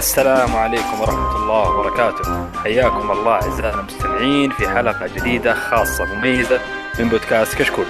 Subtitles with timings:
[0.00, 2.52] السلام عليكم ورحمة الله وبركاته.
[2.62, 6.60] حياكم الله أعزائنا المستمعين في حلقة جديدة خاصة مميزة
[7.00, 7.84] من بودكاست كشكول.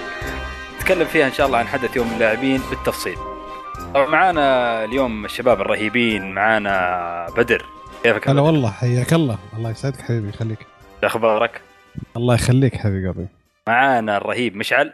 [0.77, 3.17] نتكلم فيها إن شاء الله عن حدث يوم اللاعبين بالتفصيل.
[3.95, 7.67] طبعا معانا اليوم الشباب الرهيبين معانا بدر.
[8.03, 9.39] كيفك هلا والله حياك الله.
[9.57, 10.59] الله يسعدك حبيبي يخليك.
[11.01, 11.61] شو أخبارك؟
[12.17, 13.29] الله يخليك حبيبي قلبي
[13.68, 14.93] معانا الرهيب مشعل.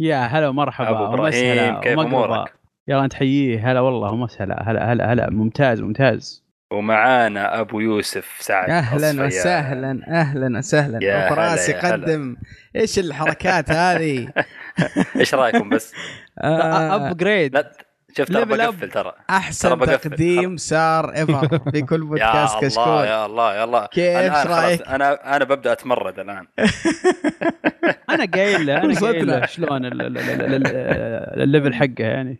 [0.00, 0.90] يا هلا ومرحبا.
[0.90, 2.54] أبو إبراهيم كيف أمورك؟
[2.88, 4.62] يلا تحييه هلا والله ومسهلا.
[4.70, 5.30] هلا هلا هلا.
[5.30, 6.41] ممتاز ممتاز.
[6.72, 12.36] ومعانا أبو يوسف سعد أهلا وسهلا أهلا وسهلا يا يا يقدم
[12.76, 14.28] إيش الحركات هذه
[15.20, 15.92] إيش رأيكم بس؟
[16.38, 17.72] آه، upgrade لا
[18.18, 18.44] شفت ترى.
[18.44, 19.78] بقفل ترى أحسن.
[19.78, 25.36] تقديم صار ايفر في كل بودكاست كشكول يا الله يا الله كيف؟ خلاص رأيك؟ أنا
[25.36, 26.46] أنا ببدأ أتمرد الآن
[28.10, 29.46] أنا قايل له أنا قايل له.
[29.46, 32.38] شلون ال- ال- ال- ال- الليفل حقه يعني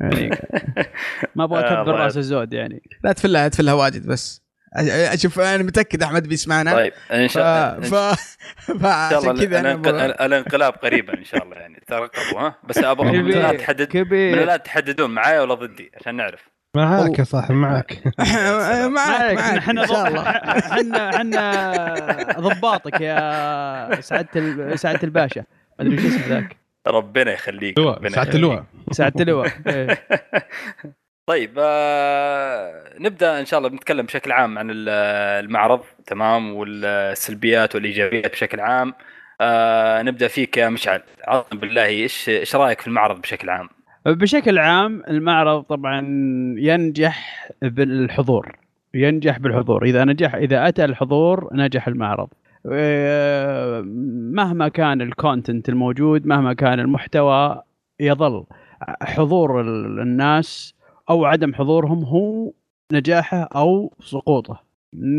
[0.00, 0.30] يعني
[1.36, 2.82] ما أبغى آه، أكبر الله رأس الزود يعني.
[3.04, 4.48] لا تفلها لا تفلها واجد بس.
[5.12, 6.72] أشوف أنا متأكد أحمد بيسمعنا.
[6.72, 7.32] طيب إن ف...
[7.32, 7.94] شاء ف...
[7.94, 8.16] الله.
[8.82, 11.82] فعشان كذا أنا الانق- أبغى- الانقلاب قريبا إن شاء الله يعني.
[11.86, 13.20] ترقبوا ها؟ بس أبغى.
[13.20, 16.40] الآن تحدد الآن تحددون معايا ولا ضدي عشان نعرف.
[16.76, 20.20] معاك يا صاحبي معك معك معك إحنا الله.
[20.30, 25.40] إحنا إحنا ضباطك يا سعادة ال- سعادة الباشا.
[25.78, 26.56] ما أدري شو اسمه ذاك.
[26.88, 28.34] ربنا يخليك ربنا يخليك.
[28.34, 28.64] اللواء.
[29.66, 29.98] إيه.
[31.26, 34.88] طيب آه نبدأ إن شاء الله بنتكلم بشكل عام عن ال-
[35.44, 38.94] المعرض تمام؟ والسلبيات والإيجابيات بشكل عام.
[39.40, 41.02] آه نبدأ فيك يا مشعل.
[41.24, 43.68] عظم بالله إيش إيش رأيك في المعرض بشكل عام؟
[44.06, 46.00] بشكل عام المعرض طبعا
[46.58, 48.56] ينجح بالحضور
[48.94, 49.84] ينجح بالحضور.
[49.84, 52.28] إذا نجح إذا أتى الحضور نجح المعرض.
[52.28, 52.47] آه،
[54.34, 57.62] مهما كان الكونتنت الموجود مهما كان المحتوى
[58.00, 58.44] يظل
[59.02, 60.74] حضور ال- الناس
[61.10, 62.52] أو عدم حضورهم هو
[62.92, 64.60] نجاحه أو سقوطه.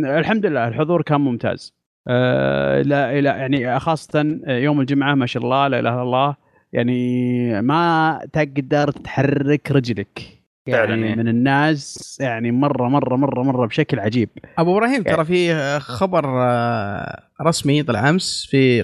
[0.05, 1.73] الحمد لله الحضور كان ممتاز.
[2.07, 6.35] آه، لا لا يعني خاصة يوم الجمعة ما شاء الله لا إله إلا الله
[6.73, 10.38] يعني ما تقدر تحرك رجلك.
[10.71, 11.15] فعلاً يعني إيه.
[11.15, 14.29] من الناس يعني مرة مرة مرة مرة بشكل عجيب.
[14.57, 18.83] أبو إبراهيم ترى في خبر آه، رسمي طلع أمس في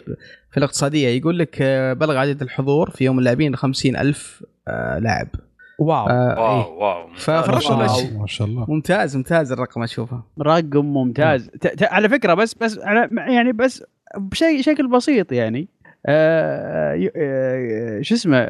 [0.51, 5.28] في الاقتصادية يقول لك آه، بلغ عدد الحضور في يوم اللاعبين 50 ألف آه، لاعب.
[5.79, 6.07] واو.
[6.07, 6.68] آه، إيه.
[6.68, 6.79] واو.
[6.79, 8.02] واو ف- ما شاء ماشي.
[8.07, 8.66] الله ما شاء الله.
[8.69, 10.22] ممتاز ممتاز الرقم أشوفه.
[10.41, 11.47] رقم ممتاز.
[11.50, 13.84] ت- ت- على فكرة بس بس على يعني بس
[14.17, 15.67] بشيء شكل بسيط يعني.
[16.07, 18.46] آه آه شو اسمه؟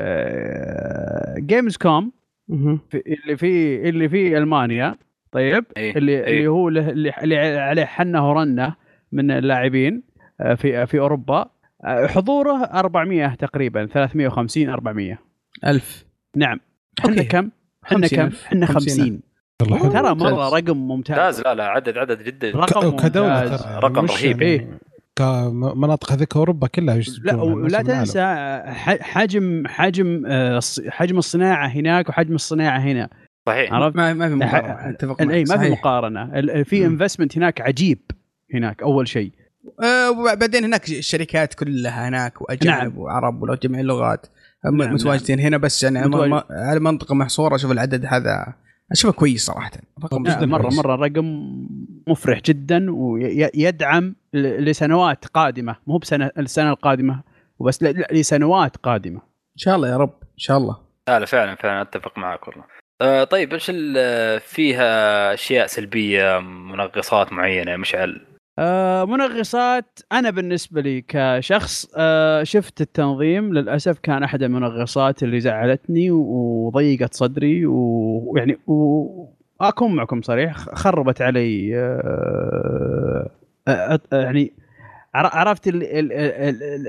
[1.39, 2.11] Gamescom
[2.49, 4.95] اللي في اللي في ألمانيا
[5.31, 5.97] طيب إيه.
[5.97, 6.37] اللي إيه.
[6.37, 8.75] اللي هو له- اللي اللي عليه حنه ورنه
[9.11, 10.03] من اللاعبين
[10.41, 11.45] آه، في في أوروبا
[11.85, 15.19] آه، حضوره 400 تقريبا 350 400
[15.65, 16.05] ألف
[16.35, 16.59] نعم
[16.99, 17.23] إحنا.
[17.23, 17.49] كم؟
[17.85, 19.19] إحنا 50 كم؟ إحنا 50 50
[19.61, 19.91] والله حلو.
[19.91, 20.55] ترى مرة.
[20.57, 23.63] رقم ممتاز لا لا عدد عدد جدا رقم كدولة ممتاز.
[23.63, 24.41] ترى رقم مش رهيب.
[24.41, 24.79] يعني إيه.
[25.15, 28.21] كمناطق هذيك أوروبا كلها لا ولا تنسى
[28.65, 30.59] ح- حجم حجم آه،
[30.89, 33.09] حجم الصناعة هناك وحجم الصناعة هنا
[33.47, 35.69] صحيح عرفت؟ ما ما في مقارنة أتفق اي ما في.
[35.69, 36.85] مقارنة ال- ال- في.
[36.85, 37.99] انفستمنت هناك عجيب
[38.53, 39.31] هناك أول شيء
[39.83, 42.97] آه، وبعدين هناك الشركات كلها هناك وأجانب نعم.
[42.97, 44.25] وعرب ولو جميع اللغات
[44.65, 46.43] م- نعم، متواجدين هنا بس يعني على متواجد.
[46.51, 48.53] على منطقة محصورة أشوف العدد هذا
[48.91, 49.71] أشوفه كويس صراحة.
[50.03, 50.77] رقم جداً جدا مرة كويس.
[50.77, 51.25] مرة رقم
[52.07, 55.75] مفرح جدا ويدعم لسنوات قادمة.
[55.87, 57.21] مو بسنة السنة القادمة
[57.59, 59.19] وبس لا لسنوات قادمة.
[59.19, 60.77] إن شاء الله يا رب إن شاء الله.
[61.07, 62.63] لا لا فعلا فعلا أتفق معك والله.
[63.01, 68.21] آه طيب إيش ال- فيها أشياء سلبية منغصات معينة يا مشعل؟
[68.59, 76.11] آه منغصات أنا بالنسبة لي كشخص آه شفت التنظيم للأسف كان أحد المنغصات اللي زعلتني
[76.11, 83.29] وضيقت صدري ويعني واكون معكم صريح خربت علي آه
[83.67, 84.53] آه آه يعني
[85.15, 86.87] عر- عرفت ال ال ال ال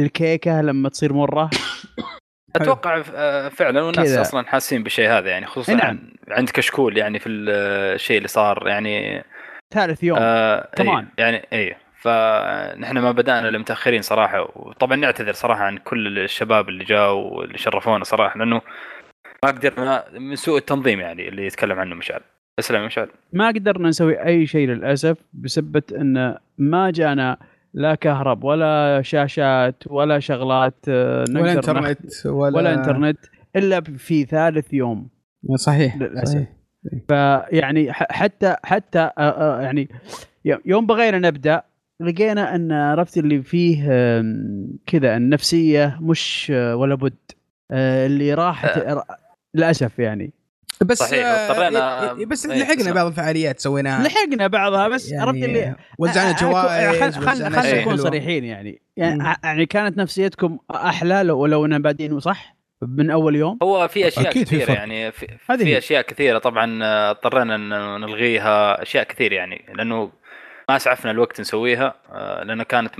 [0.00, 1.50] الكيكة لما تصير مرة
[2.56, 4.16] أتوقع آه، فعلا والناس.
[4.16, 5.98] أصلا حاسين بالشيء هذا يعني خصوصا نعم.
[6.28, 9.24] عند كشكول يعني في الشيء اللي صار يعني
[9.70, 10.98] ثالث يوم آه كمان.
[10.98, 16.68] أي يعني اي فنحن ما بدأنا الا متاخرين صراحة وطبعا نعتذر صراحة عن كل الشباب
[16.68, 18.60] اللي جاوا واللي شرفونا صراحة لأنه
[19.44, 22.20] ما قدرنا من سوء التنظيم يعني اللي يتكلم عنه مشعل
[22.58, 27.38] اسلم يا مشعل ما قدرنا نسوي أي شيء للأسف بسبه أن ما جانا
[27.74, 33.18] لا كهرب ولا شاشات ولا شغلات آه، ولا إنترنت ولا ولا إنترنت
[33.56, 35.08] إلا في ثالث يوم
[35.54, 36.34] صحيح للأسف.
[36.34, 36.55] صحيح.
[37.08, 39.88] فيعني ح- حتى حتى آه، آه، يعني
[40.64, 41.62] يوم بغينا نبدأ
[42.00, 43.82] لقينا أن عرفت اللي فيه
[44.86, 47.14] كذا النفسية مش آه، ولا بد
[47.70, 48.96] آه، اللي راحت
[49.54, 50.32] للأسف يعني
[50.84, 52.92] بس صحيح، آه، اضطرينا- إيه، بس إيه، لحقنا.
[52.92, 57.80] بعض الفعاليات سويناها لحقنا بعضها بس يعني عرفت اللي وزعنا جوائز خل وزعنا خل أشياء
[57.80, 57.96] نكون.
[57.96, 59.34] صريحين يعني يعني.
[59.44, 64.30] يعني كانت نفسيتكم أحلى لو لو اننا بادين صح من أول يوم هو في أشياء
[64.30, 64.76] أكيد في كثيرة فرق.
[64.76, 65.78] يعني في, هذه في.
[65.78, 67.68] أشياء كثيرة طبعا آه، اضطرينا ان
[68.00, 70.12] نلغيها أشياء كثير يعني لأنه
[70.68, 72.94] ما اسعفنا الوقت نسويها آه، لأنه كانت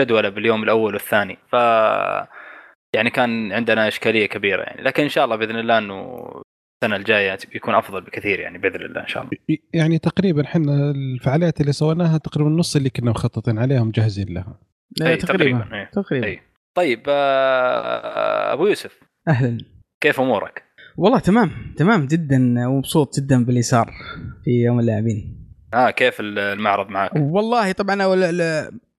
[0.00, 1.54] جدولة باليوم الأول والثاني ف
[2.94, 6.26] يعني كان عندنا إشكالية كبيرة يعني لكن إن شاء الله بإذن الله إنه
[6.82, 11.60] السنة الجاية بيكون أفضل بكثير يعني بإذن الله إن شاء الله يعني تقريبا إحنا الفعاليات
[11.60, 14.58] اللي سويناها تقريبا نص اللي كنا مخططين عليها ومجهزين لها
[15.02, 15.90] أي، تقريبا تقريبا إيه.
[15.92, 16.40] تقريبا أي.
[16.74, 18.98] طيب آه، أبو يوسف.
[19.28, 19.58] أهلا.
[20.00, 20.62] كيف أمورك؟
[20.96, 23.90] والله تمام تمام جدا ومبسوط جدا باللي صار
[24.44, 25.42] في يوم اللاعبين.
[25.74, 27.96] آه كيف المعرض معك؟ والله طبعا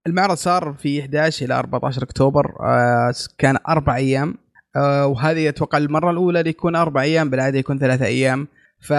[0.08, 4.36] المعرض صار في 11 إلى 14 أكتوبر آه، كان أربع أيام
[4.76, 8.48] آه، وهذه أتوقع المرة الأولى اللي يكون أربع أيام بالعادة يكون ثلاثة أيام.
[8.82, 8.94] ف...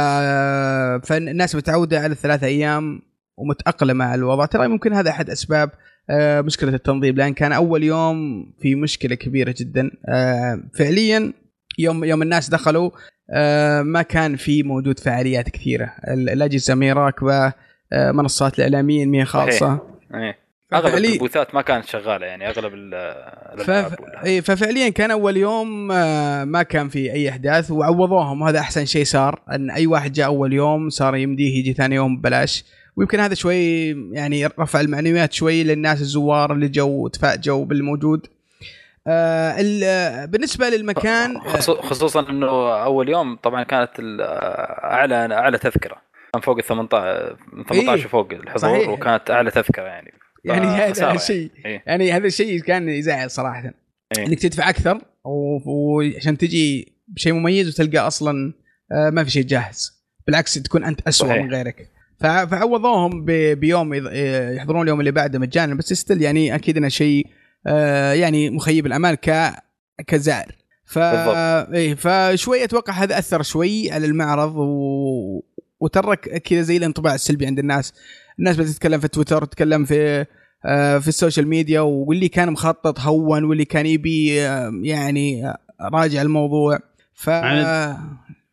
[1.07, 3.03] فالناس متعودة على الثلاثة أيام
[3.37, 4.47] ومتأقلمة على الوضع.
[4.47, 5.75] ترى ممكن هذا أحد أسباب آه،
[6.41, 9.91] مشكلة التنظيم لأن كان أول يوم في مشكلة كبيرة جدا.
[10.09, 11.33] آه، فعليا
[11.79, 12.91] يوم يوم الناس دخلوا
[13.31, 15.93] آه، ما كان في موجود فعاليات كثيرة.
[16.09, 17.53] ال- الأجهزة مي راكبة
[17.93, 19.81] آه، منصات الاعلاميه مي خاصه
[20.15, 20.39] إيه.
[20.73, 22.75] أغلب البوثات ما كانت شغالة يعني أغلب.
[22.75, 28.43] الألعاب ولا- إيه ففعليا كان أول يوم آه، ما كان في أي أحداث وعوضوهم.
[28.43, 32.17] وهذا أحسن شيء صار إن أي واحد جاء أول يوم صار يمديه يجي ثاني يوم
[32.17, 32.65] ببلاش.
[32.97, 38.27] ويمكن هذا شوي يعني رفع المعنويات شوي للناس الزوار اللي جو تفاجئوا بالموجود
[39.07, 42.47] آه ال- بالنسبة للمكان آه، خصو- خصوصا إنه
[42.85, 43.91] أول يوم طبعا كانت
[44.85, 45.97] أعلى أعلى تذكرة
[46.33, 48.89] كان فوق ال 18 من 18 إيه، وفوق الحضور صحيح.
[48.89, 50.13] وكانت أعلى تذكرة يعني
[50.45, 51.83] يعني هذا الشيء إيه.
[51.87, 53.73] يعني هذا الشيء كان يزعل صراحة
[54.19, 54.27] إيه.
[54.27, 58.53] إنك تدفع أكثر وعشان تجي بشيء مميز وتلقى أصلا
[58.93, 61.43] آه، ما في شيء جاهز بالعكس تكون أنت اسوء صحيح.
[61.45, 61.89] من غيرك
[62.25, 67.27] فعوضوهم ب- بيوم آه، يحضرون اليوم اللي بعده مجانا بس ستيل يعني أكيد إنه شيء
[67.67, 69.53] آه، يعني مخيب الامال ك
[70.07, 70.53] كزائر
[70.87, 71.75] ف بالضبط.
[71.75, 75.43] إيه فشوي أتوقع هذا أثر شوي على المعرض و...
[75.81, 77.93] وترك كذا زي الانطباع السلبي عند الناس.
[78.39, 80.27] الناس بتتكلم في تويتر تتكلم في
[80.67, 85.53] آه، في ال social media واللي كان مخطط هون واللي كان يبي آه، يعني
[85.93, 86.79] راجع الموضوع.
[87.15, 87.97] ف عن-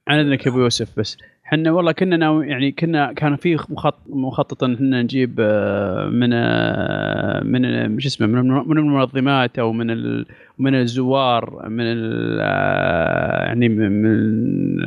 [0.08, 1.18] عن إذنك يا أبو يوسف بس
[1.54, 6.30] إحنا والله كنا ناوي يعني كنا كان في مخطط مخطط ان إحنا نجيب آه، من
[6.34, 10.26] آه، من مش اسمه من من المنظمات أو من ال-
[10.60, 14.78] من الزوار من ال- آه، يعني من من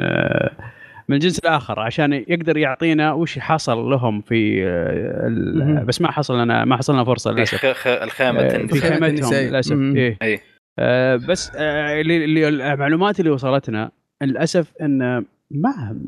[1.09, 4.65] من الجنس الآخر عشان يقدر يعطينا وش حصل لهم في.
[5.87, 7.55] بس ما حصل لنا ما حصل لنا فرصة للأسف
[8.41, 9.31] آه، في خيمتهم.
[9.49, 9.73] للأسف.
[9.97, 10.17] إيه.
[10.23, 10.41] أي
[10.79, 13.91] آه، بس آه، اللي اللي- المعلومات اللي وصلتنا
[14.23, 16.00] للأسف إن ما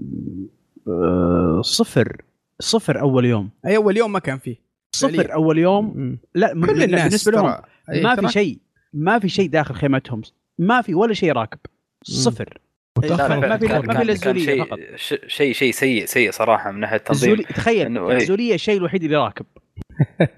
[0.88, 2.22] آه، صفر
[2.60, 3.50] صفر أول يوم.
[3.66, 4.56] أي أول يوم ما كان فيه.
[4.96, 5.34] صفر فعليا.
[5.34, 6.18] أول يوم.
[6.34, 7.60] لا كل الناس بالنسبة لهم ترى-
[7.92, 8.58] إيه، ما في شيء
[8.92, 10.22] ما في شيء داخل خيمتهم
[10.58, 11.58] ما في ولا شيء راكب.
[12.02, 12.58] صفر.
[12.98, 14.78] ما في- ما في الزولية شيء فقط.
[15.26, 17.32] شيء شيء سيء سيء صراحة من ناحية التنظيم.
[17.32, 18.16] الزولي تخيل إيه.
[18.16, 19.46] الزولية الشيء الوحيد اللي راكب.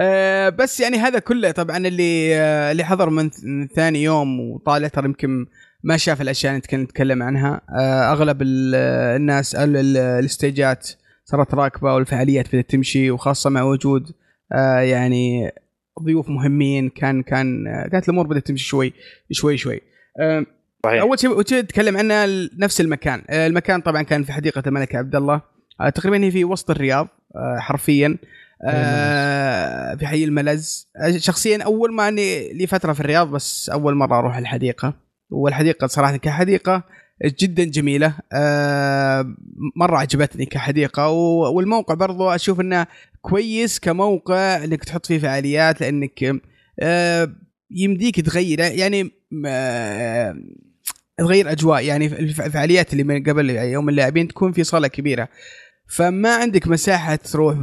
[0.00, 3.30] آه، بس يعني هذا كله طبعا اللي آه، اللي حضر من
[3.76, 5.46] ثاني يوم وطالع ترى يمكن
[5.82, 7.60] ما شاف الأشياء اللي كنا نتكلم عنها.
[7.78, 8.74] آه، أغلب ال-
[9.16, 10.88] الناس ال- ال- الاستيجات
[11.24, 14.10] صارت راكبة والفعاليات بدأت تمشي وخاصة مع وجود
[14.52, 15.52] آه، يعني
[16.02, 16.88] ضيوف مهمين.
[16.88, 18.92] كان كان كانت الأمور بدأت تمشي شوي
[19.30, 19.80] شوي شوي.
[20.84, 21.00] صحيح.
[21.00, 22.24] أول شيء نتكلم عنه
[22.58, 23.22] نفس المكان.
[23.30, 25.40] آه، المكان طبعا كان في حديقة الملك عبد الله.
[25.94, 27.08] تقريبا هي في وسط الرياض
[27.58, 28.18] حرفيا.
[29.98, 30.88] في حي الملز.
[31.16, 35.07] شخصيا أول ما أني لي فترة في الرياض بس أول مرة أروح الحديقة.
[35.30, 36.82] والحديقة صراحة كحديقة
[37.40, 38.14] جدا جميلة.
[38.32, 39.34] آه،
[39.76, 42.86] مرة عجبتني كحديقة والموقع برضو أشوف إنه
[43.20, 46.40] كويس كموقع إنك تحط فيه فعاليات لأنك
[46.80, 47.32] آه،
[47.70, 49.10] يمديك تغير يعني
[49.46, 50.34] آه،
[51.18, 55.28] تغير أجواء يعني الف- الفعاليات اللي من قبل يوم اللاعبين تكون في صالة كبيرة.
[55.96, 57.56] فما عندك مساحة تروح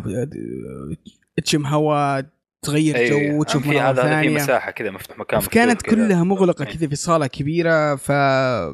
[1.43, 2.25] تشم هواء
[2.65, 5.81] تغير أي، جو وتشوف في مناظر هذا هذا في مساحة كذا مفتوح مكان كانت.
[5.81, 6.73] كلها مغلقة إيه.
[6.77, 8.09] كذا في صالة كبيرة ف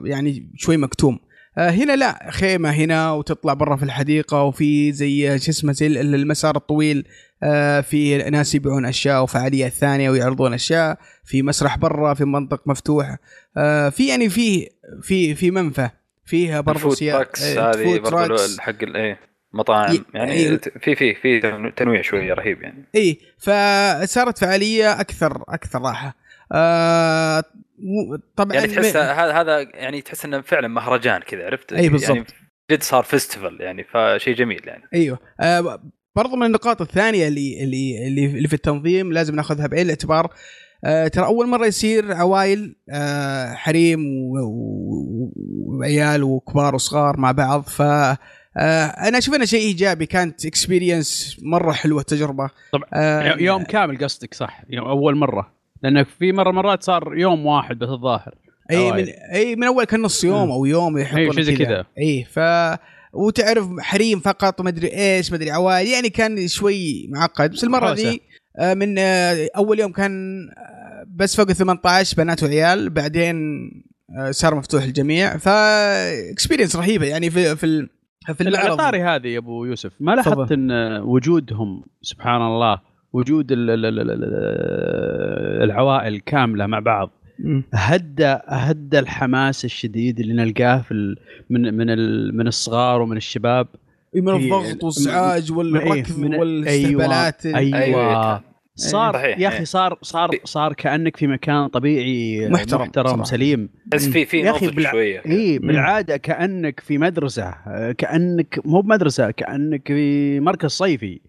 [0.06, 1.20] يعني شوي مكتوم.
[1.58, 6.16] آه، هنا لا خيمة هنا وتطلع برا في الحديقة وفي زي شو اسمه زي ال-
[6.16, 7.08] المسار الطويل.
[7.44, 10.98] آه، في ناس يبيعون أشياء وفعاليات ثانية ويعرضون أشياء.
[11.26, 13.18] في مسرح برا في منطق مفتوح.
[13.58, 14.70] آه، في يعني في
[15.02, 15.90] في في منفى.
[16.26, 18.60] فيها برضو ال food سيا- trucks آه، هذه food trucks.
[18.60, 19.31] حق ال- إيه.
[19.54, 20.58] مطاعم يعني إيه.
[20.58, 21.40] في في في
[21.76, 26.16] تنويع شوية رهيب يعني اي فصارت فعالية أكثر أكثر راحة
[26.52, 27.44] آه
[28.36, 32.10] طبعا يعني تحس هذا هذا يعني تحس إنه فعلا مهرجان كذا عرفت؟ أي بالضبط.
[32.10, 32.26] يعني
[32.72, 35.80] جد صار فيستيفال يعني فشيء جميل يعني أيوه آه
[36.16, 40.34] برضو من النقاط الثانية اللي اللي اللي, في التنظيم لازم ناخذها بعين الاعتبار
[40.86, 44.00] آه ترى أول مرة يصير عوائل آه حريم
[45.68, 48.18] وعيال وكبار وصغار مع بعض ف آه
[48.58, 52.86] أنا أشوف أنه شيء إيجابي كانت اكسبيرينس مرة حلوة التجربه طبعا.
[52.94, 54.64] آه يوم كامل قصدك صح.
[54.70, 55.54] يوم أول مرة.
[55.84, 58.36] لانك في مره مرات صار يوم واحد بس الظاهر.
[58.72, 58.92] أي.
[58.92, 61.86] من أي من أول كان نص يوم أو يوم يحطون زي كذا.
[61.98, 62.40] أي ف
[63.14, 65.88] وتعرف حريم فقط مدري إيش مدري عوائل.
[65.88, 67.52] يعني كان شوي معقد.
[67.52, 67.94] بس المرة.
[67.94, 68.22] دي
[68.60, 72.90] آه، من آه، أول يوم كان آه، بس فوق ال 18 بنات وعيال.
[72.90, 73.36] بعدين
[74.20, 75.38] آه، صار مفتوح للجميع.
[75.38, 77.06] ف اكسبيرينس رهيبة.
[77.06, 77.88] يعني في في
[78.26, 80.52] في العطاري هذه يا أبو يوسف ما لاحظت.
[80.52, 82.80] إن وجودهم سبحان الله
[83.14, 87.10] وجود ال- ال- ال- ال- العوائل كاملة مع بعض.
[87.74, 91.16] هدى هدى الحماس الشديد اللي نلقاه في
[91.50, 93.68] من من ال- من الصغار ومن الشباب
[94.16, 98.42] من في- الضغط والازعاج والركض من- والاستهبالات أيوه, أيوة، أيوة.
[98.90, 99.64] صار صحيح، يا أخي إيه.
[99.64, 103.24] صار صار صار كأنك في مكان طبيعي محترم محترم.
[103.24, 103.70] سليم.
[103.88, 105.22] بس في في يا بالع- شوية.
[105.26, 107.54] اي بالعادة كأنك في مدرسة
[107.98, 111.22] كأنك مو بمدرسة كأنك في مركز صيفي.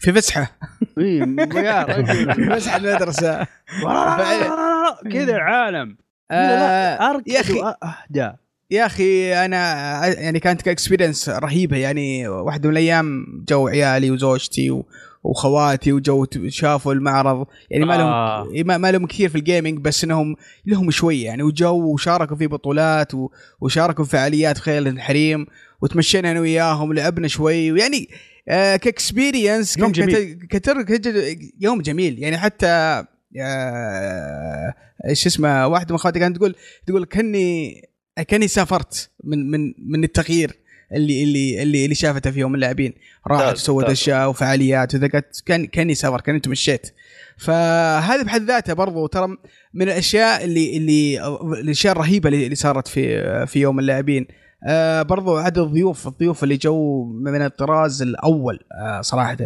[0.00, 0.56] في فسحة.
[0.98, 1.16] اي
[1.54, 2.34] يا رجل.
[2.56, 3.46] فسحة المدرسة.
[5.12, 5.96] كذا عالم
[6.30, 7.52] آه، أركض يا أخي.
[7.52, 8.32] وأهدى.
[8.70, 9.56] يا أخي أنا
[10.06, 14.86] يعني كانت experience رهيبة يعني واحدة من الأيام جو عيالي وزوجتي و-
[15.24, 17.46] وخواتي وجو شافوا المعرض.
[17.70, 18.48] يعني ما لهم آه.
[18.64, 20.36] ما, ما لهم كثير في ال gaming بس إنهم
[20.66, 21.24] لهم شوية.
[21.24, 23.12] يعني وجو وشاركوا في بطولات
[23.60, 25.46] وشاركوا في فعاليات خيل الحريم.
[25.82, 27.72] وتمشينا أنا وياهم ولعبنا شوي.
[27.72, 28.08] ويعني
[28.48, 30.16] آه ك experience يوم جميل.
[30.16, 32.18] كت- كتر كت- يوم جميل.
[32.18, 33.04] يعني حتى
[33.40, 34.74] آه،
[35.08, 36.54] إيش اسمه واحدة من اخواتي كانت تقول
[36.86, 37.82] تقول كاني
[38.28, 40.61] كأني سافرت من من من التغيير.
[40.94, 42.92] اللي اللي اللي اللي شافته في يوم اللاعبين
[43.26, 43.84] راحت وسوت.
[43.84, 45.08] اشياء وفعاليات وذا
[45.46, 46.86] كان كاني سافر كاني تمشيت
[47.36, 49.36] فهذا بحد ذاته برضو ترى
[49.74, 51.26] من الأشياء اللي اللي
[51.60, 54.26] الأشياء الرهيبة اللي صارت في في يوم اللاعبين.
[54.68, 59.36] آه برضو عدد الضيوف الضيوف اللي جو من الطراز الأول آه صراحة.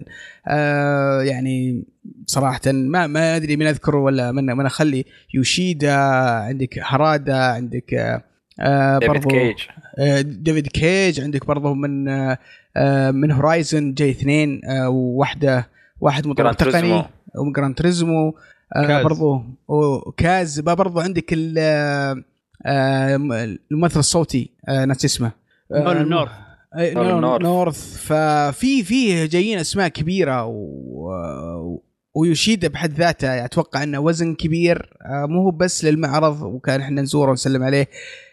[0.48, 1.84] آه يعني
[2.26, 5.04] صراحة ما ما أدري من أذكره ولا من من أخلي.
[5.34, 8.22] يوشيدا عندك هارادا عندك آه
[8.60, 9.56] آه ديفيد برضو كيج.
[10.20, 12.38] ديفيد كيج عندك برضه من آه،
[12.76, 15.68] آه، من Horizon جاي اثنين آه، وواحدة
[16.00, 16.52] واحد مطور.
[16.52, 17.04] تقني
[17.38, 18.34] ومن Gran Turismo
[18.76, 19.02] آه،.
[19.02, 22.22] برضه وكاز برضه عندك ال- آه،
[22.66, 23.16] آه،
[23.70, 25.32] الممثل الصوتي آه، ناسي اسمه
[25.74, 26.30] آه، نورث.
[26.74, 27.42] آه، نورث.
[27.42, 31.78] نورث ففي في جايين أسماء كبيرة و
[32.14, 37.30] ويوشيدا بحد ذاته أتوقع إنه وزن كبير آه، مو هو بس للمعرض وكان إحنا نزوره
[37.30, 37.88] ونسلم عليه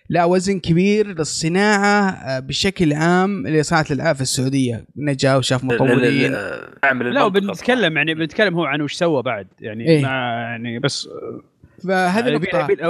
[0.10, 4.86] لا وزن كبير للصناعة آه، بشكل عام لصناعه الألعاب في السعودية.
[4.98, 6.32] انه جاء وشاف مطورين.
[6.94, 10.02] لا بنتكلم يعني بنتكلم هو عن وش سوى بعد يعني إيه.
[10.04, 11.10] مع يعني بس
[11.88, 12.38] فهذه يعني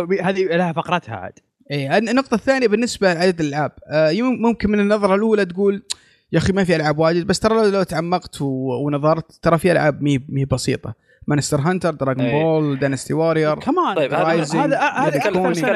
[0.05, 1.34] بي- هذه لها فقرتها عاد.
[1.72, 3.72] إيه النقطة الثانية بالنسبة لعدد الألعاب.
[3.88, 5.84] آه، ممكن من النظرة الأولى تقول
[6.32, 10.01] يا أخي ما في ألعاب واجد بس ترى لو, لو تعمقت ونظرت ترى في ألعاب
[10.01, 10.93] مي مي بسيطة.
[11.27, 12.44] Monster Hunter Dragon إيه.
[12.43, 14.24] Ball Destiny واريور كمان طيب هذا.
[14.56, 15.34] هذا هذا نتكلم-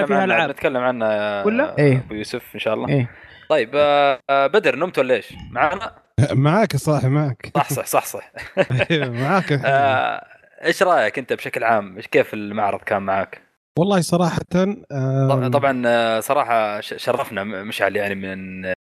[0.08, 1.98] فيها عنه العاب نتكلم عنه يا ولا؟ إيه.
[1.98, 3.10] ابو يوسف إن شاء الله إيه
[3.50, 5.92] طيب آه، آه، بدر نمت ولا إيش؟ معنا؟
[6.32, 8.32] معاك يا صاحبي معك صح صح صح صح
[9.22, 9.68] معاك يا حبيبي.
[9.68, 10.26] آه،
[10.66, 13.42] إيش رأيك أنت بشكل عام؟ إيش- كيف المعرض كان معك؟
[13.80, 14.02] والله
[14.92, 18.74] آم، طبعا صراحة ش- شرفنا مشعل يعني من آه،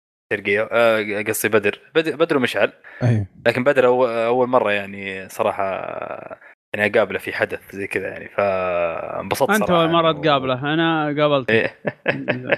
[1.28, 3.26] قصدي بدر بد- بدر ومشعل أيوه.
[3.46, 6.38] لكن بدر أو- أول مرة يعني صراحة آه،
[6.78, 11.06] يعني أقابله في حدث زي كذا يعني فانبسطت أنت اول مرة يعني و- تقابله أنا
[11.22, 11.76] قابلته إيه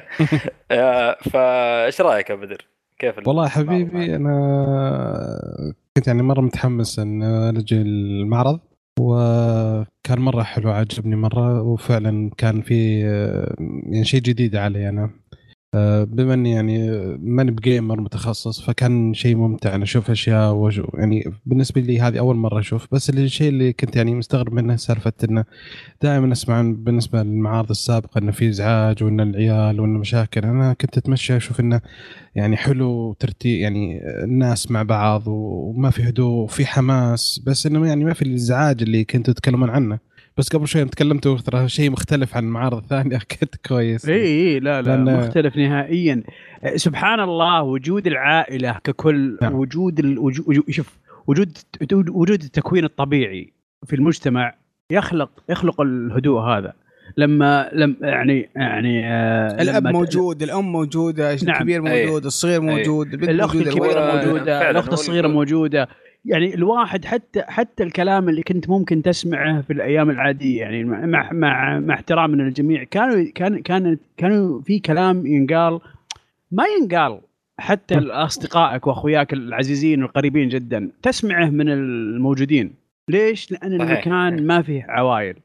[0.72, 2.66] آه، فإيش رأيك يا بدر؟
[3.00, 7.24] كيف والله حبيبي؟ أنا كنت يعني مرة متحمس إن
[7.58, 8.60] أجي المعرض
[9.00, 13.56] وكان مرة حلو عجبني مرة وفعلا كان في آه،
[13.92, 15.10] يعني شيء جديد علي أنا
[15.74, 22.00] بما إني يعني ماني بجيمر متخصص فكان شيء ممتع أنا أشوف أشياء يعني بالنسبة لي
[22.00, 22.88] هذه أول مرة أشوف.
[22.92, 25.46] بس الشيء اللي كنت يعني مستغرب منه سالفة انه
[26.02, 30.46] دائما أسمع بالنسبة للمعارض السابقة انه في إزعاج وإن العيال وإن مشاكل.
[30.46, 31.82] أنا كنت أتمشى أشوف إنه
[32.36, 37.42] يعني حلو ترتيب يعني الناس مع بعض وما في هدوء وفي حماس.
[37.46, 40.09] بس إنه يعني ما في الإزعاج اللي كنتوا تتكلمون عنه.
[40.40, 44.82] بس قبل شوي تكلمتوا ترى شيء مختلف عن المعارض الثانية كنت كويس إي إي لا
[44.82, 46.24] لا لأن- مختلف نهائيا
[46.76, 49.56] سبحان الله وجود العائلة ككل نعم.
[49.56, 50.16] وجود.
[50.70, 51.58] شوف وجود
[52.10, 53.54] وجود التكوين الطبيعي
[53.86, 54.54] في المجتمع
[54.92, 56.74] يخلق يخلق الهدوء هذا
[57.18, 61.56] لما لما يعني يعني آه الأب موجود الأم موجودة نعم.
[61.56, 61.82] الكبير.
[61.82, 65.88] موجود الصغير موجود البنت الأخت موجودة الكبيرة الولد الولد- موجوده الأخت الصغيرة ال- موجودة
[66.30, 71.80] يعني الواحد حتى حتى الكلام اللي كنت ممكن تسمعه في الأيام العادية يعني مع مع
[71.80, 75.80] مع, احترامنا للجميع كانوا كان كان كانوا في كلام ينقال
[76.52, 77.22] ما ينقال
[77.60, 82.74] حتى أصدقائك وأخوياك العزيزين والقريبين جدا تسمعه من الموجودين
[83.10, 83.82] ليش؟ لأن.
[83.82, 85.36] المكان ما فيه عوائل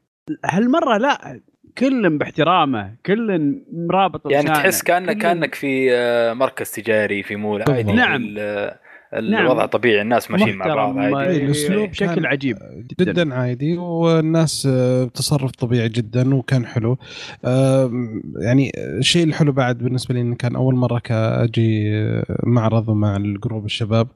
[0.45, 1.39] هالمرة لا
[1.77, 7.91] كل باحترامه كل مرابط يعني تحس كانك كأنك في آه، مركز تجاري في مول عادي.
[7.91, 8.35] نعم.
[9.13, 9.45] ال- نعم.
[9.45, 11.29] الوضع طبيعي الناس ماشيين مع بعض عادي.
[11.29, 12.57] إيه، الأسلوب بشكل كان عجيب
[12.99, 16.97] جدا, جدا عادي والناس آه، بتصرف طبيعي جدا وكان حلو.
[17.45, 17.91] آه،
[18.41, 23.65] يعني الشيء الحلو بعد بالنسبة لي انه كان أول مرة كأجي آه، معرض مع الجروب
[23.65, 24.07] الشباب.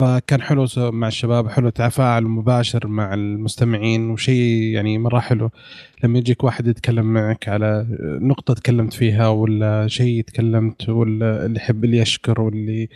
[0.00, 5.50] فكان حلو مع الشباب حلو تفاعل مباشر مع المستمعين وشيء يعني مرة حلو.
[6.04, 11.84] لما يجيك واحد يتكلم معك على نقطة تكلمت فيها ولا شيء تكلمت ولا اللي يحب
[11.84, 12.88] اللي يشكر واللي آه،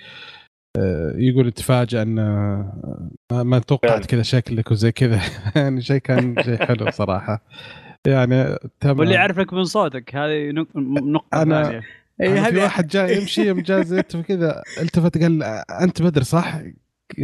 [1.17, 4.07] يقول تفاجأ إن آه، ما, توقعت.
[4.07, 5.21] كذا شكلك وزي كذا
[5.57, 7.45] يعني شيء كان شيء حلو صراحة
[8.07, 11.83] يعني تمام واللي يعرفك من صوتك هذه نقطة أنا- ثانية
[12.21, 15.43] اي أنا في واحد جاي يمشي يوم جاء وكذا التفت قال
[15.81, 16.61] أنت بدر صح؟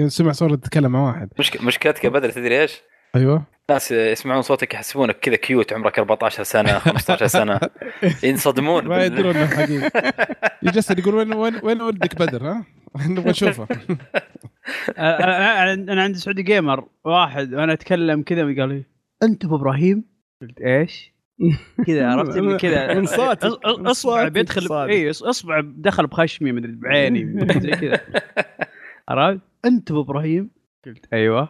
[0.07, 1.65] سمع صورة تتكلم مع واحد مشك...
[1.65, 2.81] مشكلتك يا بدر تدري إيش؟
[3.17, 7.61] أيوه ناس يسمعون صوتك يحسبونك كذا cute عمرك 14 سنة 15 سنة
[8.25, 10.13] ينصدمون ما يدرون إنه حقيقي
[10.63, 12.65] يجسد يقول وين وين وين ولدك بدر ها؟
[13.07, 13.69] نبغى نشوفه
[14.99, 18.85] أنا عندي Saudi Gamer واحد وأنا أتكلم كذا وقال لي
[19.23, 20.05] أنت أبو إبراهيم؟
[20.43, 21.15] قلت إيش؟
[21.87, 23.03] كذا عرفت اللي كذا
[23.67, 24.73] أصبع بيدخل.
[24.73, 28.01] اي أصبع دخل بخشمي مدري بعيني زي كذا
[29.09, 30.51] عرفت؟ أنت أبو إبراهيم؟
[30.87, 31.49] قلت أيوه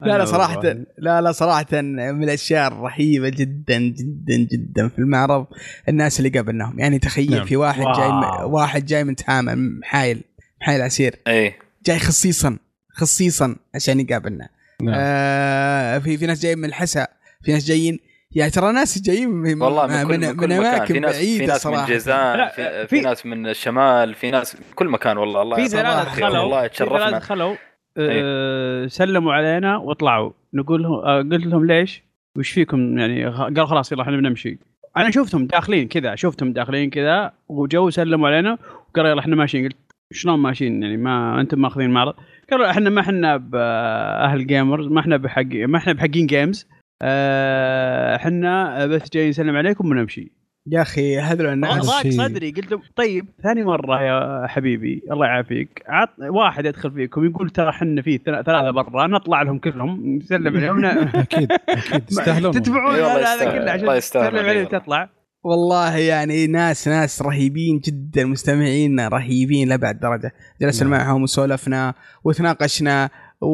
[0.00, 0.86] لا لا صراحة إبراهيم.
[0.98, 5.46] لا لا صراحة من الأشياء الرهيبة جدا جدا جدا في المعرض
[5.88, 7.44] الناس اللي قابلناهم يعني تخيل نعم.
[7.44, 8.50] في واحد جاي واو.
[8.56, 10.22] واحد جاي من تحامل محايل
[10.60, 11.54] محايل عسير اي
[11.86, 12.58] جاي خصيصا
[12.92, 14.48] خصيصا عشان يقابلنا
[14.82, 14.94] نعم.
[14.98, 17.06] آه في في ناس جايين من الحسا
[17.44, 17.98] في ناس جايين
[18.32, 21.00] يعني ترى ناس جايين من والله من كل, من, من, كل من مكان أماكن في
[21.00, 24.30] ناس في بعيده ناس من صراحة جيزان لا، في, في- في ناس من الشمال في
[24.30, 26.10] ناس من كل مكان والله الله في العافية.
[26.26, 27.56] دخلوا والله تشرفنا دخلوا
[27.96, 32.02] آه، سلموا علينا وطلعوا نقول لهم آه، قلت لهم ليش؟
[32.38, 34.58] وش فيكم؟ يعني قالوا خلاص يلا إحنا بنمشي
[34.96, 39.64] أنا شفتهم داخلين كذا شفتهم داخلين كذا وجو سلموا علينا وقالوا يلا إحنا ماشيين.
[39.64, 39.76] قلت
[40.12, 42.14] شلون ماشيين؟ يعني ما أنتم ماخذين معرض
[42.50, 46.68] قالوا إحنا ما إحنا باهل gamers ما إحنا بحق ما إحنا بحقين games
[47.02, 50.32] آه، إحنا بس جايين نسلم عليكم ونمشي.
[50.72, 55.82] يا أخي هذول الناس ضاق صدري قلت له طيب ثاني مرة يا حبيبي الله يعافيك
[55.88, 60.56] عط واحد يدخل فيكم يقول ترى إحنا في ثلا- ثلاثة برا نطلع لهم كلهم نسلم
[60.56, 63.58] عليهم أكيد أكيد يستاهلون تدفعون أي والله هذا.
[63.58, 64.62] كله عشان تسلم عليه.
[64.62, 65.10] وتطلع
[65.44, 70.98] والله يعني ناس ناس رهيبين جدا مستمعين رهيبين لابعد درجة جلسنا نعم.
[71.00, 73.46] معهم وسولفنا وتناقشنا و...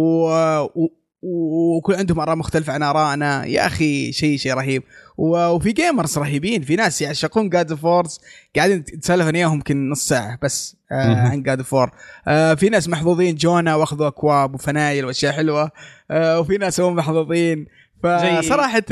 [0.62, 0.88] و...
[1.26, 3.44] وكل عندهم آراء مختلفة عن آرائنا.
[3.46, 4.82] يا أخي شيء شيء رهيب.
[5.16, 6.62] وفي gamers رهيبين.
[6.62, 8.20] في ناس يعشقون God of War
[8.56, 11.14] قاعدين نتسولف أنا وياهم يمكن نص ساعة بس آه.
[11.14, 11.90] عن God of War
[12.28, 13.34] آه في ناس محظوظين.
[13.34, 15.70] جونا واخذوا أكواب وفنايل وأشياء حلوة.
[16.10, 17.66] آه وفي ناس هم محظوظين.
[18.02, 18.82] فصراحه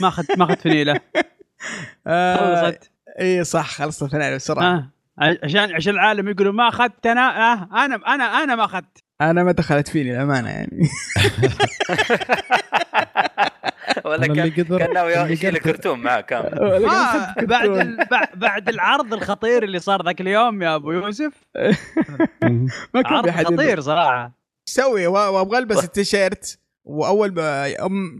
[0.00, 1.00] ما اخذت ما اخذت فنيلة.
[2.06, 4.74] آه خلصت إي صح خلصت الفنايل بسرعة.
[4.74, 4.90] آه.
[5.44, 9.04] عشان عشان العالم يقولوا ما أخذت أنا آه أنا أنا أنا ما أخذت.
[9.20, 10.88] أنا ما دخلت فيني الامانه يعني.
[14.04, 16.54] ولا كان اللي قدر- كان ناوي يشيل قدر- كرتون معاه كامل
[16.84, 17.96] آه بعد
[18.34, 21.32] بعد العرض الخطير اللي صار ذاك اليوم يا أبو يوسف.
[22.94, 23.30] ما كان عرض.
[23.30, 24.32] خطير صراحة.
[24.64, 27.66] سوي وأبغى ألبس التيشيرت وأول ما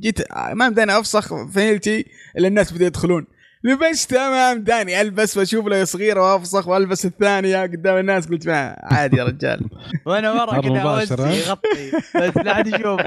[0.00, 2.06] جيت ما مداني أفسخ فنيلتي
[2.38, 3.26] إلا الناس بدأوا يدخلون.
[3.64, 8.26] لبسته ما مداني ألبس وأشوف له صغيرة وأفسخ وألبس الثانية قدام الناس.
[8.26, 9.60] قلت ما عادي يا رجال.
[10.06, 11.90] وأنا مره كذا مباشر، أوزي ها؟ غطي.
[12.16, 13.00] بس لا احد يشوف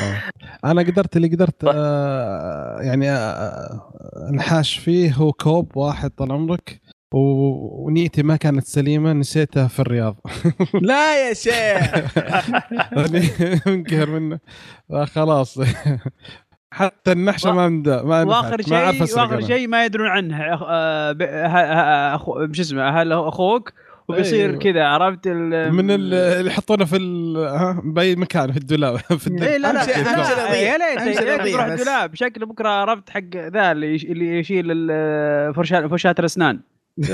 [0.00, 0.22] آه.
[0.64, 3.92] أنا قدرت اللي قدرت آه يعني آه
[4.30, 6.80] انحاش فيه هو كوب واحد طال عمرك
[7.16, 10.16] ونيتي ما كانت سليمة نسيتها في الرياض.
[10.82, 11.94] لا يا شيخ.
[13.66, 14.38] منقهر منه.
[14.90, 15.58] آه خلاص.
[16.74, 18.70] حتى النحشة ما مدى ما وآخر نفعت.
[18.70, 19.40] ما أعرف شيء وآخر.
[19.40, 23.72] شيء ما يدرون عنه أخ- آه، ب- ه- ه- أخو- شو اسمه هل أخوك
[24.08, 24.58] وبيصير أيوه.
[24.58, 29.26] كذا عرفت ال- من ال- اللي يحطونه في ال- ها بأي مكان في الدولاب في
[29.26, 30.54] الدولاب إيه لا لا.
[30.54, 31.64] يا ليت يا ليت تروح.
[31.64, 36.60] الدولاب شكله بكرة عرفت حق ذا اللي يش- اللي يشيل ال- فرشات فرشات الأسنان.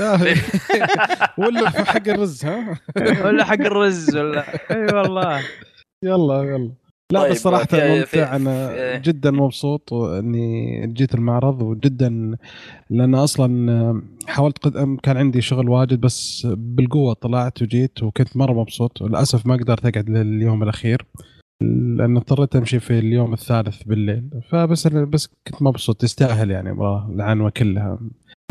[1.37, 2.79] ولا في حق الرز ها
[3.25, 5.41] ولا حق الرز ولا إي والله
[6.03, 6.71] يلا يلا
[7.11, 8.05] لا طيب، بس صراحة في- ممتع.
[8.05, 12.37] في- أنا في- جدا مبسوط إني جيت المعرض وجدا
[12.89, 14.97] لأن أصلا حاولت قد...
[15.03, 19.01] كان عندي شغل واجد بس بالقوة طلعت وجيت وكنت مرة مبسوط.
[19.01, 21.05] للأسف ما قدرت أقعد لليوم الأخير
[21.97, 24.29] لأن اضطريت أمشي في اليوم الثالث بالليل.
[24.49, 27.99] فبس بس كنت مبسوط تستاهل يعني مرة العنوة كلها.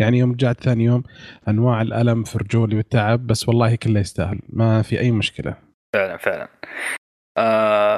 [0.01, 1.03] يعني يوم رجعت ثاني يوم
[1.49, 5.55] أنواع الألم في رجولي والتعب بس والله كله يستاهل ما في أي مشكلة.
[5.95, 6.49] فعلا فعلا.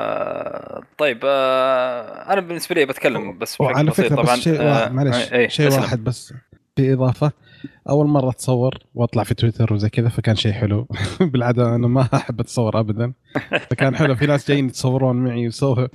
[0.02, 4.36] آه طيب آه أنا بالنسبة لي بتكلم بس بشكل وعلى بسيط فكرة طبعا.
[4.36, 5.72] بس شيء آه، واحد معلش إيه، شيء.
[5.72, 6.34] واحد بس
[6.76, 7.32] في اضافه
[7.88, 10.88] أول مرة أتصور وأطلع في تويتر وزي كذا فكان شيء حلو.
[11.20, 13.12] بالعادة أنا ما أحب أتصور ابدا.
[13.70, 15.86] فكان حلو في ناس جايين يتصورون معي ويسووا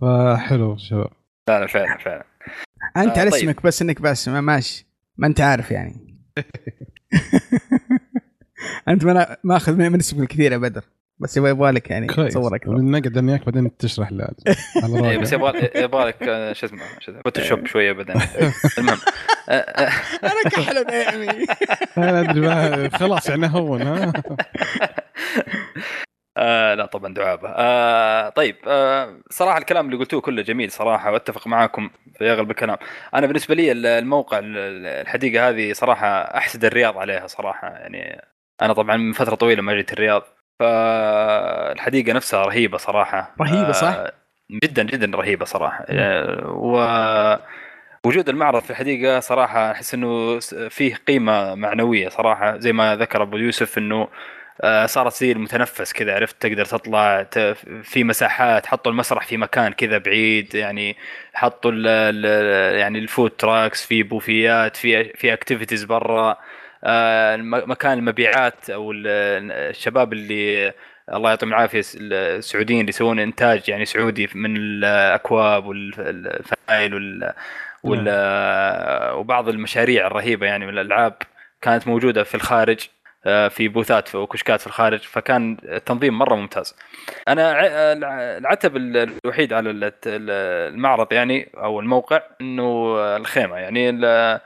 [0.00, 1.10] فحلو شباب.
[1.46, 2.24] فعلا فعلا فعلا.
[2.96, 3.40] أنت آه، على طيب.
[3.40, 4.86] اسمك بس إنك بس ما ماشي.
[5.16, 6.14] ما أنت عارف يعني.
[8.88, 10.84] أنت ما ماخذ من من اسمك الكثير يا بدر
[11.18, 12.70] بس يبغى لك يعني تصور أكثر.
[12.70, 14.08] نقعد أنا وياك بعدين تشرح.
[14.82, 18.16] على إيه، بس يبغى يبغى لك آه، شو اسمه شو اسمه فوتوشوب شوية بعدين.
[18.78, 18.98] المهم.
[20.24, 21.46] أنا كحل دايمي
[21.98, 24.12] أنا أدري خلاص يعني هون ها.
[26.36, 27.48] آه لا طبعا دعابة.
[27.48, 32.76] آه طيب آه صراحة الكلام اللي قلتوه كله جميل صراحة وأتفق معاكم في أغلب الكلام.
[33.14, 37.68] أنا بالنسبة لي ال- الموقع ال- ال- الحديقة هذه صراحة أحسد الرياض عليها صراحة.
[37.68, 38.20] يعني
[38.62, 40.22] أنا طبعا من فترة طويلة ما جيت الرياض.
[40.60, 43.34] فالحديقة نفسها رهيبة صراحة.
[43.40, 44.12] رهيبة، صح؟ آه
[44.64, 45.84] جدا جدا رهيبة صراحة.
[45.88, 46.76] آه و
[48.04, 50.38] وجود المعرض في الحديقة صراحة أحس إنه
[50.68, 54.08] فيه قيمة معنوية صراحة زي ما ذكر أبو يوسف إنه
[54.60, 57.22] آه، صارت زي المتنفس كذا عرفت؟ تقدر تطلع
[57.82, 60.96] في مساحات حطوا المسرح في مكان كذا بعيد يعني
[61.34, 62.24] حطوا ال
[62.80, 66.30] يعني ال food trucks في بوفيات في في activities برا.
[66.30, 66.38] آه،
[67.66, 69.06] مكان المبيعات أو ال-
[69.70, 70.72] الشباب اللي
[71.12, 77.32] الله يعطيهم العافية الس- السعوديين اللي يسوون إنتاج يعني سعودي من الأكواب والفنايل وال
[77.82, 78.08] وال
[79.14, 81.14] وبعض المشاريع الرهيبة يعني من الألعاب
[81.62, 82.88] كانت موجودة في الخارج
[83.26, 86.76] آه، في بوثات وكشكات في الخارج فكان التنظيم مرة ممتاز.
[87.28, 87.52] أنا
[88.38, 89.92] العتب ال- الوحيد على ال- ال-
[90.74, 94.40] المعرض يعني أو الموقع إنه الخيمة يعني آه،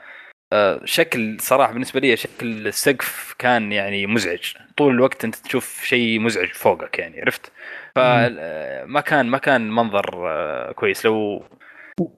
[0.85, 4.53] شكل صراحة بالنسبة لي شكل السقف كان يعني مزعج.
[4.77, 7.51] طول الوقت أنت تشوف شيء مزعج فوقك يعني عرفت؟
[7.95, 11.05] فما كان ما كان منظر آه، كويس.
[11.05, 11.43] لو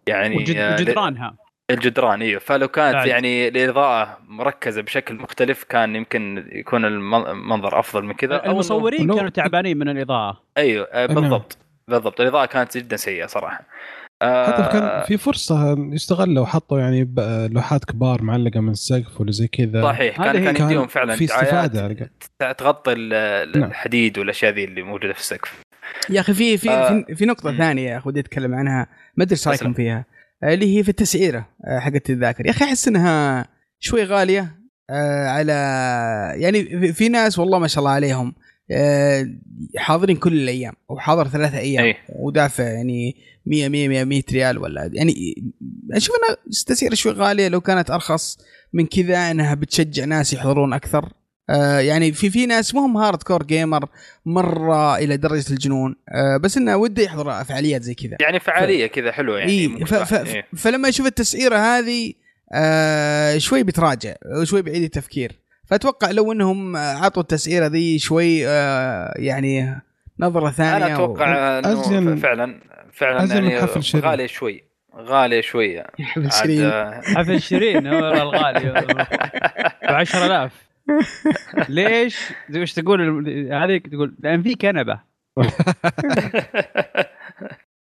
[0.07, 1.35] يعني وجد- آه، وجدرانها
[1.71, 3.07] الجدران أيوه فلو كانت بعد.
[3.07, 9.77] يعني الإضاءة مركزة بشكل مختلف كان يمكن يكون المنظر أفضل من كذا المصورين كانوا تعبانين
[9.77, 10.41] من الإضاءة.
[10.57, 11.15] أيوه آه، نعم.
[11.15, 11.57] بالضبط.
[11.87, 12.21] بالضبط.
[12.21, 13.57] الإضاءة كانت جدا سيئة صراحة.
[13.57, 13.65] آه،
[14.21, 19.47] حتى كان في فرصة يستغلوا وحطوا يعني ب- لوحات كبار معلقة من السقف ولا زي
[19.47, 20.53] كذا صحيح كان.
[20.53, 22.09] كان يديهم فعلا في استفادة
[22.57, 22.95] تغطي
[23.55, 23.63] نعم.
[23.63, 25.61] الحديد والأشياء ذي اللي موجودة في السقف
[26.09, 27.05] يا أخي في في آه.
[27.15, 27.57] في, نقطة مم.
[27.57, 29.73] ثانية يا أخي ودي أتكلم عنها ما أدري إيش رأيكم.
[29.73, 30.05] فيها
[30.43, 33.47] آه، اللي هي في التسعيرة آه، حقت التذاكر يا أخي أحس إنها
[33.79, 34.55] شوي غالية
[34.89, 35.51] آه، على
[36.35, 38.33] يعني في- ناس والله ما شاء الله عليهم آه،
[39.77, 41.95] حاضرين كل الأيام وحاضر ثلاثة أيام أي.
[42.09, 45.13] ودافع يعني 100 100 100 100 ريال ولا يعني
[45.91, 48.37] أشوف إنها تسعيره شوي غالية لو كانت أرخص
[48.73, 51.09] من كذا إنها بتشجع ناس يحضرون أكثر.
[51.49, 53.89] آه يعني في في ناس مو هم hardcore gamer
[54.25, 55.95] مرة إلى درجة الجنون.
[56.09, 58.17] آه بس إنه وده يحضر فعاليات زي كذا.
[58.21, 60.47] يعني فعالية كذا حلوة يعني إيه ف ف إيه.
[60.57, 62.13] فلما يشوف التسعيرة هذه
[62.53, 65.40] آه شوي بتراجع شوي بعيد التفكير.
[65.71, 69.81] فأتوقع لو إنهم عطوا التسعيرة ذي شوي آه يعني
[70.19, 72.59] نظرة ثانية أنا أتوقع إنه أزين- فعلا
[72.93, 74.09] فعلا من يعني حفل شيرين.
[74.09, 74.63] غاليه شوي
[74.95, 75.85] غاليه شوية
[76.17, 76.21] و...
[76.63, 78.69] آه، حفل شيرين هو الغالي
[79.83, 80.51] ب 10000
[81.69, 82.19] ليش؟
[82.55, 83.01] إيش تقول
[83.53, 84.99] هذه تقول لأن في كنبة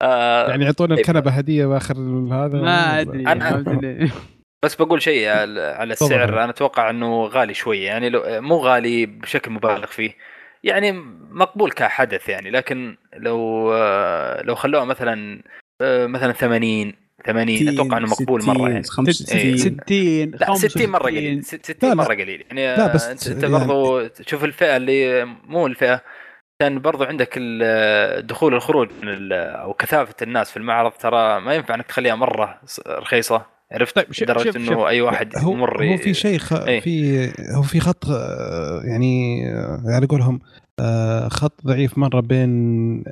[0.03, 1.05] آه، يعني يعطونا طيب.
[1.09, 1.95] الكنبة هدية باخر
[2.33, 4.11] هذا ما أدري؟
[4.65, 5.83] بس بقول شيء على.
[5.93, 10.11] السعر أنا أتوقع إنه غالي شوية يعني لو مو غالي بشكل مبالغ فيه
[10.65, 10.93] يعني
[11.31, 13.75] مقبول كحدث يعني لكن لو
[14.43, 15.43] لو خلوها مثلا
[15.81, 16.95] آه، مثلا 80
[17.27, 21.03] 80 أتوقع إنه مقبول مرة يعني 65 60 لا 60 مرة 65.
[21.03, 21.95] قليل 60 لا، لا.
[21.95, 26.01] مرة قليل يعني لا، بس أنت, انت يعني- برضو تشوف الفئة اللي مو الفئة
[26.63, 27.63] كان برضو عندك ال-
[28.19, 28.89] الدخول والخروج
[29.33, 34.23] أو كثافة الناس في المعرض ترى ما ينفع إنك تخليها مرة رخيصة عرفت طيب، شوف-
[34.23, 34.79] لدرجة شوف- إنه شوف.
[34.87, 36.53] أي واحد هو يمر هو في شيء خ...
[36.53, 36.81] إيه.
[36.81, 40.41] في هو في خط آه، يعني آه، يعني اقولهم
[40.81, 43.05] آه، خط ضعيف مرة بين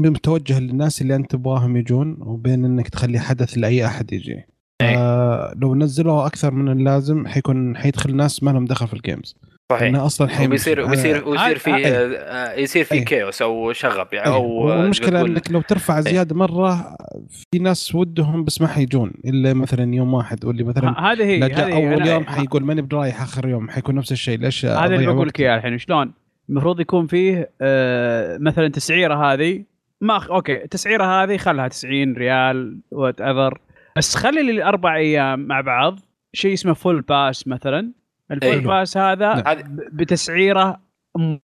[0.00, 4.42] متوجه للناس اللي أنت تبغاهم يجون وبين إنك تخلي حدث لأي أحد يجي.
[4.82, 9.36] آه، لو نزلوه أكثر من اللازم حيكون حيدخل ناس ما لهم دخل في ال games
[9.76, 13.04] صحيح إنه أصلا حيمشي وبيصير وبيصير ويصير في هذا- آه، يصير في إيه.
[13.04, 14.34] chaos أو شغب يعني إيه.
[14.34, 16.00] أو آه، والمشكلة تقول- إنك لو ترفع إيه.
[16.00, 16.96] زيادة مرة
[17.30, 22.06] في ناس ودهم بس ما حيجون إلا مثلا يوم واحد واللي مثلا هذه هي أول
[22.06, 25.56] يوم حيقول ماني برايح آخر يوم حيكون نفس الشيء ليش هذا اللي بقول؟ لك إياه
[25.56, 26.12] الحين شلون؟
[26.48, 29.62] المفروض يكون فيه آه مثلا تسعيرة هذه
[30.00, 30.30] ما أخ...
[30.30, 33.60] okay التسعيره هذه خلها 90 ريال whatever
[33.96, 35.98] بس خلي لي الأربع أيام مع بعض
[36.32, 37.92] شيء اسمه full pass مثلا
[38.30, 38.62] ال full أيوه.
[38.78, 40.80] pass هذا ب- بتسعيره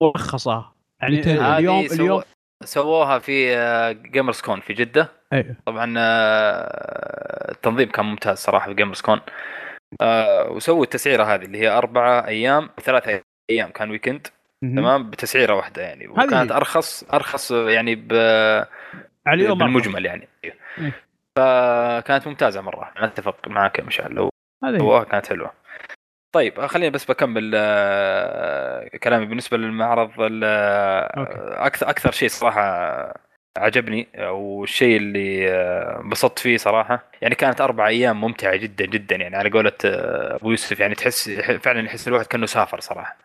[0.03, 1.21] مرخصه يعني.
[1.59, 2.23] اليوم سو- اليوم
[2.65, 3.55] سووها في
[4.13, 5.57] Gamers Con في جدة أيوه.
[5.67, 9.21] طبعا آه، التنظيم كان ممتاز صراحة في Gamers Con
[10.01, 14.27] آه، وسووا التسعيرة هذه اللي هي أربعة أيام ثلاثة أيام كان weekend.
[14.63, 16.53] تمام بتسعيرة واحدة يعني وكانت.
[16.53, 18.13] أرخص أرخص يعني ب
[19.27, 19.59] على اليوم.
[19.59, 20.55] بالمجمل يعني إيه.
[21.37, 24.31] فكانت ممتازة مرة أنا أتفق معك يا مشعل لو
[25.11, 25.53] كانت حلوة
[26.35, 29.27] طيب آه، خليني بس بكمل آه، كلامي.
[29.27, 31.33] بالنسبة للمعرض okay.
[31.67, 32.65] أكثر أكثر شيء صراحة
[33.59, 39.17] عجبني أو الشيء اللي آه، انبسطت فيه صراحة يعني كانت أربع أيام ممتعة جدا جدا.
[39.17, 43.17] يعني على قولة آه، أبو يوسف يعني تحس فعلا يحس الواحد كأنه سافر صراحة.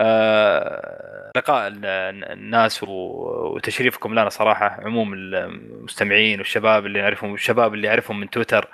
[0.00, 1.86] آه، لقاء ال-
[2.32, 8.68] الناس وتشريفكم لنا صراحة عموم المستمعين والشباب اللي نعرفهم والشباب اللي أعرفهم من تويتر.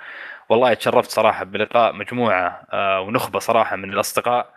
[0.51, 4.53] والله تشرفت صراحة بلقاء مجموعة آه، ونخبة صراحة من الأصدقاء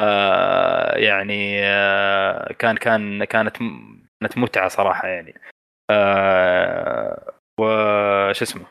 [0.00, 3.56] آه، يعني آه، كان كان كانت
[4.20, 5.34] كانت متعة صراحة يعني
[7.60, 8.62] وش اسمه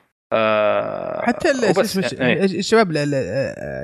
[1.25, 1.47] حتى
[2.13, 2.43] يعني- إيه.
[2.43, 3.13] الشباب ال- ال-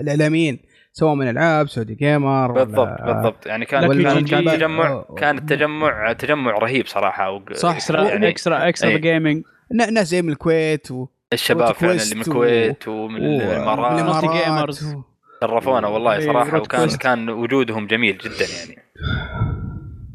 [0.01, 0.59] الإعلاميين
[0.93, 6.51] سواء من ألعاب Saudi Gamer ولا- بالضبط بالضبط يعني كان كان تجمع كان التجمع تجمع
[6.51, 7.69] رهيب صراحة صح.
[7.75, 8.97] extra يعني extra extra.
[8.97, 9.43] gaming
[9.91, 11.07] ناس زي من الكويت و...
[11.33, 14.93] الشباب فعلا اللي من الكويت ومن و- الامارات gamers.
[14.95, 15.01] و-
[15.41, 17.01] شرفونا والله إيه، صراحة وكان كويست.
[17.01, 18.81] كان وجودهم جميل جدا يعني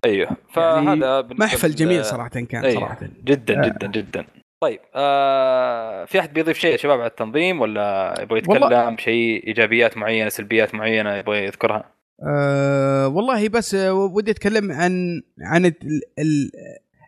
[0.04, 2.74] أيوه فهذا بالنسبة محفل جميل صراحة كان أيه.
[2.74, 3.68] صراحة جدا آه.
[3.68, 4.24] جدا جدا
[4.60, 9.96] طيب آه في أحد بيضيف شيء يا شباب على التنظيم ولا يبغى يتكلم شيء إيجابيات
[9.96, 11.84] معينة سلبيات معينة يبغى يذكرها
[12.28, 15.74] أه والله بس آه، ودي أتكلم عن عن ال-
[16.18, 16.50] ال-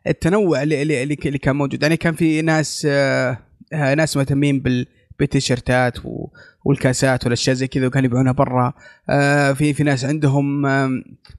[0.07, 3.38] التنوع اللي اللي, اللي كان موجود يعني كان في ناس آه،
[3.72, 4.87] ناس مهتمين بال
[5.18, 5.98] بالتيشيرتات
[6.64, 8.72] والكاسات والأشياء زي كذا وكانوا يبيعونها برا.
[9.11, 10.62] آه، في في ناس عندهم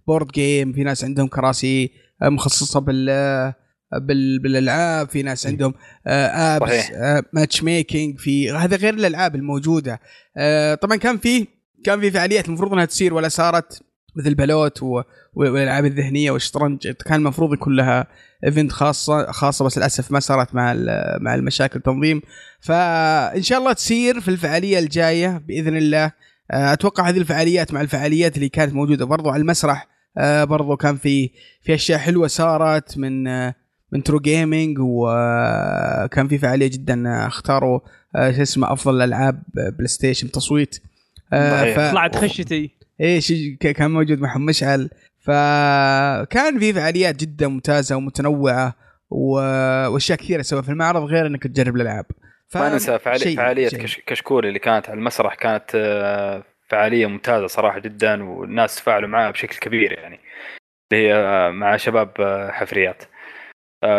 [0.08, 3.56] بورد جيم في ناس عندهم كراسي آه، مخصصة بال آه،
[3.94, 5.74] بال بالألعاب في ناس عندهم
[6.08, 6.92] آه، apps.
[6.92, 10.00] آه، matchmaking في هذا غير الألعاب الموجودة.
[10.38, 11.48] آه، طبعا كان في
[11.84, 13.84] كان في فعاليات المفروض إنها تصير ولا صارت.
[14.16, 15.02] مثل بلوت و-
[15.34, 16.88] والألعاب الذهنية والشطرنج.
[16.88, 18.08] كان المفروض يكون لها
[18.46, 22.22] event خاصه خاصة بس للأسف ما صارت مع ال- مع المشاكل التنظيم
[22.62, 26.12] فإن شاء الله تصير في الفعالية الجاية بإذن الله.
[26.52, 29.88] آه، أتوقع هذه الفعاليات مع الفعاليات اللي كانت موجودة برضو على المسرح.
[30.18, 31.30] آه، برضو كان في
[31.62, 33.56] في أشياء حلوة صارت من آه،
[33.92, 37.80] من True Gaming وكان في فعالية جدا اختاروا
[38.16, 40.76] شو اسمه أفضل الالعاب PlayStation تصويت.
[41.32, 42.79] ف- طلعت خشتي.
[43.02, 44.90] إيش كان موجود محمد مشعل.
[45.20, 48.76] فكان في فعاليات جدا ممتازة ومتنوعة
[49.10, 52.06] وأشياء كثيرة سوى في المعرض غير إنك تجرب الألعاب.
[52.50, 53.80] ف- ما ننسى فعالية, شيء- فعالية شيء.
[53.82, 59.32] كش كشكول اللي كانت على المسرح كانت آه، فعالية ممتازة صراحة جدا والناس تفاعلوا معها
[59.32, 60.20] بشكل كبير يعني.
[60.92, 63.04] اللي هي آه، مع شباب آه، حفريات.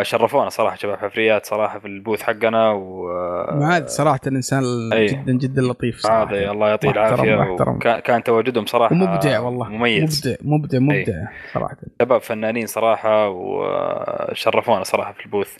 [0.01, 4.63] شرفونا صراحة شباب حفريات صراحة في البوث حقنا و آه، معاذ صراحة انسان
[4.93, 5.05] أي.
[5.05, 6.25] جدا جدا لطيف صراحة.
[6.25, 6.89] معاذ الله يعطيه.
[6.89, 10.27] وكان كان تواجدهم صراحة ومبدع والله مميز.
[10.27, 11.77] مبدع مبدع مبدع صراحة.
[12.01, 15.57] شباب فنانين صراحة وشرفونا صراحة في البوث.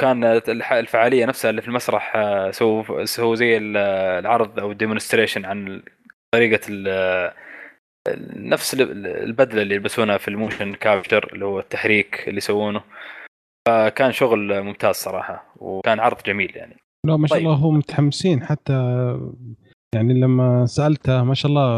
[0.00, 0.24] كان
[0.72, 3.76] الفعالية نفسها اللي في المسرح آه، سووا سووا زي ال-
[4.20, 5.82] العرض أو ال demonstration عن
[6.34, 7.32] طريقة ال-
[8.36, 12.80] نفس ال- البدلة اللي يلبسونها في ال motion capture اللي هو التحريك اللي يسوونه.
[13.68, 16.76] فكان شغل ممتاز صراحة وكان عرض جميل يعني.
[17.06, 17.46] لا ما شاء طيب.
[17.46, 18.72] الله هم متحمسين حتى
[19.94, 21.70] يعني لما سألته ما شاء الله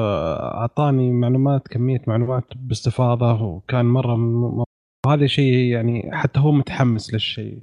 [0.54, 4.64] أعطاني معلومات كمية معلومات باستفاضة وكان مرة م-
[5.06, 7.58] هذا شيء يعني حتى هو متحمس للشيء.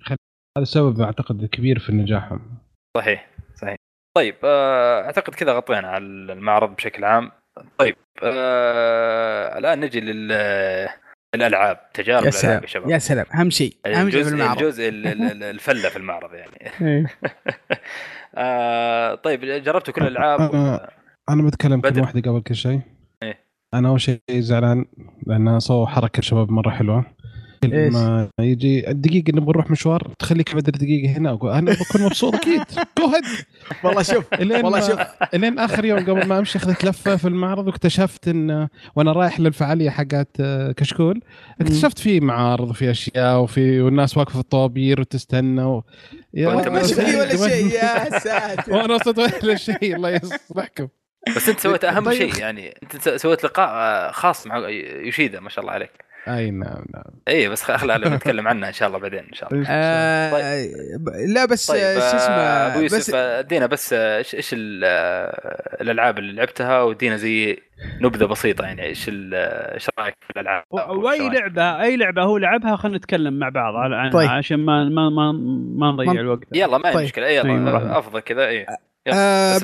[0.57, 2.41] هذا سبب أعتقد كبير في نجاحهم.
[2.97, 3.75] صحيح صحيح.
[4.17, 7.31] طيب آه، أعتقد كذا غطينا على المعرض بشكل عام.
[7.77, 10.31] طيب آه، الآن نجي لل
[11.35, 12.61] الألعاب تجارب يا الألعاب سلام.
[12.61, 12.89] يا شباب.
[12.89, 13.25] يا سلام.
[13.35, 14.61] أهم شيء أهم شيء في الجزء المعرض.
[14.63, 16.71] الجزء ال- ال- الفلة في المعرض يعني.
[16.81, 17.05] إيه.
[18.35, 20.89] آه، طيب جربتوا كل الألعاب؟ أنا-
[21.29, 21.81] أنا بتكلم.
[21.81, 22.81] كلمه واحدة قبل كل شيء.
[23.23, 23.39] إيه.
[23.73, 24.85] أنا أول شيء زعلان
[25.27, 27.05] لأن سووا حركة شباب مرة حلوة.
[27.63, 28.89] كل؟ ما يجي.
[28.89, 30.13] الدقيقه نبغى نروح مشوار.
[30.19, 31.29] تخليك بدل دقيقة هنا.
[31.29, 32.61] أقول أنا بكون مبسوط أكيد.
[32.99, 33.23] جو هيد
[33.83, 34.99] والله شوف والله ما شوف.
[35.33, 39.89] إلين آخر يوم قبل ما أمشي أخذت لفة في المعرض واكتشفت إن وأنا رايح للفعالية
[39.89, 41.21] حقت آه، كشكول.
[41.61, 45.83] اكتشفت في معارض وفي أشياء وفي والناس واقفة في الطوابير وتستنى و...
[46.33, 48.73] يا وأنت رب ما شفت ولا شيء؟ يا ساتر.
[48.73, 49.95] وأنا وصلت ولا شيء.
[49.95, 50.87] الله يصلحكم.
[51.35, 52.17] بس أنت سويت أهم طيب.
[52.17, 54.69] شيء يعني أنت س- سويت لقاء خاص مع
[55.05, 55.91] يوشيدا ما شاء الله عليك.
[56.27, 59.65] أي نعم نعم اي بس خلينا نتكلم عنها إن شاء الله بعدين إن شاء الله
[59.69, 63.93] آه ب- لا بس طيب آه، شو آه، اسمه أبو يوسف بس آه، ادينا بس
[63.93, 64.83] آه، إيش إيش ال-
[65.81, 67.57] الألعاب اللي لعبتها وادينا زي
[68.01, 69.33] نبذة بسيطة يعني إيش ال-
[69.73, 73.93] إيش رأيك في الألعاب وأي؟ لعبة أي لعبة هو لعبها خلينا نتكلم مع بعض على-
[73.93, 74.29] عنها طيب.
[74.29, 75.31] عشان ما ما ما,
[75.77, 77.03] ما نضيع من- الوقت يلا ما هي طيب.
[77.05, 77.71] مشكلة يلا.
[77.71, 78.65] آه، أفضل كذا اي
[79.13, 79.59] آه،.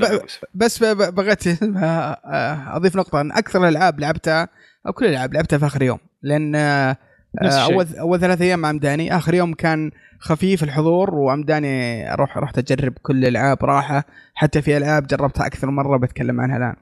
[0.54, 1.44] بس بغيت
[2.76, 4.48] أضيف نقطة ان أكثر الالعاب لعبتها
[4.88, 6.00] أو كل الألعاب لعبتها في آخر يوم.
[6.22, 6.98] لأن آه،.
[7.42, 12.94] أول أول ثلاث أيام مع عمداني آخر يوم كان خفيف الحضور وعمداني أروح رحت أجرب
[13.02, 14.06] كل الألعاب راحة.
[14.34, 16.76] حتى في ألعاب جربتها أكثر مرة بتكلم عنها الآن.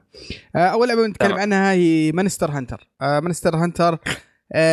[0.56, 1.32] آه، أول لعبة بنتكلم.
[1.32, 3.98] عنها هي Monster Hunter Monster Hunter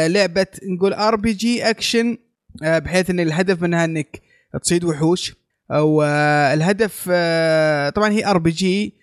[0.07, 2.17] لعبة نقول RPG action
[2.61, 4.21] بحيث إن الهدف منها إنك
[4.61, 5.41] تصيد وحوش.
[5.79, 8.93] والهدف آه، طبعا هي RPG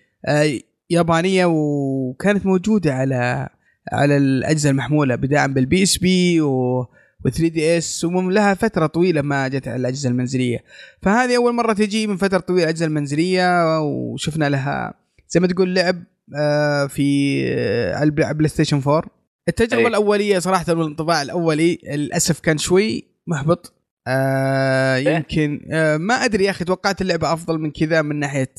[0.89, 3.49] يابانية وكانت موجودة على
[3.91, 6.85] على الأجهزة المحمولة بداعا بالبي اس بي و
[7.23, 10.63] 3 دي اس ولها فترة طويلة ما جت على الأجهزة المنزلية.
[11.01, 14.93] فهذه أول مرة تجي من فترة طويلة الأجهزة المنزلية وشفنا لها
[15.29, 16.03] زي ما تقول لعب
[16.35, 19.03] آه، في آه، على ال Play PlayStation 4
[19.47, 19.87] التجربة أي.
[19.87, 23.73] الأولية صراحة والانطباع الأولي للأسف كان شوي محبط.
[24.07, 28.53] آه يمكن آه ما أدري يا أخي توقعت اللعبة أفضل من كذا من ناحية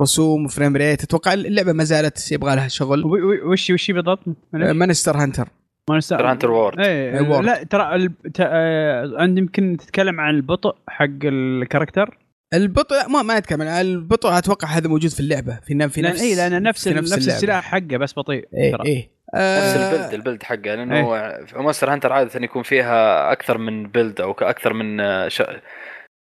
[0.00, 1.02] رسوم و frame rate.
[1.02, 3.02] أتوقع اللعبة ما زالت يبغى لها شغل.
[3.44, 4.20] وش وش بالضبط؟
[4.52, 5.48] Monster Hunter.
[5.90, 6.30] Monster.
[6.30, 7.18] Hunter World إيه.
[7.18, 7.44] World.
[7.44, 12.18] لا ترى ال- ت- آه، عندي يمكن تتكلم عن البطء حق ال character.
[12.54, 13.62] البطء لا ما ما أتكلم.
[13.62, 15.58] عن البطء أتوقع هذا موجود في اللعبة.
[15.66, 17.12] في ن- في نفس اي لأن نفس نفس.
[17.12, 18.86] السلاح حقه بس بطيء إيه ترى.
[18.86, 19.16] إيه.
[19.34, 21.02] نفس آه، البلد البلد حقه لأنه
[21.46, 25.42] في Monster Hunter عادة يكون فيها أكثر من بلد أو أكثر من آه، ش...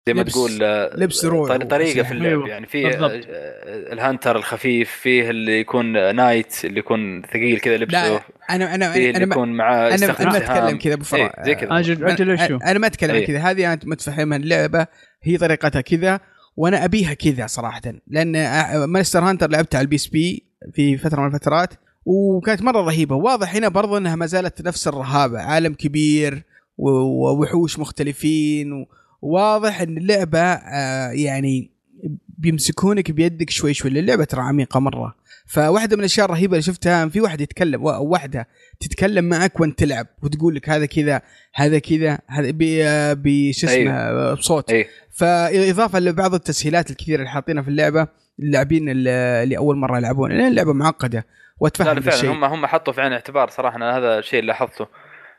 [0.06, 2.02] زي ما لبس- تقول آه، لبس طري- طريقه.
[2.02, 3.10] في اللعب يعني في بالضبط.
[3.10, 8.12] آه، ال hunter الخفيف فيه اللي يكون knight اللي يكون ثقيل كذا لبسه.
[8.12, 10.36] لا أنا أنا فيه أنا اللي ما- يكون معاه أنا أنا ما.
[10.36, 11.78] أتكلم كذا أبو فراء إيه، زي كذا.
[11.78, 13.26] أجل أجل أنا, شو أنا ما أتكلم إيه.
[13.26, 13.38] كذا.
[13.38, 14.86] هذه أنا متفهمها اللعبة
[15.22, 16.20] هي طريقتها كذا
[16.56, 17.82] وأنا أبيها كذا صراحة.
[18.06, 18.32] لأن
[18.86, 21.68] Monster Hunter لعبتها على ال PSP في فترة من الفترات
[22.06, 23.16] وكانت مرة رهيبة.
[23.16, 26.42] واضح هنا برضو إنها ما زالت نفس الرهابة عالم كبير
[26.78, 28.86] ووحوش مختلفين و-
[29.22, 31.70] وواضح إن اللعبة آه، يعني
[32.38, 35.14] بيمسكونك بيدك شوي شوي اللعبة ترى عميقة مرة.
[35.46, 38.48] فواحدة من الأشياء الرهيبة اللي شفتها في واحد يتكلم واحدة
[38.80, 41.22] تتكلم معك وأنت تلعب وتقول لك هذا كذا
[41.54, 44.34] هذا كذا هذا ب- بش اسمه أيوه.
[44.34, 44.70] بصوت.
[44.70, 48.06] إيه فإضافة لبعض التسهيلات الكثيرة اللي حاطينها في اللعبة
[48.38, 51.26] اللاعبين اللي أول مرة يلعبون لأن اللعبة معقدة
[51.60, 52.30] وأتفهم لا فعلا الشيء.
[52.32, 54.86] هم هم حطوا في عين الاعتبار صراحة أنا هذا الشيء اللي لاحظته.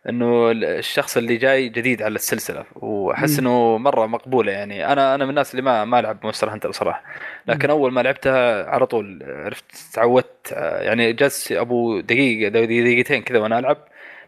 [0.10, 3.40] إنه الشخص اللي جاي جديد على السلسلة وأحس.
[3.40, 4.92] إنه مرة مقبولة يعني.
[4.92, 7.04] أنا أنا من الناس اللي ما ما ألعب Monster Hunter صراحة
[7.48, 13.60] لكن أول ما لعبتها على طول عرفت تعودت يعني جلس أبو دقيقه دقيقتين كذا وأنا
[13.60, 13.78] ألعب.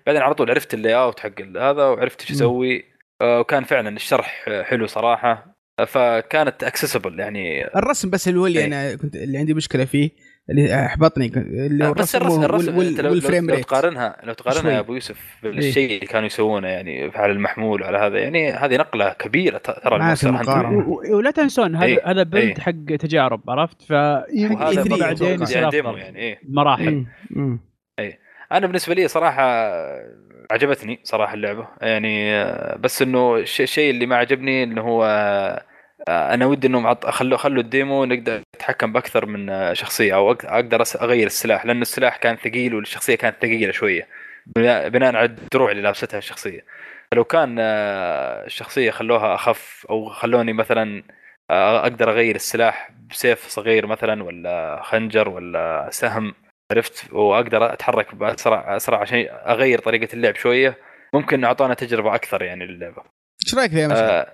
[0.06, 2.32] بعدين على طول عرفت ال layout حق هذا وعرفت إيش.
[2.32, 2.86] أسوي.
[3.22, 5.56] آه، وكان فعلا الشرح حلو صراحة.
[5.88, 7.68] فكانت accessible يعني.
[7.68, 8.66] الرسم بس اللي هو اللي إيه.
[8.66, 10.10] أنا كنت اللي عندي مشكلة فيه
[10.50, 14.34] اللي احبطني اللي بس الرسم الرسم وال- لو, لو, وال frame لو rate تقارنها لو
[14.34, 14.72] تقارنها شوي.
[14.74, 19.10] يا أبو يوسف بالشيء اللي كانوا يسوونه يعني على المحمول وعلى هذا يعني هذه نقلة
[19.10, 19.96] كبيرة ترى
[21.10, 22.56] ولا تنسون هذا إيه، هذا build إيه.
[22.60, 27.06] حق تجارب عرفت فيمكن وهذا E3 برضه بعدين يعني يعني إيه مراحل.
[27.30, 27.60] مم.
[28.52, 29.44] أنا بالنسبة لي صراحة
[30.52, 32.44] عجبتني صراحة اللعبة يعني
[32.80, 35.04] بس إنه الش- الشيء اللي ما عجبني إنه هو
[36.10, 40.84] أنا ودي إنهم عط- خلوا خلوا الديمو نقدر نتحكم بأكثر من آه، شخصية أو أقدر
[41.02, 44.08] أغير السلاح لأنه السلاح كان ثقيل والشخصية كانت ثقيلة شوية.
[44.56, 46.66] بناء بناء على الدروع اللي لابستها الشخصية.
[47.12, 51.04] فلو كان آه، الشخصيه خلوها أخف أو خلوني مثلا
[51.52, 56.34] آه، أقدر أغير السلاح بسيف صغير مثلا ولا خنجر ولا سهم
[56.72, 60.78] عرفت؟ وأقدر أتحرك بأسرع أسرع عشان أغير طريقة اللعب شوية.
[61.14, 63.04] ممكن اعطونا تجربة أكثر يعني للعبه
[63.46, 64.28] إيش رأيك فيها؟ آه.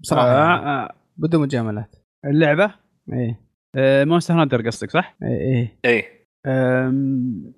[0.00, 2.74] بصراحة آه، آه، بدون مجاملات اللعبة
[3.12, 3.40] إيه
[3.76, 5.38] آه، Monster Hunter قصدك صح؟ إيه
[5.84, 6.04] إيه اي
[6.46, 7.52] آم،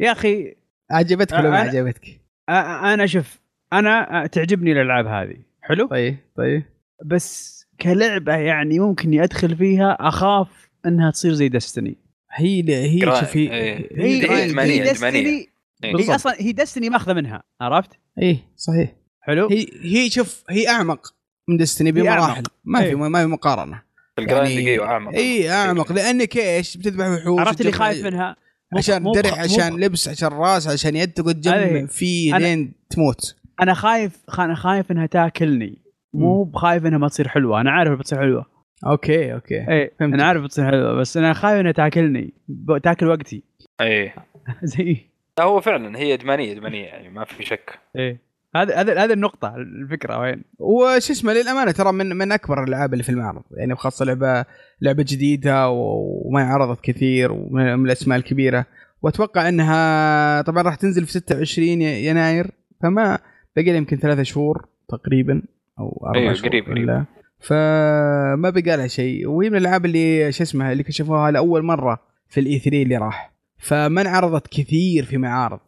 [0.00, 0.54] يا أخي
[0.90, 3.40] عجبتك ولا ما أنا- عجبتك؟ آه، أنا شوف
[3.72, 6.62] أنا آه، تعجبني الألعاب هذه حلو طيب طيب
[7.04, 11.96] بس كلعبة يعني ممكن أدخل فيها أخاف إنها تصير زي Destiny
[12.32, 13.00] هي هي.
[13.20, 13.88] شوفي إيه.
[13.96, 14.90] هي هي إدمانية.
[14.92, 15.46] Destiny إيه.
[15.84, 21.14] هي أصلا هي Destiny ماخذة منها عرفت؟ إيه صحيح حلو؟ هي هي شوف هي أعمق
[21.50, 22.24] من هي أعمق.
[22.24, 22.42] بمراحل.
[22.64, 22.94] ما في إيه.
[22.94, 23.82] ما في مقارنة.
[24.18, 25.92] ال grinding أيوه اعمق اي أعمق.
[25.92, 28.36] لأنك إيش؟ بتذبح وحوش عرفت اللي خايف منها؟
[28.72, 32.72] مو- عشان درع عشان لبس عشان راس عشان يد تقعد تجمع هذه- فيه أنا- لين
[32.90, 33.36] تموت.
[33.62, 35.78] أنا خايف أنا خايف إنها تاكلني.
[36.14, 37.60] مو بخايف إنها ما تصير حلوة.
[37.60, 38.46] أنا عارف بتصير حلوة.
[38.86, 39.68] okay okay.
[39.68, 40.14] إيه فهمت.
[40.14, 42.34] أنا عارف بتصير حلوة بس أنا خايف إنها تاكلني.
[42.82, 43.42] تاكل وقتي.
[43.80, 44.12] اي
[44.62, 44.96] زي
[45.38, 47.78] لا، هو فعلا هي ادمانيه ادمانيه يعني ما في شك.
[47.96, 48.29] إيه.
[48.56, 53.02] هذا هذا هذا النقطة الفكرة وين؟ وش اسمه للأمانة ترى من من أكبر الألعاب اللي
[53.04, 53.42] في المعرض.
[53.56, 54.44] يعني بخاصة لعبه
[54.82, 58.66] لعبة جديدة و- وما عرضت كثير ومن من الأسماء الكبيرة.
[59.02, 62.50] وأتوقع إنها طبعا راح تنزل في 26 ي- يناير
[62.82, 63.18] فما
[63.56, 65.42] بقي لها يمكن ثلاثة شهور تقريبا
[65.78, 66.88] أو أربع أيوة، شهور قريب- قريب.
[66.88, 67.04] ولا-
[67.40, 69.28] فما بقى لها شيء.
[69.28, 71.98] وهي من الألعاب اللي شو اسمها اللي كشفوها لأول مرة
[72.28, 73.32] في ال E3 اللي راح.
[73.58, 75.60] فما انعرضت كثير في معارض.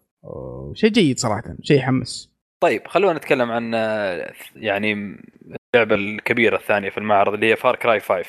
[0.75, 2.32] شيء جيد صراحة شيء يحمس.
[2.63, 4.93] طيب خلونا نتكلم عن آه، يعني
[5.75, 8.25] اللعبة الكبيرة الثانية في المعرض اللي هي Far Cry 5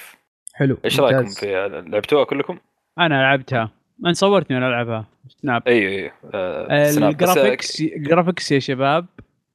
[0.54, 1.26] حلو إيش رأيكم.
[1.26, 2.58] فيها لعبتوها كلكم؟
[3.00, 3.72] أنا لعبتها.
[4.06, 5.06] أنا صورتني وأنا ألعبها.
[5.28, 9.06] Snap أيوه أيوه آه، ال graphics ال graphics يا شباب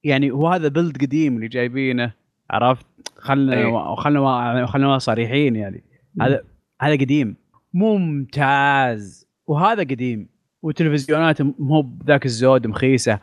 [0.04, 2.12] يعني هو هذا build قديم اللي جايبينه
[2.50, 3.96] عرفت؟ خلنا أي.
[3.96, 5.84] خلنا خلنا صريحين يعني.
[6.20, 6.44] هذا
[6.82, 7.36] هذا قديم.
[7.74, 9.28] ممتاز.
[9.46, 10.28] وهذا قديم.
[10.62, 13.18] وتلفزيونات مو بذاك الزود مخيسة.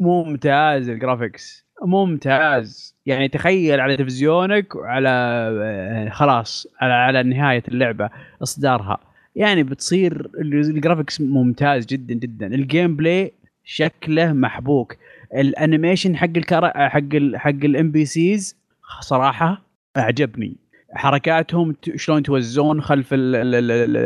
[0.00, 2.94] ممتاز ال graphics ممتاز.
[3.06, 8.10] يعني تخيل على تلفزيونك وعلى آه، خلاص على على نهاية اللعبة
[8.42, 8.98] إصدارها.
[9.36, 12.46] يعني بتصير ال graphics ممتاز جدا جدا.
[12.46, 13.32] ال gameplay
[13.64, 14.96] شكله محبوك.
[15.34, 18.56] ال animation حق الكرا حق ال حق ال NPCs
[19.00, 19.62] صراحة
[19.96, 20.56] أعجبني.
[20.94, 23.96] حركاتهم شلون توزون خلف ال ال ال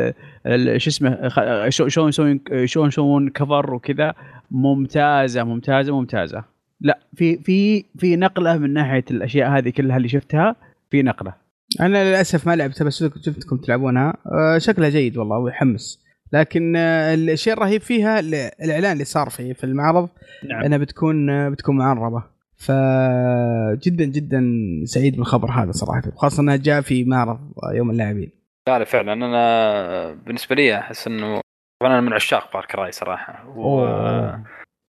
[0.45, 1.29] ال ال شو اسمه
[1.69, 4.13] شلون يسوون شلون يسوون cover وكذا.
[4.51, 6.43] ممتازة ممتازة ممتازة.
[6.81, 10.55] لا في في في نقلة من ناحية الأشياء هذه كلها اللي شفتها
[10.91, 11.33] في نقلة.
[11.81, 14.13] أنا للأسف ما لعبتها بس شفتكم تلعبونها.
[14.25, 15.99] آه، شكلها جيد والله ويحمس.
[16.33, 20.09] لكن آه، الشيء الرهيب فيها ال- الإعلان اللي صار فيه في المعرض.
[20.49, 20.63] نعم.
[20.63, 22.23] إنها بتكون آه، بتكون معربه
[22.59, 24.41] فجدا جدا
[24.85, 27.39] سعيد بالخبر هذا صراحة خاصه إنها جاء في معرض
[27.73, 28.31] يوم اللاعبين.
[28.67, 29.13] لا لا فعلا.
[29.13, 31.41] أنا بالنسبة لي أحس إنه
[31.81, 33.47] طبعا أنا من عشاق بار كراي صراحة.
[33.57, 33.85] و...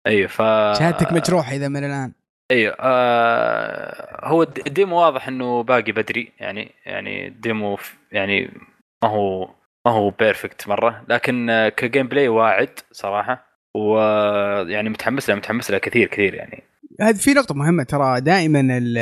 [0.06, 0.36] أيوه ف
[0.78, 2.12] شهادتك مجروحة إذا من الآن.
[2.50, 6.32] أيوه آه هو الد- ال demo واضح إنه باقي بدري.
[6.40, 7.78] يعني يعني ال demo
[8.12, 8.50] يعني
[9.04, 9.50] ما هو
[9.86, 11.04] ما هو perfect مرة.
[11.08, 13.46] لكن ك gameplay واعد صراحة.
[13.76, 16.62] ويعني متحمس له متحمس له كثير كثير يعني.
[17.02, 18.98] هذه في نقطة مهمة ترى دائما ال-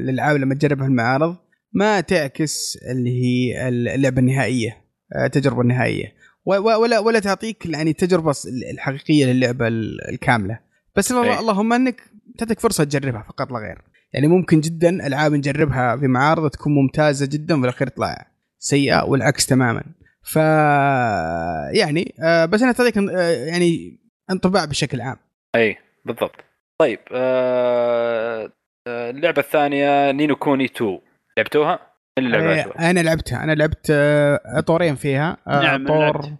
[0.00, 1.36] الألعاب لما تجربها المعارض
[1.72, 4.76] ما تعكس اللي هي اللعبة النهائية
[5.24, 6.12] التجربة النهائية.
[6.46, 8.34] و- و- ولا ولا تعطيك يعني التجربة
[8.72, 10.58] الحقيقية للعبة ال- الكاملة.
[10.96, 11.38] بس أي.
[11.38, 12.00] اللهم أنك
[12.38, 13.78] تعطيك فرصة تجربها فقط لا غير.
[14.12, 18.26] يعني ممكن جدا ألعاب نجربها في معارض تكون ممتازة جدا وفي الاخير تطلع
[18.58, 19.82] سيئة والعكس تماما.
[20.24, 20.36] ف
[21.74, 23.98] يعني آه، بس أنا تعطيك آه، يعني
[24.30, 25.16] انطباع بشكل عام.
[25.54, 26.32] اي بالضبط.
[26.82, 28.52] طيب آه
[28.88, 30.98] آه، اللعبة الثانية نينو كوني 2
[31.38, 31.78] لعبتوها؟
[32.18, 36.30] من اللي لعبتوها؟ آه، أنا لعبتها أنا لعبت آه، طورين فيها آه، نعم، طور.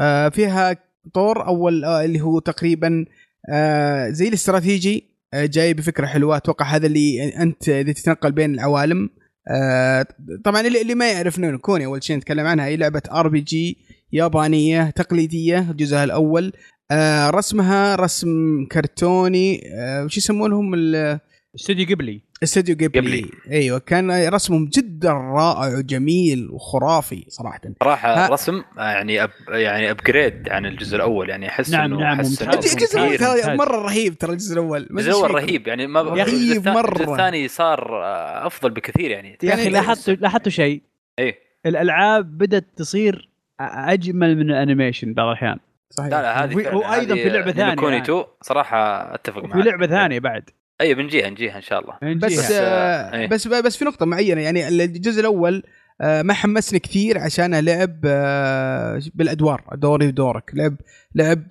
[0.00, 0.76] آه، فيها
[1.14, 3.04] طور أول آه، اللي هو تقريبا
[3.52, 9.10] آه، زي الاستراتيجي آه، جاي بفكرة حلوة أتوقع هذا اللي أنت اذا تتنقل بين العوالم
[9.50, 10.06] آه،
[10.44, 13.78] طبعا اللي, اللي ما يعرف Ni no Kuni أول شيء نتكلم عنها هي لعبة RPG
[14.12, 16.52] يابانية تقليدية جزءها الأول
[16.90, 18.28] آه، رسمها رسم
[18.72, 21.18] كرتوني آه، وش يسمونهم ال-
[21.56, 23.10] استوديو قبلي استوديو Ghibli.
[23.16, 23.30] Ghibli.
[23.50, 29.90] أيوه كان رسمهم جدا رائع وجميل وخرافي صراحة صراحة ها- رسم آه، يعني أب يعني
[29.90, 32.72] upgrade عن الجزء الأول يعني أحس نعم، إنه نعم، أحس إنه ممتاز.
[32.72, 33.18] الجزء الأول.
[33.42, 33.56] ترى.
[33.56, 35.30] مرة رهيب ترى الجزء الأول الجزء الأول.
[35.30, 36.92] رهيب يعني ما رهيب الجزء الثاني- مرة.
[36.92, 40.82] الجزء الثاني صار آه، أفضل بكثير يعني يا أخي يعني- لاحظتوا لاحظتوا شيء
[41.18, 41.34] إيه
[41.66, 43.28] الألعاب بدأت تصير
[43.60, 45.58] أجمل من ال animation بعض الأحيان
[45.96, 48.04] صحيح لا لا هذه هذه في لعبة Ni no ثانية Kuni يعني.
[48.04, 52.32] 2 صراحة أتفق معك وفي لعبة ثانية بعد أي بنجيها نجيها إن شاء الله بس
[52.32, 52.50] نجيها.
[52.52, 53.28] آه إيه.
[53.28, 55.62] بس بس في نقطة معينة يعني الجزء الأول
[56.00, 60.76] آه ما حمسني كثير عشان لعب آه بالأدوار دوري ودورك لعب
[61.14, 61.42] لعب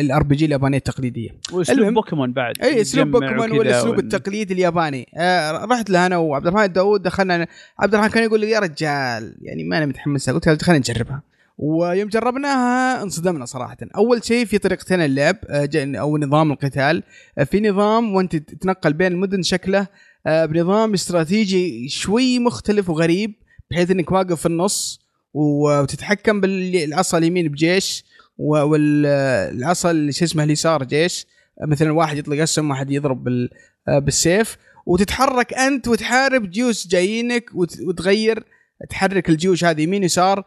[0.00, 1.94] ال RPG اليابانية التقليدية وأسلوب.
[1.94, 7.02] بوكيمون بعد اي أسلوب بوكيمون والاسلوب التقليدي الياباني آه رحت له أنا وعبد الرحمن داوود
[7.02, 7.46] دخلنا
[7.78, 11.22] عبد الرحمن كان يقول لي يا رجال يعني ما أنا متحمس قلت له خلينا نجربها
[11.58, 13.76] ويوم جربناها انصدمنا صراحة.
[13.96, 17.02] أول شيء في طريقتين اللعب آه، أو نظام القتال.
[17.38, 19.86] آه، في نظام وأنت تتنقل بين المدن شكله
[20.26, 23.34] آه، بنظام استراتيجي شوي مختلف وغريب
[23.70, 25.00] بحيث إنك واقف في النص
[25.34, 28.04] وتتحكم بالعصا اليمين بجيش
[28.38, 31.26] والعصا اللي شو اسمه اليسار جيش.
[31.68, 33.48] مثلا واحد يطلق أسهم واحد يضرب بال
[33.86, 34.56] بالسيف.
[34.86, 38.44] وتتحرك أنت وتحارب جيوش جايينك وت- وتغير
[38.90, 40.44] تحرك الجيوش هذه يمين يسار.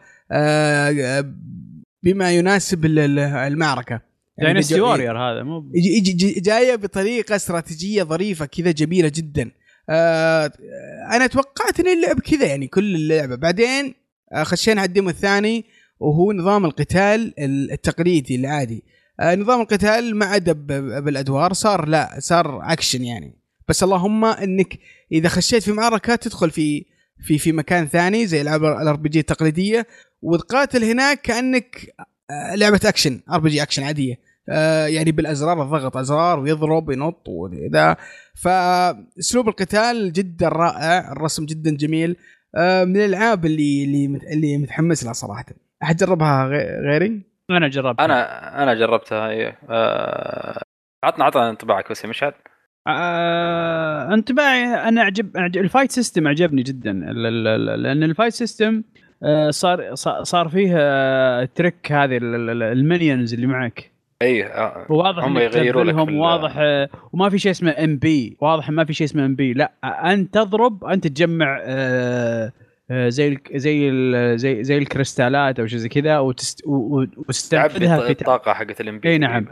[2.04, 4.02] بما يناسب ال- ال- المعركة.
[4.42, 5.72] Dynasty بجو- Warrior هذا مو
[6.38, 9.52] جاية بطريقة استراتيجية ظريفة كذا جميلة جدا.
[9.90, 10.52] آه
[11.12, 13.36] أنا توقعت إن اللعب كذا يعني كل اللعبة.
[13.36, 13.94] بعدين
[14.34, 15.66] آه خشينا على ال demo الثاني
[16.00, 17.34] وهو نظام القتال
[17.72, 18.84] التقليدي العادي.
[19.20, 20.52] آه نظام القتال ما عدا
[21.00, 23.36] بالأدوار صار لا صار أكشن يعني.
[23.70, 24.80] بس اللهم إنك
[25.12, 26.86] إذا خشيت في معركة تدخل في
[27.20, 29.88] في في مكان ثاني زي العاب ال RPG التقليدية
[30.22, 31.76] وتقاتل هناك كأنك
[32.30, 34.16] آه، لعبة action RPG action عادية.
[34.50, 37.98] آه، يعني بالأزرار الضغط أزرار ويضرب وينط وذا.
[38.44, 42.16] فأسلوب القتال جدا رائع الرسم جدا جميل.
[42.56, 45.46] آه، من الألعاب اللي اللي مت- اللي متحمس لها صراحة.
[45.84, 49.60] أحد جربها غي- غيري؟ أنا جربت أنا أنا جربتها إيه.
[49.70, 50.62] آه،
[51.04, 52.34] عطنا عطنا انطباعك بس يا مشعل
[52.88, 56.94] آه انطباعي أنا اعجب أعجب- ال fight system عجبني جدا.
[56.94, 58.84] لأن ال fight system
[59.24, 63.92] آه صار صار- فيه آه trick هذه ال- ال- ال minions اللي معك.
[64.22, 68.86] إيه آه، واضح هم يغيروا لك واضح آه، وما في شيء اسمه MP واضح ما
[68.86, 69.72] في شيء اسمه MP لا
[70.14, 72.52] انت تضرب انت تجمع آه،
[72.92, 78.54] آه، زي ال زي ال زي زي الكريستالات أو شيء زي كذا وتستنفذها في الطاقة
[78.54, 79.46] حقت ال MP إي نعم.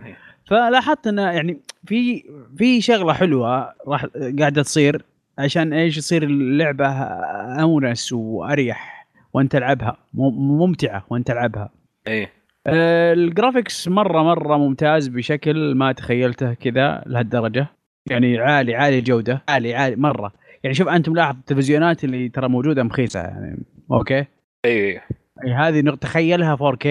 [0.45, 2.23] فلاحظت انه يعني في
[2.57, 4.05] في شغلة حلوة راح
[4.39, 5.05] قاعدة تصير
[5.37, 6.87] عشان إيش يصير اللعبة
[7.61, 9.97] أونس وأريح وأنت تلعبها.
[10.13, 11.69] مم- ممتعة وأنت تلعبها.
[12.07, 12.29] إيه.
[12.67, 17.67] آه، ال graphics مرة مرة ممتاز بشكل ما تخيلته كذا لهالدرجة.
[18.09, 20.33] يعني عالي عالي الجوده عالي عالي مرة.
[20.63, 24.25] يعني شوف انت ملاحظ التلفزيونات اللي ترى موجودة مخيسة يعني أوكي؟
[24.65, 25.01] إيه
[25.45, 26.87] يعني هذه تخيلها 4K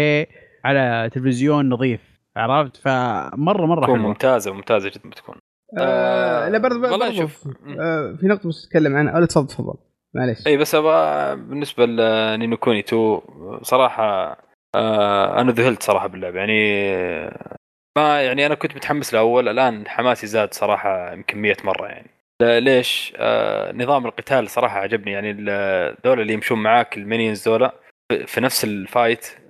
[0.65, 2.12] على تلفزيون نظيف.
[2.37, 4.09] عرفت؟ فمرة مرة تكون حلوة.
[4.09, 5.35] ممتازة ممتازة جدا بتكون.
[5.81, 7.49] آه لا برضه والله برضه شوف
[7.81, 9.17] آه في نقطة بس اتكلم عنها.
[9.17, 9.75] ولا تفضل تفضل.
[10.15, 10.47] معليش.
[10.47, 13.21] اي بس أبغى بالنسبة لنينو كوني 2
[13.63, 14.37] صراحة
[14.75, 16.53] آه أنا ذهلت صراحة باللعبه يعني
[17.99, 22.11] ما يعني أنا كنت متحمس الأول الآن حماسي زاد صراحة يمكن 100 مرة يعني.
[22.43, 25.13] ليش؟ آه نظام القتال صراحة عجبني.
[25.13, 25.33] يعني
[26.07, 27.73] ذول اللي يمشون معاك ال minions ذولا
[28.27, 29.42] في- نفس ال fight آه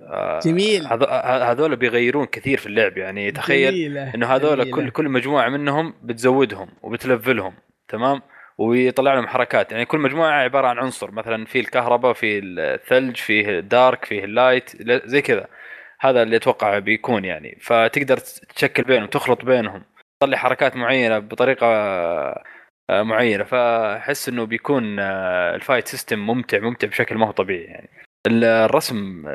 [0.45, 0.87] جميل.
[0.87, 1.05] هذو-
[1.43, 4.15] هذول بيغيرون كثير في اللعب يعني تخيل جميلة.
[4.15, 4.71] إنه هذول.
[4.71, 7.53] كل كل مجموعة منهم بتزودهم وبتلفلهم
[7.87, 8.21] تمام
[8.57, 13.59] ويطلع لهم حركات يعني كل مجموعة عبارة عن عنصر مثلا في الكهرباء في الثلج فيه
[13.59, 14.71] ال dark فيه ال light
[15.05, 15.47] زي كذا
[15.99, 18.17] هذا اللي أتوقع بيكون يعني فتقدر
[18.55, 19.83] تشكل بينهم تخلط بينهم
[20.19, 21.67] تطلع حركات معينة بطريقة
[22.89, 27.63] آه، معينة فأحس إنه بيكون آه، ال fight system ممتع ممتع بشكل ما هو طبيعي
[27.63, 27.89] يعني
[28.27, 29.25] الرسم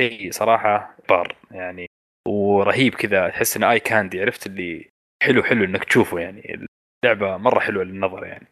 [0.00, 1.86] شيء صراحة جبار يعني
[2.28, 4.88] ورهيب كذا تحس انه eye candy عرفت اللي
[5.22, 6.66] حلو حلو إنك تشوفه يعني.
[7.04, 8.46] اللعبة مرة حلوة للنظر يعني.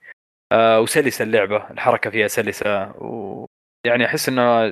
[0.52, 4.62] آه وسلسة اللعبة الحركة فيها سلسة ويعني أحس إنه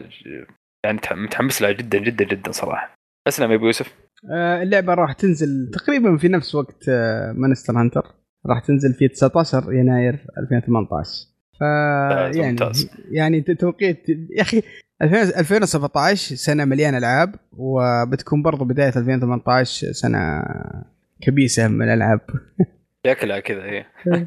[0.85, 2.95] يعني متح- متحمس لها جدا جدا جدا صراحة.
[3.29, 3.95] أسلم يا أبو يوسف.
[4.33, 6.91] آه، اللعبة راح تنزل تقريبا في نفس وقت
[7.35, 8.03] Monster Hunter
[8.47, 11.09] راح تنزل في 19 يناير 2018
[11.61, 12.91] ف يعني ممتاز.
[13.11, 14.63] يعني توقيت يا أخي
[15.03, 20.45] 2000 2017 سنة مليانة ألعاب وبتكون برضو بداية 2018 سنة
[21.21, 22.21] كبيسة من الألعاب.
[23.07, 23.87] شكلها كذا إيه.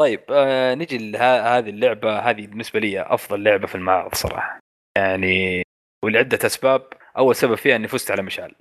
[0.00, 4.60] طيب آه نجي لهذه اللعبة هذه بالنسبة لي أفضل لعبة في المعرض صراحة.
[4.96, 5.62] يعني
[6.04, 6.82] ولعدة أسباب
[7.18, 8.54] أول سبب فيها إني فزت على مشعل.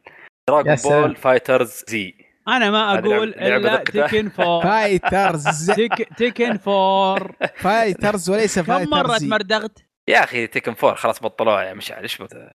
[0.49, 1.01] Dragon سلام.
[1.01, 2.13] Ball Fighters Z
[2.47, 3.83] أنا ما أقول إلا.
[3.83, 9.77] Tekken Four Fighters Tek- Tekken Four Fighters وليس كم مرة Fighters تمردغت؟
[10.07, 12.51] يا أخي Tekken Four خلاص بطلوها يا مشعل إيش بت-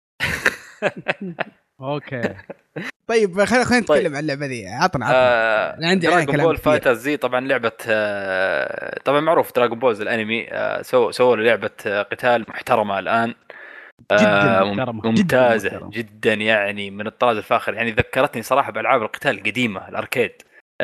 [1.82, 2.22] okay.
[3.08, 3.98] طيب خلينا خلينا طيب.
[4.02, 5.12] نتكلم عن اللعبة دي عطنا عطنا.
[5.16, 6.58] آه عندي كلام Ball.
[6.58, 10.48] Fighters Z طبعا لعبة آه طبعا معروف Dragon Ball Z الأنمي.
[10.52, 13.34] آه سووا سووا له لعبة آه، قتال محترمة الآن.
[14.14, 15.91] جداً محترمة، جداً ممتازة محترمة.
[15.91, 20.32] جدا يعني من الطراز الفاخر يعني ذكرتني صراحة بألعاب القتال القديمة الأركيد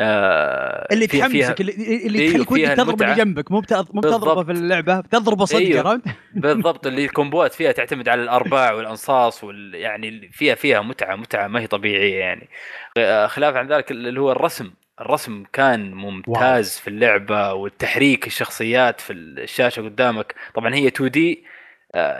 [0.00, 1.72] آه اللي فيها- تحمسك اللي,
[2.06, 3.14] اللي أيوه، تخليك ودك فيها تضرب اللي.
[3.14, 3.62] جنبك مو
[3.92, 4.44] مو بتضربه.
[4.44, 6.02] في اللعبة بتضربه صدق أيوه.
[6.34, 11.60] بالضبط اللي الكومبوات فيها تعتمد على الأرباع والأنصاص وال يعني فيها فيها متعة متعة ما
[11.60, 12.48] هي طبيعية يعني
[12.96, 16.82] آه، خلاف عن ذلك اللي هو الرسم الرسم كان ممتاز واو.
[16.82, 21.44] في اللعبة والتحريك الشخصيات في الشاشة قدامك طبعا هي 2 دي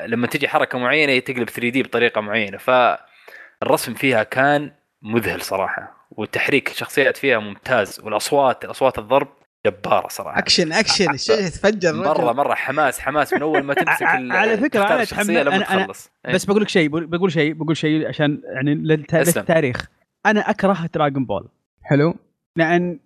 [0.07, 2.59] لما تجي حركة معينة تقلب 3 D بطريقة معينة.
[2.59, 9.29] فالرسم فيها كان مذهل صراحة وتحريك الشخصيات فيها ممتاز والأصوات الاصوات الضرب
[9.67, 10.39] جبارة صراحة.
[10.39, 14.55] action action الشاشه تفجر مرة مرة حماس حماس من أول ما تمسك على
[15.03, 15.97] الشخصية أتحمل- لما أنا- أنا-
[16.27, 16.35] إيه.
[16.35, 18.75] بس بقول لك شيء بقول شيء بقول شيء عشان يعني.
[18.75, 19.87] للتاريخ
[20.27, 21.49] أنا أكره Dragon Ball
[21.83, 22.15] حلو؟
[22.57, 22.99] لأن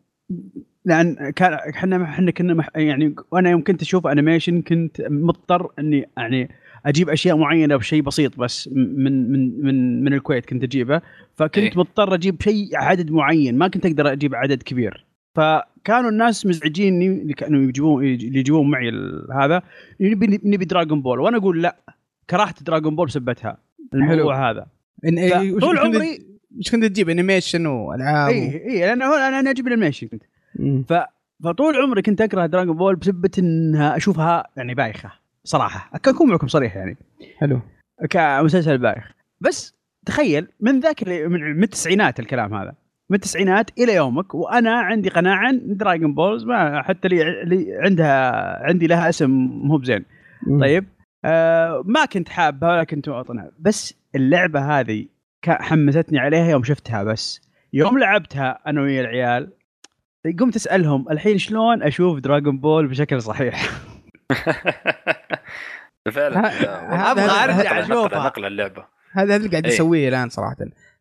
[0.85, 6.09] لأن كان إحنا إحنا كنا مح يعني وأنا يوم كنت أشوف animation كنت مضطر إني
[6.17, 6.51] يعني
[6.87, 11.01] أجيب أشياء معينة بشيء بسيط بس من من من من الكويت كنت أجيبه.
[11.35, 11.73] فكنت إيه.
[11.77, 15.07] مضطر أجيب شيء عدد معين ما كنت أقدر أجيب عدد كبير.
[15.35, 18.91] فكانوا الناس مزعجيني اللي كانوا يجيبون اللي يجيبون معي
[19.35, 19.63] هذا
[20.01, 21.77] نبي نبي Dragon Ball وأنا أقول لا
[22.31, 23.59] كرهت Dragon Ball بسبتها
[23.95, 24.67] الموضوع هذا.
[25.05, 26.19] إن إيه، طول عمري
[26.51, 28.31] مش كنت تجيب؟ animation وألعاب.
[28.33, 30.23] اي اي أنا أنا أجيب ال animation كنت.
[30.59, 30.85] مم.
[31.45, 35.13] فطول عمري كنت اكره Dragon Ball بسبه انها اشوفها يعني بايخة
[35.45, 35.91] صراحة.
[35.95, 36.97] أكون معكم صريح يعني.
[37.39, 37.61] حلو.
[38.11, 39.13] كمسلسل بايخ.
[39.41, 39.75] بس
[40.07, 42.75] تخيل من ذاك من من التسعينات الكلام هذا.
[43.11, 47.79] من التسعينات إلى يومك وأنا عندي قناعة إن Dragon Ball Z ما حتى لي, لي
[47.85, 48.33] عندها
[48.67, 49.31] عندي لها اسم
[49.65, 50.05] مو بزين.
[50.61, 50.85] طيب؟
[51.25, 55.07] آه ما كنت حابها ولا كنت اطنها بس اللعبة هذه
[55.47, 57.41] حمستني عليها يوم شفتها بس.
[57.73, 59.53] يوم لعبتها أنا ويا العيال
[60.41, 63.71] قمت أسألهم الحين شلون أشوف Dragon Ball بشكل صحيح؟
[66.13, 66.39] فعلا
[67.45, 68.25] أرجع نقلة- أشوفها.
[68.27, 68.85] نقلة اللعبة.
[69.13, 69.73] هذا هذا اللي قاعد إيه.
[69.75, 70.57] اسويه الآن صراحة.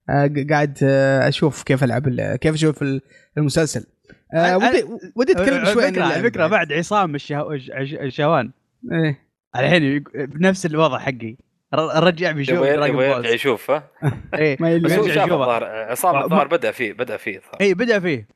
[0.09, 3.01] آه، ق- قاعد آه، أشوف كيف ألعب ال- كيف أشوف ال-
[3.37, 3.85] المسلسل.
[4.33, 4.83] آه، ودي
[5.15, 8.51] ودي أتكلم شوي عن على فكرة بعد عصام الشوان
[8.91, 9.19] إيه.
[9.55, 11.37] الحين بنفس الوضع حقي.
[11.73, 13.87] ر- الرجع بيشوف يبغى دراغون يبغى يرجع بول يشوف ها؟
[14.35, 14.57] إيه.
[14.79, 15.31] بس هو شاف.
[15.31, 17.41] الظاهر عصام الظاهر بدأ فيه بدأ فيه.
[17.61, 18.07] اي بدأ فيه.
[18.09, 18.27] إيه.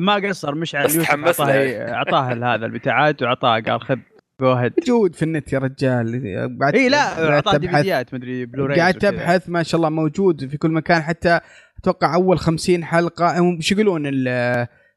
[0.00, 3.96] ما قصر مشعل بس يوسف تحمس اعطاه هذا البتاعات واعطاه قال خذ
[4.40, 6.58] جو هيد موجود في النت يا رجال.
[6.58, 9.88] بعد اي لا قاعد اعطاه تبحث DVD ات مدري بلوراي قاعد تبحث ما شاء الله
[9.88, 11.02] موجود في كل مكان.
[11.02, 11.40] حتى
[11.78, 14.28] أتوقع أول خمسين حلقة هم إيش يقولون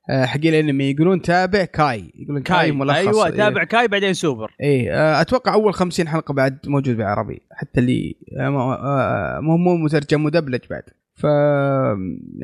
[0.09, 2.13] آه، حقين الأنمي؟ يقولون تابع Kai.
[2.15, 2.71] يقولون Kai, Kai.
[2.71, 2.97] ملخص.
[2.97, 3.31] أيوه إيه.
[3.31, 4.55] تابع Kai بعدين سوبر.
[4.61, 10.23] إيه آه، أتوقع أول خمسين حلقة بعد موجود بالعربي حتى اللي آه، مو مو مترجم
[10.23, 10.83] مدبلج بعد.
[11.15, 11.25] ف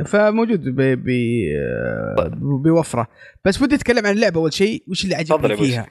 [0.05, 0.81] فموجود ب...
[0.81, 1.09] ب...
[1.57, 3.07] آه، بوفرة.
[3.45, 5.87] بس ودي أتكلم عن اللعبة أول شيء وش اللي عجبني فيها؟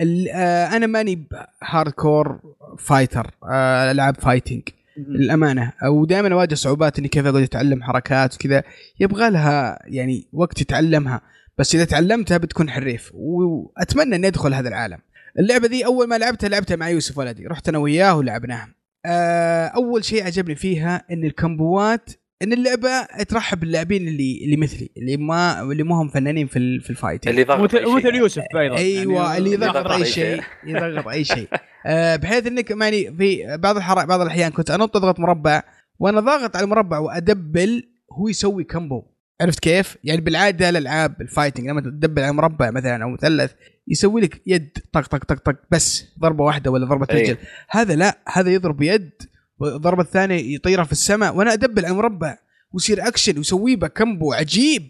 [0.00, 1.28] ال- آه، أنا ماني
[1.62, 2.40] hardcore
[2.78, 4.62] fighter آه، ألعاب fighting
[5.08, 5.72] للأمانة.
[5.88, 8.62] ودائما أواجه صعوبات إني كيف أقعد أتعلم حركات وكذا.
[9.00, 11.20] يبغى لها يعني وقت تتعلمها
[11.58, 13.10] بس إذا تعلمتها بتكون حريف.
[13.14, 14.98] وأتمنى إني أدخل هذا العالم.
[15.38, 17.46] اللعبة دي أول ما لعبتها لعبتها مع يوسف ولدي.
[17.46, 18.68] رحت أنا وياه ولعبناها.
[19.06, 22.10] أول شيء عجبني فيها إن ال combo ات
[22.42, 26.80] إن اللعبة ترحب باللاعبين اللي اللي مثلي اللي ما اللي ما هم فنانين في ال-
[26.80, 27.96] في ال fighting اللي ضغط مثل أي شيء.
[27.96, 30.42] مثل يوسف أيضا أيوه يعني اللي يضغط أي أي شيء شيء.
[30.66, 31.48] يضغط أي شيء
[31.86, 34.06] آه، بحيث إنك يعني في بعض الحر...
[34.06, 35.62] بعض الأحيان كنت أنط اضغط مربع
[35.98, 37.82] وأنا ضاغط على المربع وأدبل
[38.12, 39.02] هو يسوي combo
[39.40, 43.52] عرفت كيف؟ يعني بالعادة الالعاب ال fighting لما تدبل على مربع مثلا أو مثلث
[43.88, 47.22] يسوي لك يد طق طق طق طق بس ضربة واحدة ولا ضربة أي.
[47.22, 47.36] رجل
[47.70, 49.10] هذا لا هذا يضرب يد
[49.58, 52.38] والضربه الثانية يطيرها في السماء وأنا أدبل على مربع
[52.72, 54.88] ويصير أكشن ويسوي بك combo عجيب.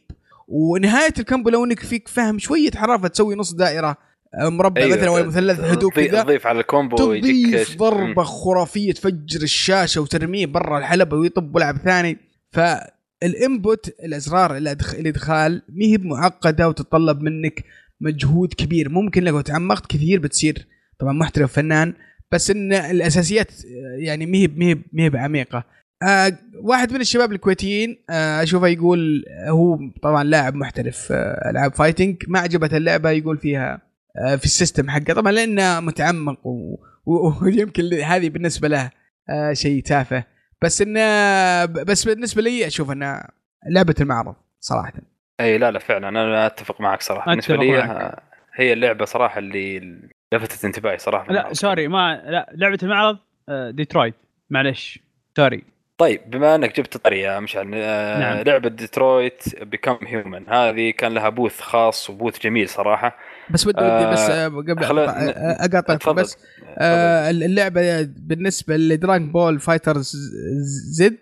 [0.48, 3.96] ونهاية ال combo لو إنك فيك فهم شوية حرافة تسوي نص دائرة
[4.42, 4.96] آه، مربع أيوة.
[4.96, 6.22] مثلا ولا مثلث هدوء تضيف- كذا.
[6.22, 12.18] تضيف على ال combo تضيف ضربة خرافية تفجر الشاشة وترميه برا الحلبة ويطب ولعب ثاني.
[13.22, 17.64] فال input الأزرار الإدخال ما هي معقده وتتطلب منك
[18.00, 18.88] مجهود كبير.
[18.88, 20.66] ممكن لو تعمقت كثير بتصير
[20.98, 21.94] طبعا محترف فنان
[22.32, 23.52] بس إن الأساسيات
[23.98, 24.48] يعني هي
[24.92, 25.64] ما هي بعميقة.
[26.02, 32.16] آه واحد من الشباب الكويتيين آه أشوفه يقول هو طبعا لاعب محترف آه ألعاب fighting.
[32.28, 33.82] ما عجبته اللعبة يقول فيها
[34.26, 35.14] آه في ال system حقه.
[35.14, 36.38] طبعا لأنه متعمق
[37.42, 38.90] ويمكن هذه بالنسبة له
[39.30, 40.24] آه شيء تافه.
[40.62, 43.30] بس إنه بس بالنسبة لي أشوف انها
[43.70, 45.13] لعبة المعرض صراحة.
[45.40, 46.08] إي لا لا فعلا.
[46.08, 47.30] أنا أتفق معك صراحة.
[47.30, 47.90] بالنسبة أتفق لي معك.
[47.90, 48.22] آه،
[48.54, 49.98] هي اللعبة صراحة اللي
[50.34, 51.32] لفتت انتباهي صراحة.
[51.32, 53.18] لا sorry ما لا لعبة المعرض
[53.48, 54.14] آه، ديترويت.
[54.50, 54.98] معلش
[55.36, 55.64] sorry.
[55.98, 58.38] طيب بما إنك جبت طري يا مشعل آه نعم.
[58.38, 63.16] لعبة Detroit: Become Human هذه كان لها booth خاص و booth جميل صراحة.
[63.50, 66.08] بس ودي آه، ودي بس آه، قبل آه، أقاطعك.
[66.08, 66.38] بس.
[66.78, 70.12] آه اللعبة بالنسبة ل Dragon Ball FighterZ
[70.98, 71.18] زد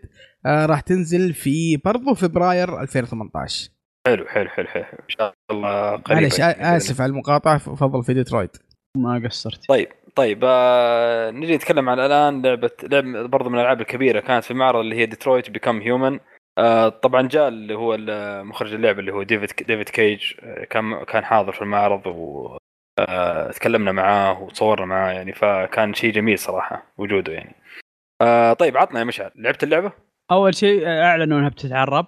[0.46, 3.70] آه راح تنزل في برضو فبراير 2018
[4.06, 8.56] حلو حلو حلو حلو إن شاء الله قريبا معلش آسف على المقاطعة فضل في ديترويت.
[8.96, 9.68] ما قصرت.
[9.68, 14.20] طيب طيب آه نجي نتكلم عن الآن لعبة لعبه برضو من الألعاب الكبيرة.
[14.20, 16.20] كانت في المعرض اللي هي Detroit: Become Human.
[16.58, 17.96] آه طبعا جاء اللي هو
[18.44, 20.32] مخرج اللعبة اللي هو ديفيد ديفيد كيج.
[20.70, 22.56] كان كان حاضر في المعرض و
[22.98, 27.54] آه تكلمنا معاه وصورنا معاه يعني فكان شيء جميل صراحة وجوده يعني.
[28.22, 29.92] آه طيب عطنا يا مشعل لعبت اللعبة؟
[30.30, 32.06] أول شيء أعلنوا إنها بتتعرب.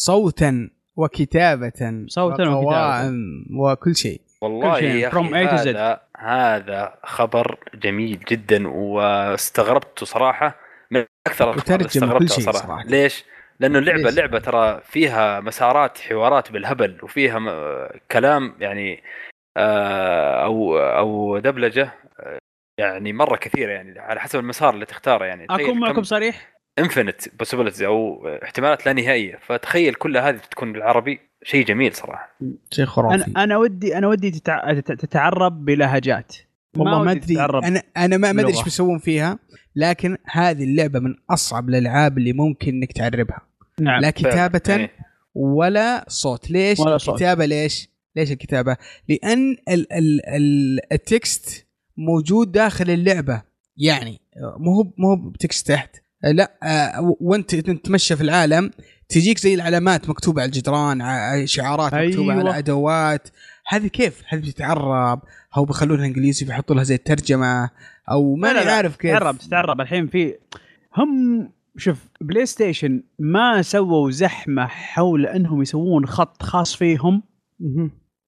[0.00, 0.70] صوتا.
[0.96, 5.66] وكتابة صوتاً وقوائم وكل شيء والله كل شيء يا Z.
[5.66, 10.56] هذا هذا خبر جميل جدا واستغربته صراحة
[10.90, 12.82] من أكثر الأخبار استغربتها شيء صراحة صراحة.
[12.84, 13.24] ليش؟
[13.60, 19.02] لأنه اللعبه ليش؟ اللعبه ترى فيها مسارات حوارات بالهبل وفيها م- كلام يعني
[19.56, 22.38] آه، أو أو دبلجة آه،
[22.78, 27.82] يعني مرة كثيرة يعني على حسب المسار اللي تختاره يعني أكون معكم صريح infinite possibilities
[27.82, 29.38] أو احتمالات لا نهائية.
[29.46, 32.36] فتخيل كل هذه تكون بالعربي شيء جميل صراحة.
[32.70, 33.14] شيء خرافي.
[33.14, 34.72] أنا أنا ودي أنا ودي تتع...
[34.72, 36.36] تت- تتعرب بلهجات.
[36.76, 37.40] والله ما أدري.
[37.40, 38.52] أنا أنا ما ما أدري.
[38.52, 39.38] إيش بيسوون فيها
[39.76, 43.40] لكن هذه اللعبة من أصعب الألعاب اللي ممكن إنك تعربها.
[43.80, 44.00] نعم.
[44.00, 44.90] لا كتابة إيه.
[45.34, 46.50] ولا صوت.
[46.50, 47.14] ليش؟ ولا صوت.
[47.14, 48.76] الكتابة ليش؟ ليش الكتابة؟
[49.08, 51.66] لأن ال ال ال ال text
[51.96, 53.42] موجود داخل اللعبة.
[53.76, 54.20] يعني
[54.58, 55.96] مو هو مو هو ب text تحت.
[56.24, 58.70] لا آه، وانت تتمشى في العالم
[59.08, 62.48] تجيك زي العلامات مكتوبة على الجدران ع- شعارات مكتوبة أيوة.
[62.48, 63.28] على أدوات
[63.68, 65.22] هذه كيف؟ هذه بتتعرب
[65.56, 67.70] أو بيخلونها إنجليزي بيحطوا لها زي الترجمة
[68.10, 70.34] أو ماني لا، عارف كيف تتعرب تتعرب الحين في
[70.96, 77.22] هم شوف Play Station ما سووا زحمة حول إنهم يسوون خط خاص فيهم.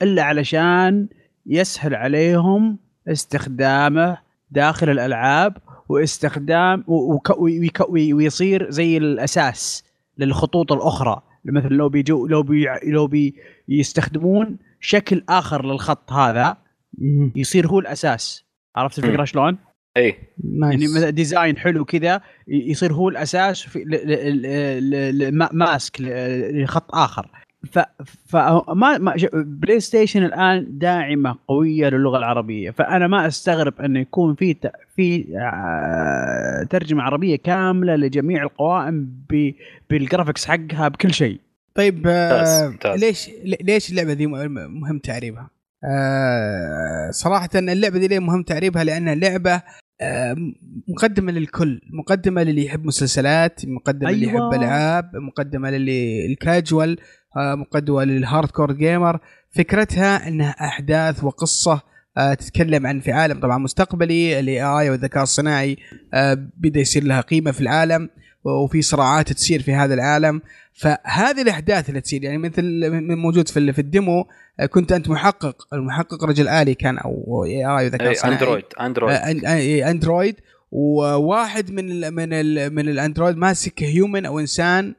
[0.03, 1.09] إلا علشان
[1.47, 2.79] يسهل عليهم
[3.09, 4.19] استخدامه
[4.51, 5.57] داخل الألعاب
[5.89, 6.85] واستخدام
[7.89, 9.85] ويصير زي الاساس
[10.19, 13.35] للخطوط الاخرى مثل لو بيجو لو بي لو بي
[13.69, 16.57] يستخدمون شكل اخر للخط هذا.
[17.37, 18.45] يصير هو الاساس
[18.77, 19.25] عرفت الفكرة.
[19.25, 19.59] شلون؟
[19.97, 20.15] اي
[20.63, 22.17] يعني مثلا design حلو كذا
[22.49, 23.85] ي- يصير هو الاساس في
[25.53, 27.31] ماسك لخط اخر
[27.73, 27.79] ف
[28.27, 34.55] فما ما ش- PlayStation الآن داعمة قوية للغة العربية فأنا ما أستغرب انه يكون في
[34.55, 39.53] ت- في آه، ترجمة عربية كاملة لجميع القوائم ب-
[39.91, 41.41] بال graphics حقها بكل شيء
[41.75, 43.01] طيب آه ممتاز، ممتاز.
[43.05, 43.31] ليش
[43.63, 45.51] ليش اللعبة دي م- مهم تعريبها؟
[45.85, 49.63] آه صراحة اللعبة دي ليه مهم تعريبها لانها لعبه
[50.01, 50.37] آه
[50.89, 54.49] مقدمة للكل مقدمة للي يحب مسلسلات مقدمة للي أيوة.
[54.55, 56.97] يحب ألعاب مقدمة للي الكاجوال
[57.37, 59.19] آه مقدمه لل hardcore gamer.
[59.51, 61.81] فكرتها إنها أحداث وقصة
[62.17, 65.77] آه تتكلم عن في عالم طبعا مستقبلي ال AI والذكاء الصناعي
[66.15, 68.09] آه بدا يصير لها قيمة في العالم
[68.45, 70.41] وفي صراعات تصير في هذا العالم.
[70.75, 74.25] فهذه الأحداث اللي تصير يعني مثل من موجود في في ال demo
[74.71, 75.69] كنت أنت محقق.
[75.73, 78.35] المحقق رجل آلي كان أو AI وذكاء أي صناعي.
[78.35, 79.15] android android.
[79.83, 80.37] أندرويد.
[80.71, 84.95] وواحد من ال من ال من الأندرويد ماسك هيومن أو إنسان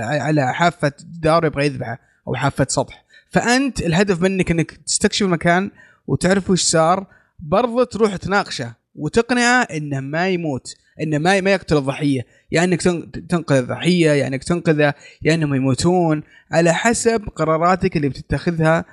[0.00, 1.98] على حافة جدار يبغى يذبحه
[2.28, 3.04] أو حافة سطح.
[3.30, 5.70] فأنت الهدف منك إنك تستكشف المكان
[6.06, 7.06] وتعرف وش صار
[7.38, 12.26] برضه تروح تناقشه وتقنعه إنه ما يموت إنه ما ما يقتل الضحية.
[12.50, 18.08] يعني إنك تن- تنقذ الضحية يعني إنك تنقذه يعني إنهم يموتون على حسب قراراتك اللي
[18.08, 18.84] بتتخذها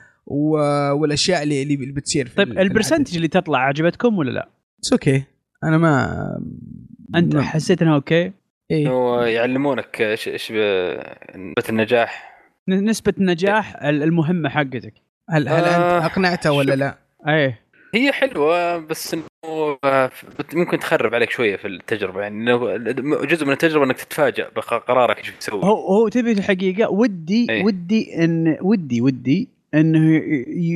[0.93, 4.49] والأشياء اللي اللي بتصير طيب ال percentage اللي تطلع عجبتكم ولا لا؟
[4.79, 5.23] it's okay
[5.63, 6.41] أنا ما
[7.15, 8.31] أنت ما- حسيت إنها okay؟
[8.71, 8.87] إيه.
[8.87, 10.99] انه يعلمونك إيش إيش ب-
[11.35, 14.93] نسبة النجاح ن- نسبة النجاح ال- المهمة حقتك
[15.29, 16.73] هل هل آه، انت أقنعته ولا.
[16.75, 16.97] لا؟
[17.27, 17.59] إيه
[17.95, 19.23] هي حلوة بس إنه
[19.83, 20.11] آه،
[20.53, 22.45] ممكن تخرب عليك شوية في التجربة يعني
[23.27, 27.63] جزء من التجربة إنك تتفاجئ بقرارك إيش بتسوي هو هو تبي الحقيقة ودي إيه.
[27.65, 30.21] ودي ان ودي ودي إنه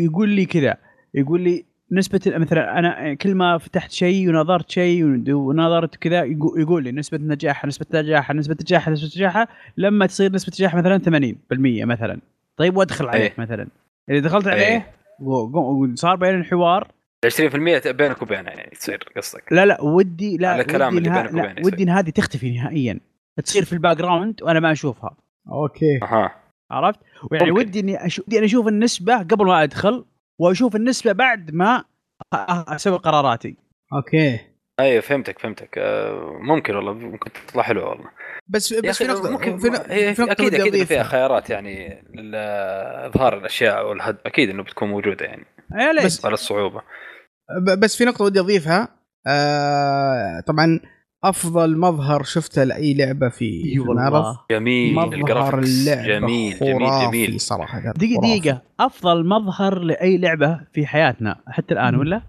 [0.04, 0.78] يقول لي كذا
[1.14, 6.84] يقول لي نسبة مثلا أنا كل ما فتحت شيء ونظرت شيء ونظرت كذا يقو- يقول
[6.84, 9.46] لي نسبة نجاح نسبة نجاح نسبة نجاح نسبة نجاح
[9.78, 12.20] لما تصير نسبة نجاح مثلا 80% مثلا
[12.58, 13.34] طيب وأدخل عليه إيه.
[13.38, 13.68] مثلا
[14.10, 14.92] إذا دخلت عليه إيه.
[15.20, 16.88] و- وصار بين الحوار
[17.26, 21.34] 20% بينك وبينها يعني تصير قصدك لا لا ودي لا على الكلام ودي اللي بينك
[21.34, 21.66] لا وبينه.
[21.68, 23.00] ودي ان هذه تختفي نهائيا
[23.44, 25.16] تصير في ال background وأنا ما أشوفها
[25.52, 26.32] okay أها
[26.72, 27.00] عرفت؟
[27.32, 27.68] يعني ممكن.
[27.68, 30.06] ودي إني أشوف ودي اني أشوف النسبة قبل ما أدخل
[30.40, 33.58] واشوف النسبة بعد ما أ- أ- أسوي قراراتي.
[33.94, 34.40] okay.
[34.80, 35.78] أيوه فهمتك فهمتك.
[35.78, 38.10] آه، ممكن والله ممكن تطلع حلوة والله.
[38.48, 41.04] بس بس في نقطة ممكن في ن- هي في نقطة أكيد أكيد فيها.
[41.04, 45.46] خيارات يعني لاظهار الأشياء والهد أكيد إنه بتكون موجودة يعني.
[45.80, 46.06] يا ليت.
[46.06, 46.82] بس- على الصعوبة.
[47.78, 48.88] بس في نقطة ودي أضيفها.
[49.28, 50.80] آه طبعا
[51.24, 56.88] أفضل مظهر شفته لأي لعبة في أي والله جميل مظهر ال graphics اللعبة جميل جميل
[56.90, 58.22] خرافي جميل صراحة دقيقة.
[58.22, 61.96] دقيقة أفضل مظهر لأي لعبة في حياتنا حتى الآن.
[61.96, 62.22] ولا؟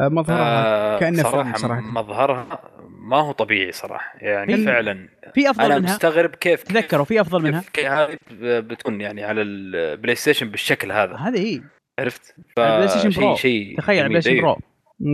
[0.00, 1.80] آه مظهرها آه كأنه فيلم صراحة صراحة.
[1.80, 2.46] مظهرها
[3.00, 7.20] ما هو طبيعي صراحة يعني في- فعلا في أفضل أنا منها مستغرب كيف تذكروا في
[7.20, 11.60] أفضل منها هذه بتكون يعني على ال PlayStation بالشكل هذا هذه هي
[11.98, 13.34] عرفت؟ ال PlayStation Pro.
[13.36, 14.08] شيء تخيل جميل.
[14.08, 14.40] PlayStation.
[14.42, 14.58] Pro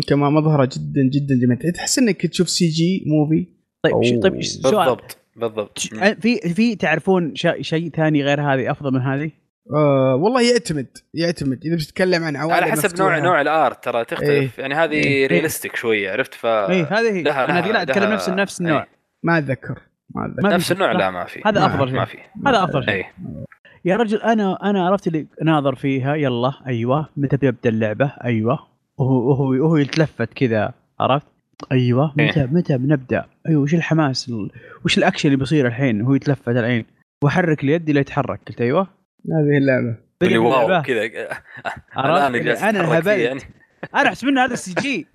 [0.09, 3.47] كمان مظهره جدا جدا جميل تحس إنك تشوف CG movie؟
[3.83, 5.79] طيب أو- شو طيب سؤال؟ بالضبط بالضبط.
[6.21, 9.31] في في تعرفون شيء ثاني غير هذه أفضل من هذه؟
[9.75, 11.65] آه والله يعتمد يعتمد.
[11.65, 13.19] إذا بتتكلم عن عوالم على حسب نوع.
[13.19, 14.59] نوع ال art ترى تختلف.
[14.59, 15.27] يعني هذه إيه.
[15.27, 17.23] realistic شوية عرفت؟ ف اي هذه هي.
[17.23, 18.83] لها- أنا لا أتكلم نفس نفس النوع.
[18.83, 18.89] إيه.
[19.23, 19.79] ما أتذكر
[20.15, 20.43] ما أتذكر.
[20.43, 20.73] ما في نفس.
[20.73, 20.99] النوع لا.
[20.99, 21.41] لا ما في.
[21.47, 21.97] هذا أفضل شيء.
[21.97, 22.19] ما في.
[22.47, 22.95] هذا أفضل شيء.
[22.95, 23.05] اي
[23.85, 26.15] يا رجل أنا أنا عرفت اللي ناظر فيها.
[26.15, 27.09] يلا أيوه.
[27.17, 28.72] متى بيبدا اللعبة؟ أيوه.
[28.99, 31.27] وهو وهو وهو يتلفت كذا عرفت؟
[31.73, 32.15] أيوه.
[32.19, 32.29] إيه.
[32.29, 34.51] متى متى بنبدأ؟ أيوه وش الحماس ال-
[34.85, 36.85] وش الأكشن اللي بيصير الحين؟ وهو يتلفت الحين.
[37.25, 38.81] وأحرك اليد لا يتحرك قلت أيوه.
[39.27, 39.97] هذه اللعبة.
[40.23, 40.83] اللي wow.
[40.83, 41.05] كذا؟
[41.97, 43.07] الآن أنا هبلت.
[43.19, 43.41] يعني.
[43.95, 45.07] أنا احسب انه هذا ال CG.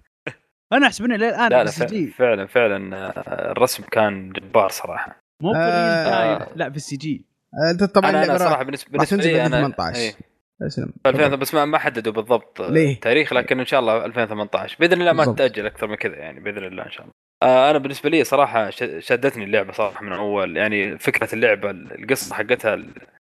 [0.73, 2.07] أنا احسب انه للان لا لا ال C فعلا G.
[2.07, 3.11] فعلا, فعلا
[3.51, 5.19] الرسم كان جبار صراحة.
[5.43, 6.47] مو آه.
[6.55, 7.25] لا في ال CG.
[7.53, 10.13] آه، أنت طبعا أنا صراحة بالنسبة لي أنا 2018 إيه.
[10.61, 15.01] اسلم 2000 بس ما ما حددوا بالضبط ليه؟ تاريخ لكن إن شاء الله 2018 بإذن
[15.01, 15.35] الله ما بالضبط.
[15.37, 17.13] تتأجل أكثر من كذا يعني بإذن الله إن شاء الله.
[17.43, 20.57] آه أنا بالنسبة لي صراحة شدتني اللعبة صراحة من أول.
[20.57, 22.79] يعني فكرة اللعبة القصة حقتها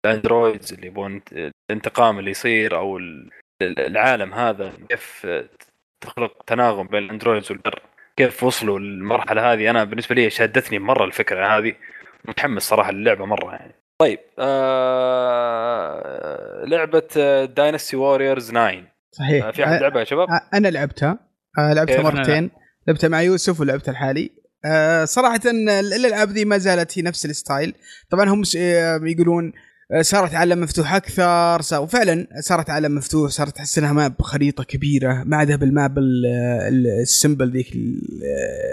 [0.06, 1.22] الأندرويدز اللي يبون
[1.70, 3.30] الانتقام اللي يصير أو ال-
[3.62, 5.26] العالم هذا كيف
[6.00, 7.82] تخلق تناغم بين الأندرويدز والبر.
[8.16, 9.70] كيف وصلوا للمرحلة هذه.
[9.70, 11.74] أنا بالنسبة لي شدتني مرة الفكرة هذه.
[12.24, 13.74] متحمس صراحة للعبة مرة يعني.
[13.99, 14.18] طيب
[14.95, 17.03] آه لعبة
[17.57, 18.72] Dynasty Warriors 9
[19.12, 19.45] صحيح.
[19.47, 21.18] آه، في أحد آه، لعبها يا شباب؟ آه، أنا لعبتها.
[21.59, 22.51] آه، لعبتها كيف؟ مرتين.
[22.88, 24.30] لعبتها مع يوسف ولعبتها لحالي.
[24.64, 25.40] آه، صراحة
[25.80, 27.74] الألعاب ذي ما زالت هي نفس ال style.
[28.11, 29.53] طبعا هم آه، يقولون
[29.92, 31.61] آه، صارت عالم مفتوح أكثر.
[31.62, 35.22] صار وفعلا صارت عالم مفتوح صارت تحس إنها map خريطة كبيرة.
[35.26, 36.26] ما عادها بال map ال-
[36.68, 38.01] ال- ال simple ذيك ال-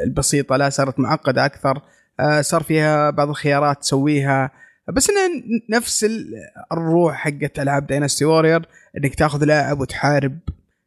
[0.04, 0.58] البسيطة.
[0.58, 1.82] لا صارت معقدة أكثر.
[2.20, 4.52] آه، صار فيها بعض الخيارات تسويها.
[4.88, 6.34] بس انها ن- نفس ال-
[6.72, 8.62] الروح حقت ألعاب Dynasty Warrior
[8.98, 10.40] إنك تاخذ لاعب وتحارب.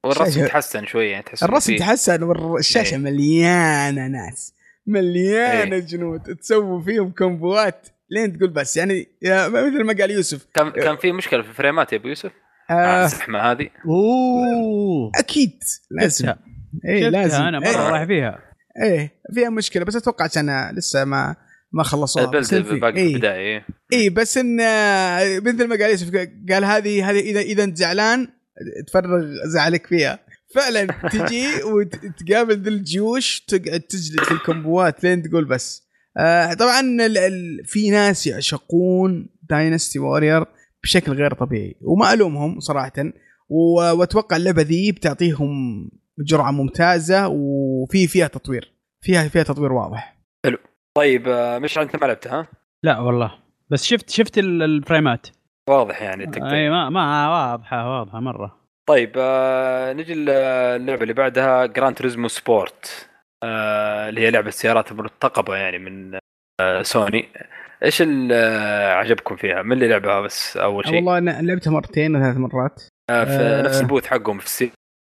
[0.05, 3.01] والرسم تحسن شوية يعني تحس الرسم تحسن والشاشة إيه.
[3.01, 4.55] مليانة ناس.
[4.87, 5.81] مليانة إيه.
[5.81, 7.89] جنود تسووا فيهم كومبوات.
[8.11, 10.47] لين تقول بس يعني يا مثل ما قال يوسف.
[10.55, 12.31] كان كان في مشكلة في ال frameات يا أبو يوسف؟
[12.71, 13.69] مع آه الزحمة هذه.
[13.87, 15.11] أوه.
[15.15, 16.27] أكيد لازم.
[16.27, 17.11] شفتها.
[17.11, 17.43] لازم.
[17.43, 17.91] أنا مرة إيه.
[17.91, 18.39] رايح فيها.
[18.83, 21.37] إيه فيها مشكلة بس أتوقع عشان لسه ما
[21.75, 23.15] ما خلصوها بس في إيه.
[23.15, 26.11] البداية إي بس إن آه، مثل ما قال يوسف
[26.51, 28.29] قال هذه هذه إذا إذا أنت زعلان
[28.87, 30.19] تفرغ زعلك فيها.
[30.55, 35.85] فعلا تجي وتقابل ذي الجيوش تقعد تجلد في الكومبوات لين تقول بس.
[36.17, 40.45] آه طبعا ال ال في ناس يعشقون Dynasty Warrior
[40.83, 42.93] بشكل غير طبيعي وما ألومهم صراحة
[43.49, 45.51] وأتوقع اللعبة ذي بتعطيهم
[46.19, 50.14] جرعة ممتازة وفي فيها تطوير فيها فيها تطوير واضح.
[50.97, 52.47] طيب آه، مش انت ما لعبتها ها؟
[52.83, 53.35] لا والله
[53.71, 55.27] بس شفت شفت ال- ال frameات
[55.69, 58.57] واضح يعني التقطيع أي ما ما واضحة واضحة مرة
[58.89, 63.09] طيب آه نجي اللعبة اللي بعدها Gran Turismo Sport
[63.45, 66.19] آه اللي هي لعبة سيارات مرتقبه يعني من
[66.61, 67.29] آه سوني
[67.83, 72.17] إيش اللي آه، عجبكم فيها؟ من اللي لعبها بس أول شيء؟ والله أنا لعبتها مرتين
[72.17, 73.63] وثلاث مرات آه في آه.
[73.63, 74.47] نفس ال booth حقهم في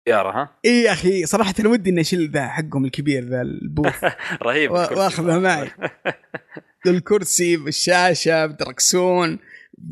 [0.08, 4.04] السيارة ها؟ إي يا أخي صراحة ودي إني أشيل ذا حقهم الكبير ذا ال booth.
[4.42, 5.00] رهيب وا- الكرسي.
[5.00, 5.70] واخذها معي.
[6.86, 9.38] الكرسي بالشاشه بدركسون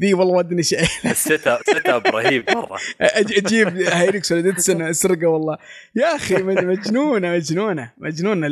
[0.00, 2.78] ذي والله ودي شيء ال setup setup رهيب مرة.
[3.00, 5.56] أجيب Hilux ولا Datsun اسرقه والله.
[5.96, 8.48] يا أخي مج- مجنونة مجنونة مجنونة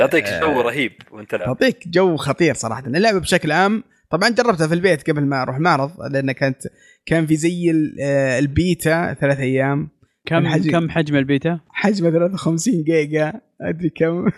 [0.00, 2.82] يعطيك آه، جو رهيب وأنت لعب تعطيك جو خطير صراحة.
[2.86, 6.62] اللعبة بشكل عام طبعا جربتها في البيت قبل ما أروح معرض لأن كانت
[7.06, 7.70] كان في زي
[8.00, 9.88] آه، البيتا ثلاث أيام.
[10.26, 10.70] كم الحجم.
[10.70, 14.28] كم حجم البيتا؟ حجمه 53 جيجا أدري كم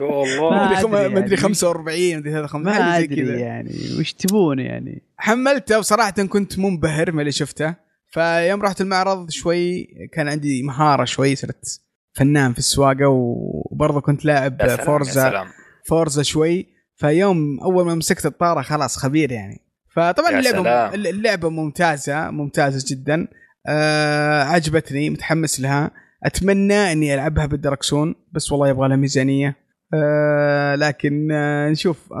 [0.00, 0.50] والله
[0.88, 1.36] ما يعني.
[1.36, 3.36] 45 مدري 53 ما أدري كذا.
[3.36, 7.74] يعني وش تبون يعني حملته وصراحة كنت منبهر من اللي شفته
[8.10, 11.80] فيوم رحت المعرض شوي كان عندي مهارة شوي صرت
[12.12, 15.46] فنان في السواقة وبرضه كنت لاعب يا سلام يا Forza سلام
[15.88, 19.60] Forza شوي فيوم أول ما مسكت الطارة خلاص خبير يعني
[19.96, 20.94] فطبعا اللعبة.
[20.94, 23.28] اللعبة ممتازة ممتازة جدا
[23.68, 25.90] آه عجبتني متحمس لها.
[26.24, 29.56] أتمنى إني ألعبها بالدركسون بس والله يبغى لها ميزانية.
[29.94, 32.12] آه لكن آه نشوف.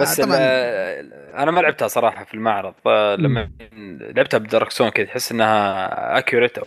[0.00, 0.38] بس طبعا
[1.42, 3.50] أنا ما لعبتها صراحة في المعرض فلما
[4.16, 6.66] لعبتها بداركسون كذا تحس إنها accurate أو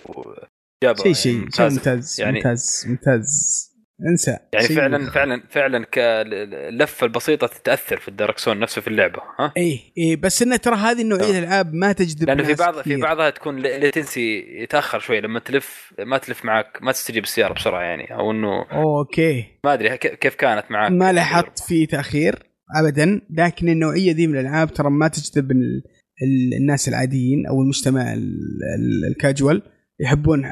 [1.04, 1.36] شيء شيء.
[1.60, 3.73] ممتاز يعني ممتاز ممتاز.
[4.12, 4.38] انسى.
[4.54, 10.16] يعني فعلا فعلا فعلا كاللفه البسيطة تتأثر في الداركسون نفسه في اللعبة ها؟ إيه إيه
[10.16, 11.40] بس إنه ترى هذه النوعية.
[11.40, 12.96] الألعاب ما تجذب لأنه في بعض في.
[12.96, 18.14] بعضها تكون latency يتأخر شوي لما تلف ما تلف معك ما تستجيب السياره بسرعة يعني
[18.16, 19.46] أو إنه okay.
[19.66, 22.36] ما أدري كيف كانت معك ما لاحظت في تأخير
[22.84, 25.84] ابدا لكن النوعية دي من الألعاب ترى ما تجذب ال-
[26.24, 28.40] ال- الناس العاديين أو المجتمع ال-
[28.80, 29.62] ال- الكاجوال
[30.00, 30.44] يحبون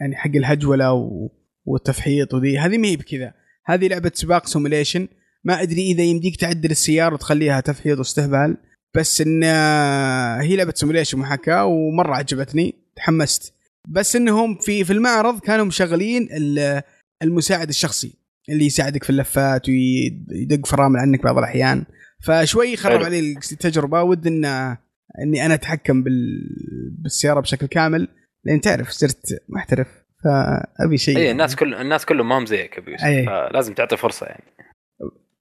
[0.00, 1.28] يعني حق الهجولة و-
[1.66, 2.58] والتفحيط وذي.
[2.58, 3.32] هذه ما هي بكذا.
[3.66, 5.08] هذه لعبة سباق simulation
[5.44, 8.56] ما أدري إذا يمديك تعدل السيارة وتخليها تفحيط واستهبال
[8.96, 12.74] بس إن آه، هي لعبة simulation محاكاة ومرة عجبتني.
[12.96, 13.54] تحمست.
[13.88, 16.82] بس إنهم في في المعرض كانوا مشغلين ال-
[17.22, 18.12] المساعد الشخصي
[18.48, 21.84] اللي يساعدك في اللفات ويدق فرامل عنك بعض الأحيان.
[22.24, 23.02] فشوي خرب.
[23.02, 23.18] علي
[23.52, 24.02] التجربة.
[24.02, 24.44] ود إن
[25.22, 26.48] إني أنا أتحكم بال...
[26.98, 28.08] بالسيارة بشكل كامل.
[28.44, 29.88] لأن تعرف صرت محترف.
[30.24, 33.04] فأبي شيء اي الناس كل الناس كلهم ما هم زيك ابو يوسف.
[33.04, 33.26] أي.
[33.26, 34.44] فلازم تعطي فرصة يعني.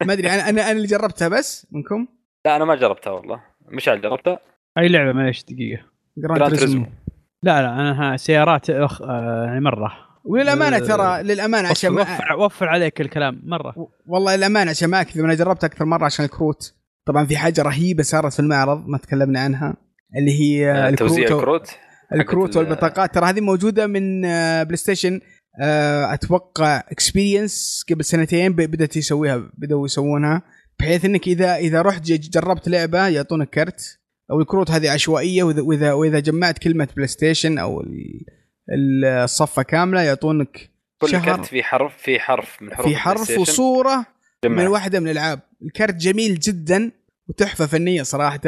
[0.06, 2.08] ما أدري أنا أنا اللي جربتها بس منكم.
[2.46, 3.42] لا أنا ما جربتها والله.
[3.68, 4.40] مشعل جربتها؟
[4.78, 5.84] أي لعبة معلش دقيقة.
[6.18, 6.86] Gran Turismo.
[7.44, 9.02] لا لا أنا ها سيارات أخ...
[9.02, 9.92] آه يعني مرة.
[10.24, 13.90] وللأمانة أه، ترى للأمانة عشان وفر, ما وفر, وفر عليك الكلام مرة.
[14.06, 16.76] والله للأمانة عشان ما أكذب أنا جربت أكثر مرة عشان الكروت.
[17.06, 19.74] طبعا في حاجة رهيبة صارت في المعرض ما تكلمنا عنها
[20.18, 21.78] اللي هي آه، توزيع الكروت؟
[22.16, 23.14] الكروت والبطاقات.
[23.16, 25.20] ترى هذه موجودة من آه، PlayStation
[25.62, 30.42] آه، أتوقع Experience قبل سنتين بدأت يسويها بدأوا يسوونها
[30.80, 34.00] بحيث إنك إذا إذا رحت جربت لعبة يعطونك كرت.
[34.32, 38.26] أو الكروت هذه عشوائية وإذا وإذا, وإذا جمعت كلمة PlayStation أو ال-
[38.74, 40.70] ال- الصفة كاملة يعطونك
[41.02, 41.26] كل شهر.
[41.36, 43.38] كرت في حرف في حرف من حروف في حرف.
[43.40, 44.06] وصورة
[44.46, 44.56] جمع.
[44.62, 45.40] من واحدة من الألعاب.
[45.62, 46.92] الكرت جميل جدا
[47.30, 48.42] وتحفة فنية صراحة.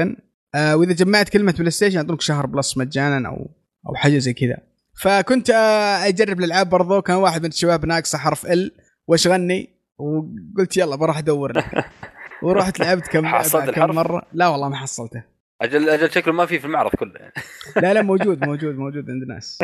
[0.55, 3.49] آه وإذا جمعت كلمة PlayStation يعطونك شهر Plus مجانا أو
[3.89, 4.57] أو حاجة زي كذا.
[5.01, 7.01] فكنت آه أجرب الألعاب برضو.
[7.01, 8.71] كان واحد من الشباب ناقصه حرف ال
[9.07, 11.65] Y أشغلني وقلت يلا بروح أدور له
[12.43, 14.21] ورحت لعبت كم حصلت كم الحرف؟ مرة.
[14.33, 15.23] لا والله ما حصلته.
[15.61, 17.33] أجل أجل شكله ما في في المعرض كله يعني.
[17.83, 19.59] لا لا موجود موجود موجود عند ناس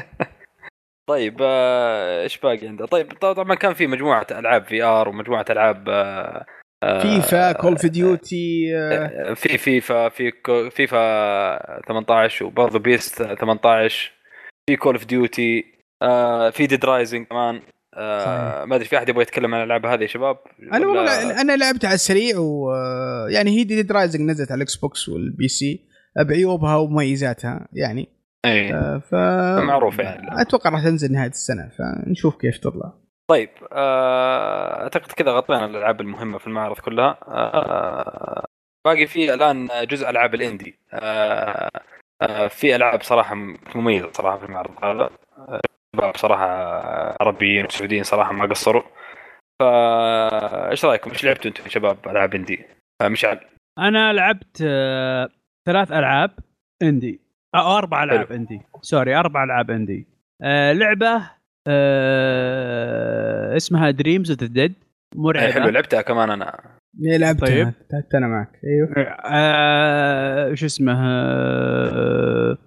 [1.09, 6.45] طيب آه، إيش باقي عنده؟ طيب طبعا كان في مجموعة ألعاب VR ومجموعة ألعاب آه،
[6.81, 10.31] فيفا Call of Duty آه، في فيفا في
[10.71, 14.11] فيفا 18 وبرضه PES 18
[14.69, 15.63] في Call of Duty
[16.51, 17.61] في Dead Rising كمان
[17.93, 18.65] آه،.
[18.65, 20.37] ما أدري في أحد يبغى يتكلم عن الالعاب هذه يا شباب
[20.73, 22.71] أنا والله أنا لعبت على السريع و
[23.29, 25.85] يعني هي Dead Rising نزلت على ال Xbox وال PC
[26.19, 28.07] بعيوبها ومميزاتها يعني
[28.45, 29.13] إيه آه، ف
[29.63, 30.41] معروفة يعني.
[30.41, 32.93] أتوقع راح تنزل نهاية السنة فنشوف كيف تطلع
[33.31, 37.17] طيب آه، أعتقد كذا غطينا الألعاب المهمة في المعرض كلها.
[37.27, 38.45] آه،
[38.85, 40.79] باقي في الآن جزء ألعاب ال indie.
[40.93, 41.69] آه،
[42.47, 43.35] في ألعاب صراحة
[43.75, 45.09] مميزة صراحة في المعرض هذا.
[45.95, 46.47] شباب صراحة
[47.21, 48.83] عربيين وسعوديين صراحة ما قصروا.
[49.59, 52.65] فا إيش رأيكم؟ إيش لعبتوا أنتم يا شباب ألعاب indie؟
[53.03, 53.39] مشعل.
[53.79, 54.57] أنا لعبت
[55.65, 56.31] ثلاث ألعاب
[56.81, 57.21] indie.
[57.55, 58.61] أو أربع ألعاب indie.
[58.81, 60.07] sorry أربع ألعاب indie.
[60.73, 66.59] لعبة آه، اسمها Dreams of the Dead آه، حلو مرعبه لعبتها كمان أنا.
[66.99, 67.47] ليه لعبتها.
[67.47, 67.71] طيب.
[67.89, 68.49] تعبت أنا معك.
[68.63, 69.07] أيوه.
[69.25, 72.57] آه، شو اسمه؟ آه،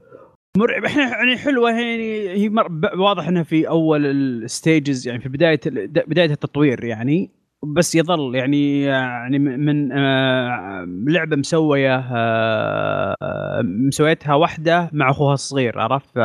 [0.56, 0.84] مرعب.
[0.84, 2.50] إحنا يعني حلوة يعني هي
[2.98, 5.60] واضح إنها في أول الستيجز يعني في بداية
[6.06, 7.30] بداية التطوير يعني.
[7.76, 16.10] بس يظل يعني يعني من آه، لعبة مسوية آه، مسويتها واحدة مع أخوها الصغير عرفت؟
[16.14, 16.18] ف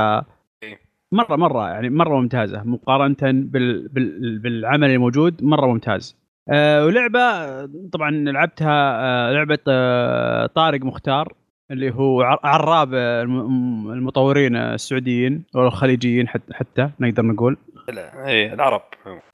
[1.11, 3.87] مره مرة يعني مرة ممتازة مقارنة بال...
[3.87, 4.39] بال...
[4.39, 6.17] بالعمل الموجود مرة ممتاز.
[6.51, 11.33] آه، ولعبة آه، طبعا لعبتها آه، لعبة آه، طارق مختار
[11.71, 17.57] اللي هو عر- عراب آه، الم- المطورين السعوديين أو الخليجيين حتى حتى نقدر نقول.
[17.93, 18.81] لا، إيه العرب.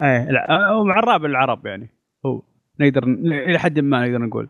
[0.01, 1.89] إيه لا هو عراب العرب يعني.
[2.25, 2.41] هو
[2.79, 4.47] نقدر إلى حد ما نقدر نقول.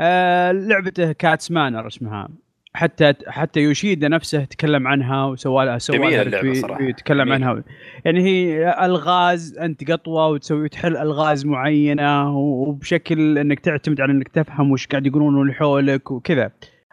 [0.00, 2.28] آه لعبته Cat's Manner اسمها.
[2.74, 6.82] حتى حتى يوشيدا نفسه تكلم عنها وسوى لها سوى اللعبة retweet- صراحة.
[6.82, 7.32] يتكلم.
[7.32, 7.62] عنها.
[8.04, 14.70] يعني هي ألغاز أنت قطوة وتسوي تحل ألغاز معينة وبشكل إنك تعتمد على إنك تفهم
[14.70, 16.50] وش قاعد يقولون اللي حولك وكذا.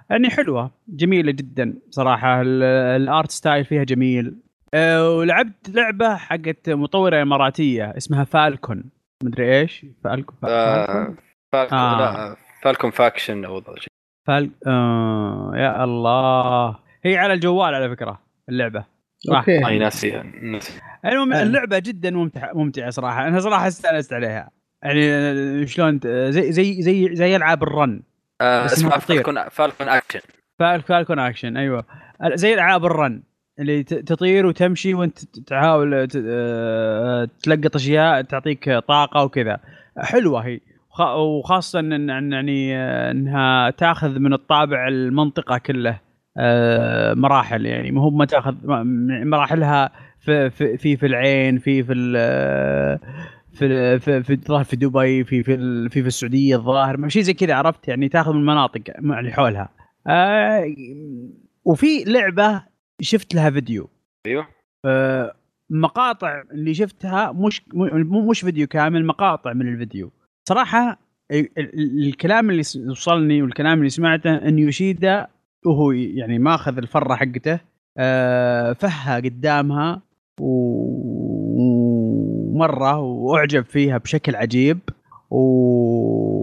[0.09, 2.41] يعني حلوة جميلة جدا صراحة.
[2.41, 2.63] ال-
[3.01, 4.35] ال art style فيها جميل.
[4.73, 8.83] أه ولعبت لعبة حقت مطورة إماراتية اسمها Falcon.
[9.23, 11.15] مدري إيش؟ Falcon آه، Falcon؟
[11.51, 11.99] Falcon آه.
[12.29, 13.59] لا Falcon Action أو
[14.29, 14.51] فال...
[14.67, 16.75] آه يا الله.
[17.03, 18.19] هي على الجوال على فكرة
[18.49, 18.85] اللعبة.
[19.17, 19.37] صح.
[19.37, 20.11] okay أي ناسي.
[20.41, 20.81] ناسي.
[21.05, 21.43] المهم آه.
[21.43, 23.27] اللعبة جدا ممتعة ممتعة صراحة.
[23.27, 24.49] أنا صراحة استأنست عليها.
[24.83, 28.01] يعني آه، شلون ت- زي زي زي زي ألعاب ال run.
[28.41, 28.97] آه، اسمها.
[28.99, 30.19] Falcon Falcon Action.
[30.59, 31.85] فال Falcon Action أيوه.
[32.33, 33.23] زي ألعاب ال run
[33.59, 39.59] اللي ت- تطير وتمشي وأنت تحاول ت- آه، تلقط أشياء تعطيك طاقة وكذا.
[39.97, 40.59] حلوة هي.
[41.05, 45.99] وخاصة ان يعني آه، إنها تاخذ من الطابع المنطقة كله
[46.37, 47.91] آه، مراحل يعني.
[47.91, 52.99] ما هو ما تاخذ م- مراحلها في في في, في العين في في ال-
[53.53, 55.57] في في في الظاهر في دبي في في
[55.89, 59.69] في, في السعودية الظاهر شيء زي كذا عرفت؟ يعني تاخذ من المناطق اللي حولها.
[60.07, 60.65] آه
[61.65, 62.63] وفي لعبة
[63.01, 63.89] شفت لها فيديو.
[64.25, 64.47] أيوه.
[64.85, 65.33] آه
[65.69, 67.61] مقاطع اللي شفتها مش
[68.29, 70.11] مش فيديو كامل مقاطع من الفيديو.
[70.49, 70.99] صراحة
[71.31, 75.27] ال- ال- الكلام اللي وصلني والكلام اللي سمعته إن يوشيدا
[75.65, 77.59] وهو يعني ماخذ الفرة حقته
[77.97, 80.01] آه، فهى قدامها
[81.59, 84.79] ومرة وأعجب فيها بشكل عجيب
[85.31, 86.33] ومرة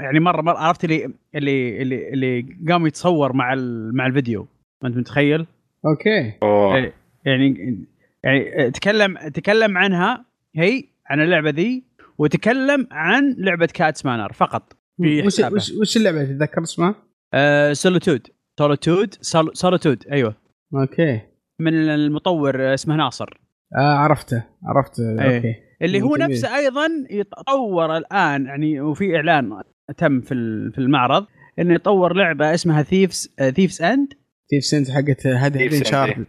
[0.00, 4.46] يعني مرة, مرة عرفت اللي اللي اللي, اللي قام يتصور مع ال- مع الفيديو
[4.82, 5.46] ما أنت متخيل؟
[5.86, 6.92] okay أوه.
[7.24, 7.84] يعني
[8.24, 10.24] يعني تكلم تكلم عنها
[10.56, 11.87] هي عن اللعبة ذي
[12.18, 15.40] وتكلم عن لعبة Cat's Manor فقط في وش.
[15.40, 16.94] وش وش اللعبة تتذكر اسمها؟
[17.34, 18.26] آه Solitude
[18.58, 19.14] Solitude
[19.52, 20.34] سوليتود أيوه
[20.74, 21.20] أوكي
[21.60, 23.40] من المطور اسمه ناصر
[23.78, 25.36] آه عرفته عرفته إيه.
[25.36, 26.30] أوكي اللي هو جميل.
[26.30, 29.62] نفسه أيضا يتطور الآن يعني وفي إعلان
[29.96, 31.26] تم في ال- في المعرض
[31.58, 34.08] إنه يطور لعبة اسمها ثيفز ثيفز اند
[34.48, 36.26] تيف سنت حقت هذه انشارتد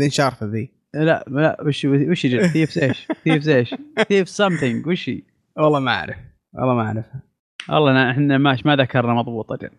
[0.00, 3.74] ذي انشارتد ذي لا لا وش وش يجي ثيفز إيش؟ ثيفز إيش؟
[4.08, 5.22] ثيف سمثينج وش هي؟
[5.56, 6.16] والله ما أعرف.
[6.54, 7.04] والله ما أعرف.
[7.68, 9.70] والله إحنا ماش ما ذكرنا مضبوط أجل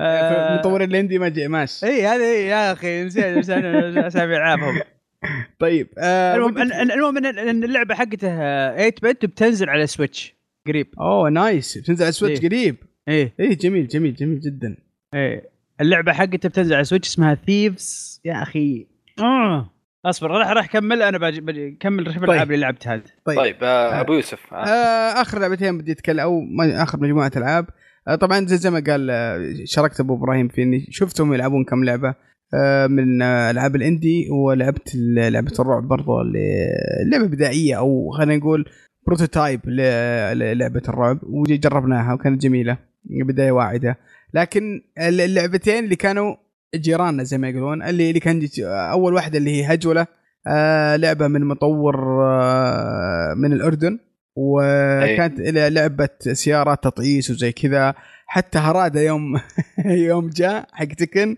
[0.00, 3.64] آه، مطور ال indie ما جاء ماشي اي هذه هي يا أخي نسيت نسيت
[3.96, 4.80] اسامي العابهم
[5.58, 10.34] طيب آه المهم المهم ان اللعبة حقته 8 bit بتنزل على Switch
[10.66, 10.86] قريب.
[11.00, 12.48] أوه nice بتنزل على Switch إيه.
[12.48, 12.76] قريب.
[13.08, 13.32] إيه.
[13.40, 14.76] إيه جميل جميل جميل جدا.
[15.14, 15.50] إيه.
[15.80, 18.86] اللعبة حقته بتنزل على Switch اسمها Thieves يا أخي.
[19.18, 19.70] آه.
[20.04, 22.24] اصبر راح راح كمل أنا باجي باجي كمل رحب طيب.
[22.30, 24.56] الألعاب اللي لعبتها طيب, طيب آه، أبو يوسف آه.
[24.56, 27.66] آه آخر لعبتين بدي أتكلم أو ما- آخر مجموعة ألعاب.
[28.08, 31.84] آه طبعا زي, زي ما قال آه، شاركت أبو إبراهيم في إني شفتهم يلعبون كم
[31.84, 32.14] لعبة.
[32.54, 34.92] آه من آه، ألعاب الإندي ولعبت
[35.30, 36.66] لعبة الرعب برضو اللي
[37.12, 38.64] لعبة بدائية أو خلينا نقول
[39.06, 43.98] بروتوتايب ل- للعبه الرعب وجربناها وكانت جميلة بداية واعدة.
[44.34, 46.34] لكن ال- اللعبتين اللي كانوا
[46.74, 50.06] جيراننا زي ما يقولون اللي اللي كان أول واحدة اللي هي هجولة
[50.46, 53.98] آه لعبة من مطور آه من الأردن
[54.36, 57.94] وكانت إلى لعبة سيارات تطعيس وزي كذا.
[58.26, 59.40] حتى هرادة يوم
[60.08, 61.36] يوم جاء حق تكن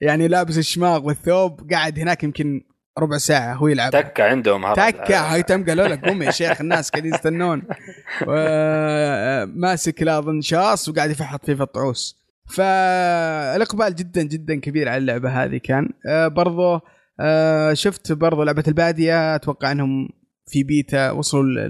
[0.00, 2.60] يعني لابس الشماغ والثوب قاعد هناك يمكن
[2.98, 3.90] ربع ساعة هو يلعب.
[3.92, 7.62] تكة عندهم هذا تكة هيتم قالوا لك قوم يا شيخ الناس قاعدين يستنون.
[8.28, 14.98] و- ماسك لا اظن شاص وقاعد يفحط فيه في الطعوس فالاقبال جدا جدا كبير على
[14.98, 15.88] اللعبة هذه كان.
[16.08, 16.80] آه، برضو
[17.20, 20.08] آه، شفت برضو لعبة البادية أتوقع إنهم
[20.46, 21.68] في بيتا وصلوا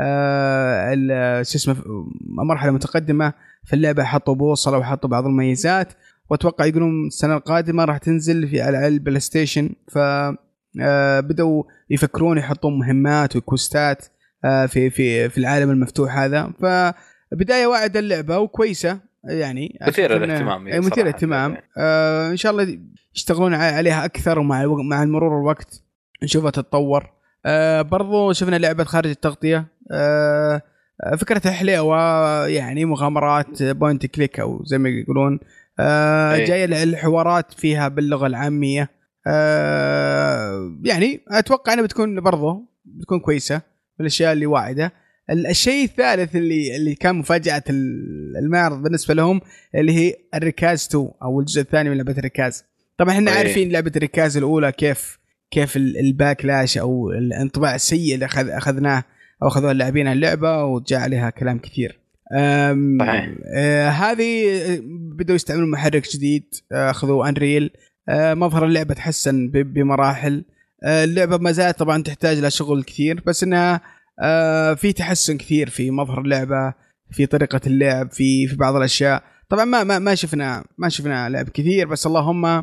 [0.00, 1.76] آه، ال- شو اسمه
[2.48, 3.32] مرحلة متقدمة
[3.64, 5.92] في اللعبة حطوا بوصلة وحطوا بعض المميزات.
[6.30, 9.70] وأتوقع يقولون السنة القادمة راح تنزل في على ال PlayStation.
[9.92, 9.98] ف
[11.20, 14.04] بدأوا يفكرون يحطون مهمات و quest ات
[14.42, 16.52] في في في العالم المفتوح هذا.
[16.60, 19.00] فبدايه واعدة اللعبة وكويسة.
[19.28, 19.78] يعني
[20.16, 21.00] إنها- للاهتمام أي مثيرة صراحة.
[21.02, 21.56] للاهتمام.
[21.78, 22.78] آه إن شاء الله
[23.14, 25.82] يشتغلون عليها أكثر ومع مع مرور الوقت
[26.22, 27.10] نشوفها تتطور.
[27.46, 29.66] آه برضو شفنا لعبة خارج التغطية.
[29.92, 30.62] آه
[31.18, 31.96] فكرتها حلوة
[32.46, 35.40] يعني مغامرات point click أو زي ما يقولون.
[35.78, 36.44] آه إيه.
[36.44, 38.90] جاية الحوارات فيها باللغة العامية.
[39.26, 43.62] آه يعني أتوقع إنها بتكون برضو بتكون كويسة من
[44.00, 44.92] الاشياء اللي واعدة.
[45.30, 49.40] الشيء الثالث اللي اللي كان مفاجأة ال- المعرض بالنسبة لهم
[49.74, 52.64] اللي هي الركاز 2 أو الجزء الثاني من لعبة الركاز
[52.98, 53.38] طبعا إحنا إيه.
[53.38, 55.18] عارفين لعبة الركاز الأولى كيف
[55.50, 59.04] كيف ال- ال backlash أو الانطباع السيء اللي أخذ أخذناه
[59.42, 61.98] أو أخذوه اللاعبين اللعبة وجاء عليها كلام كثير
[63.00, 63.30] صحيح.
[63.56, 64.78] آه هذه آه،
[65.18, 67.70] بدأوا يستعملون محرك جديد آه، اخذوا Unreal
[68.08, 70.44] آه مظهر اللعبة تحسن بمراحل
[70.84, 73.80] آه اللعبة ما زالت طبعا تحتاج لها شغل كثير بس إنها
[74.22, 76.74] آه في تحسن كثير في مظهر اللعبة
[77.10, 79.22] في طريقة اللعب في في بعض الأشياء.
[79.48, 82.62] طبعا ما ما ما شفنا ما شفنا لعب كثير بس اللهم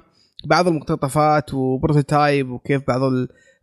[0.49, 3.01] بعض المقتطفات وبروتوتايب وكيف بعض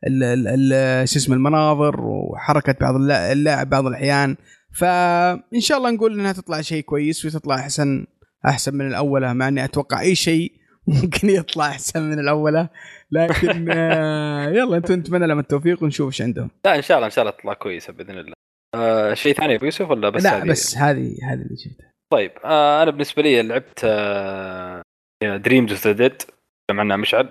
[0.07, 4.37] ال شو اسمه المناظر وحركة بعض اللا- اللاعب بعض الأحيان.
[4.79, 8.07] فإن شاء الله نقول إنها تطلع شيء كويس وتطلع أحسن
[8.47, 10.53] أحسن من الاولى مع إني أتوقع أي شيء
[11.03, 12.69] ممكن يطلع أحسن من الاولى
[13.11, 16.51] لكن آه، يلا أنتم نتمنى لهم التوفيق ونشوف إيش عندهم.
[16.65, 18.35] لا إن شاء الله إن شاء الله تطلع كويسة بإذن الله.
[18.75, 22.33] آه شيء ثاني أبو يوسف ولا بس لا هذه؟ بس هذه هذه اللي شفتها طيب
[22.45, 24.83] آه أنا بالنسبة لي لعبت آه
[25.23, 26.23] Dreams of the Dead
[26.71, 27.29] عنها مشعل.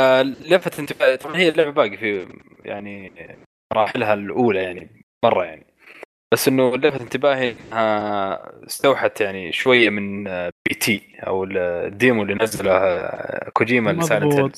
[0.00, 2.26] آه لفت انتباهي طبعا هي اللعبة باقي في
[2.64, 3.12] يعني
[3.74, 5.66] مراحلها الأولى يعني مره يعني.
[6.34, 11.02] بس إنه لفت انتباهي إنها استوحت يعني شوية من آه، P.T.
[11.26, 14.56] أو ال demo اللي نزله آه، كوجيما ل Silent.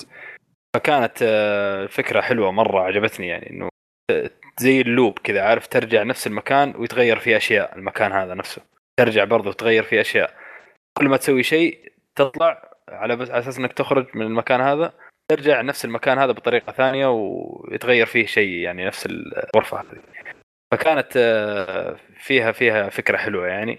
[0.76, 3.68] فكانت آه، فكرة حلوة مرة عجبتني يعني إنه
[4.60, 8.62] زي اللوب كذا عارف ترجع نفس المكان ويتغير فيه أشياء المكان هذا نفسه.
[8.98, 10.34] ترجع برضه وتغير فيه أشياء.
[10.98, 14.92] كل ما تسوي شيء تطلع على بس على أساس إنك تخرج من المكان هذا
[15.30, 20.25] ترجع نفس المكان هذا بطريقة ثانية ويتغير فيه شيء يعني نفس الغرفة هذه.
[20.72, 23.78] فكانت آه، فيها فيها فكرة حلوة يعني.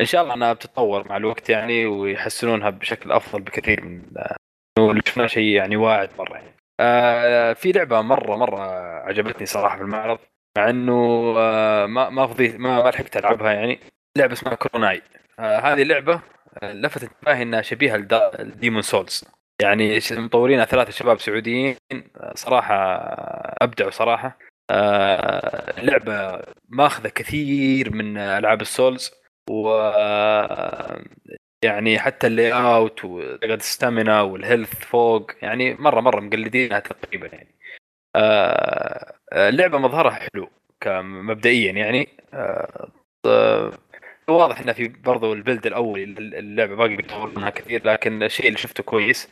[0.00, 5.02] إن شاء الله أنها بتتطور مع الوقت يعني ويحسنونها بشكل أفضل بكثير من آه، اللي
[5.06, 6.52] شفناه شيء يعني واعد مرة يعني.
[6.80, 8.60] آه في لعبة مرة مرة
[9.00, 10.18] عجبتني صراحة في المعرض
[10.58, 11.32] مع إنه
[11.86, 13.78] ما ما فضيت ما, ما لحقت ألعبها يعني.
[14.18, 15.02] لعبة اسمها كروناي
[15.38, 16.20] هذه اللعبة
[16.62, 17.96] لفت انتباهي إنها شبيهة
[18.38, 19.24] ل Demon Souls.
[19.62, 21.76] يعني مطورينها ثلاثة شباب سعوديين.
[22.34, 22.74] صراحة
[23.62, 24.38] أبدعوا صراحة.
[25.78, 29.10] لعبة ماخذة كثير من ألعاب ال Souls
[29.50, 29.68] و
[31.64, 37.54] يعني حتى ال layout وال stamina وال health فوق يعني مرة مرة مقلدينها تقريبا يعني.
[38.16, 40.50] آه اللعبة مظهرها حلو
[40.86, 42.08] مبدئيا يعني.
[42.34, 42.90] آه
[44.28, 48.82] واضح انه في برضو البلد الاولي اللعبة باقي بيطور منها كثير لكن الشيء اللي شفته
[48.82, 49.28] كويس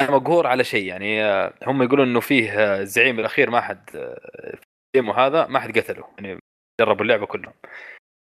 [0.00, 3.96] أنا مقهور على شيء يعني آه، هم يقولون إنه فيه آه، الزعيم الأخير ما حد
[3.96, 4.58] آه،
[4.92, 6.38] في هذا ما حد قتله يعني
[6.80, 7.52] جربوا اللعبة كلهم.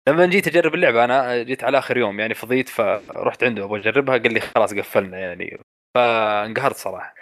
[0.09, 4.17] لما جيت أجرب اللعبة أنا جيت على آخر يوم يعني فضيت فرحت عنده أبغى أجربها
[4.17, 5.59] قال لي خلاص قفلنا يعني.
[5.97, 7.15] فانقهرت صراحة.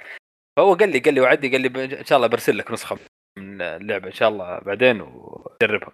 [0.58, 2.98] فهو قال لي قال لي وعدي قال لي إن شاء الله برسل لك نسخة
[3.38, 5.92] من اللعبة إن شاء الله بعدين وجربها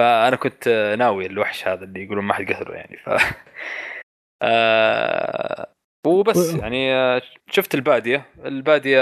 [0.00, 0.68] فأنا كنت
[0.98, 2.96] ناوي الوحش هذا اللي يقولون ما حد قتله يعني.
[2.96, 3.10] ف
[6.06, 8.26] وبس يعني آه، شفت البادية.
[8.44, 9.00] البادية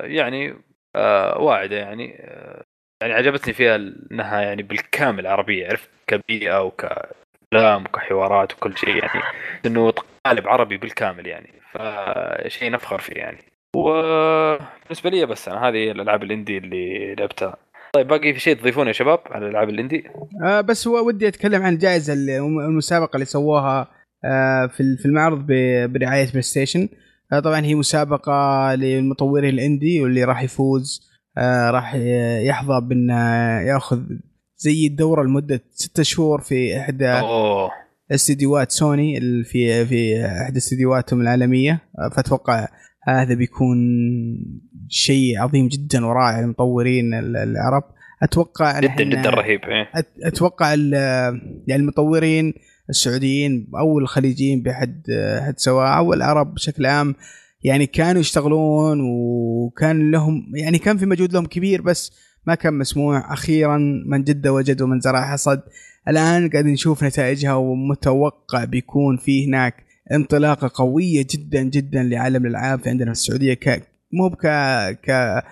[0.00, 0.54] يعني
[0.96, 2.62] آه واعدة يعني آه
[3.02, 9.22] يعني عجبتني فيها إنها يعني بالكامل عربية عرفت كبيئة وكلام وكحوارات وكل شيء يعني
[9.66, 9.92] إنه
[10.26, 13.38] قالب عربي بالكامل يعني فشيء نفخر فيه يعني.
[13.76, 17.56] وبالنسبة لي بس أنا هذه الألعاب ال indie اللي لعبتها.
[17.92, 20.10] طيب باقي في شيء تضيفونه يا شباب على الألعاب ال indie؟
[20.44, 24.01] آه بس هو ودي أتكلم عن الجائزة المسابقة اللي سووها آه
[24.68, 25.46] في في المعرض
[25.92, 26.88] برعاية PlayStation
[27.32, 31.94] آه طبعا هي مسابقة للمطورين ال indie واللي راح يفوز آه راح
[32.44, 33.08] يحظى بأن
[33.66, 34.02] يأخذ
[34.56, 37.12] زي الدورة لمدة ستة شهور في إحدى.
[38.14, 42.68] استديوهات سوني في في إحدى استديوهاتهم العالمية آه، فأتوقع
[43.08, 43.78] هذا بيكون
[44.88, 47.82] شيء عظيم جدا ورائع للمطورين العرب
[48.22, 49.90] أتوقع جدا جدا رهيب إيه.
[50.22, 50.74] أتوقع
[51.66, 52.54] يعني المطورين
[52.90, 55.02] السعوديين أو الخليجيين بحد
[55.40, 57.14] حد سواء أو العرب بشكل عام
[57.64, 62.12] يعني كانوا يشتغلون وكان لهم يعني كان في مجهود لهم كبير بس
[62.46, 63.32] ما كان مسموع.
[63.32, 65.62] أخيرا من جد وجد ومن زرع حصد.
[66.08, 69.74] الآن قاعدين نشوف نتائجها ومتوقع بيكون في هناك
[70.12, 73.82] انطلاقة قوية جدا جدا لعالم الألعاب في عندنا في السعودية ك
[74.12, 74.46] مو ك
[75.04, 75.42] ك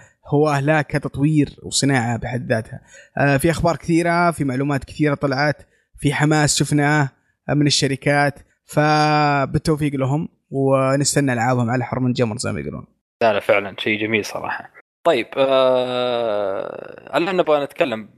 [0.63, 2.81] لا كتطوير وصناعة بحد ذاتها.
[3.19, 5.57] آه في أخبار كثيرة، في معلومات كثيرة طلعت،
[5.99, 7.11] في حماس شفناه.
[7.55, 12.87] من الشركات فبالتوفيق لهم ونستنى ألعابهم على حرم الجمر زي ما يقولون.
[13.23, 14.71] لا لا فعلا شيء جميل صراحة.
[15.05, 18.09] طيب آه الآن نبغى نتكلم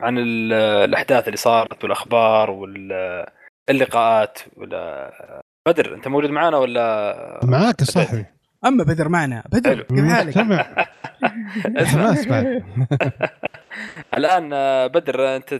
[0.00, 2.50] عن الأحداث اللي صارت والأخبار
[3.70, 5.10] واللقاءات ولا
[5.68, 8.26] بدر أنت موجود معنا ولا؟ معاك يا صاحبي
[8.64, 9.42] أما بدر معنا.
[9.52, 10.38] بدر كيف حالك؟
[11.86, 12.62] حماس بعد.
[14.16, 14.48] الآن
[14.88, 15.52] بدر أنت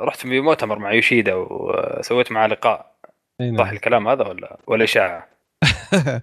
[0.00, 2.98] رحت في مؤتمر مع يوشيدا وسويت معاه لقاء
[3.40, 3.56] نعم.
[3.56, 5.28] صح الكلام هذا ولا ولا إشاعة؟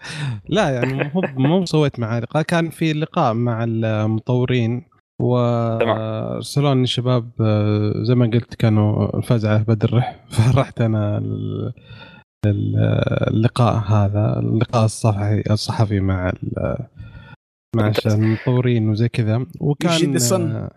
[0.56, 4.84] لا يعني مو مو سويت معاه لقاء كان في لقاء مع المطورين
[5.22, 7.32] وارسلوني الشباب
[8.02, 11.22] زي ما قلت كانوا الفاز على بدر فرحت أنا
[12.46, 16.32] اللقاء هذا اللقاء الصحفي الصحفي مع
[17.76, 19.46] مع المطورين وزي كذا.
[19.60, 20.70] وكان يوشيدا صن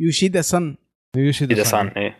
[0.00, 0.74] يوشيدا صن
[1.16, 2.14] يوشيدا صن اي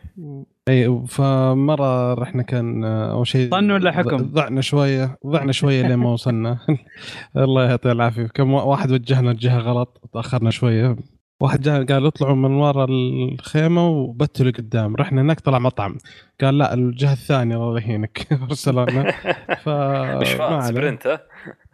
[0.68, 6.12] اي فمرة رحنا كان أول شيء صن ولا حكم؟ ضعنا شوية ضعنا شوية لين ما
[6.12, 6.58] وصلنا.
[7.36, 8.26] الله يعطيه العافية.
[8.26, 10.96] كم واحد وجهنا الجهه غلط تأخرنا شوية.
[11.40, 14.96] واحد جاء قال اطلعوا من ورا الخيمة وبتلوا قدام.
[14.96, 15.98] رحنا هناك طلع مطعم.
[16.40, 19.10] قال لا الجهة الثانية الله يهينك ارسلنا
[19.54, 19.68] ف
[20.68, 21.20] سبرنت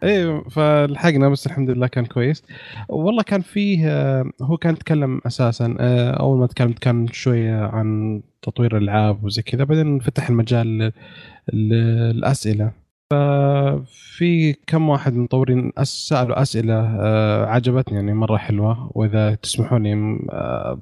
[0.03, 2.43] اي فلحقنا بس الحمد لله كان كويس.
[2.89, 3.87] والله كان فيه
[4.41, 5.75] هو كان يتكلم أساسا
[6.19, 10.91] أول ما تكلمت كان شوية عن تطوير الألعاب وزي كذا بعدين فتح المجال
[11.53, 12.80] للأسئلة.
[13.11, 18.91] ففي كم واحد من المطورين سألوا أسئلة آه، عجبتني يعني مرة حلوة.
[18.95, 19.93] وإذا تسمحوا لي
[20.31, 20.79] آه،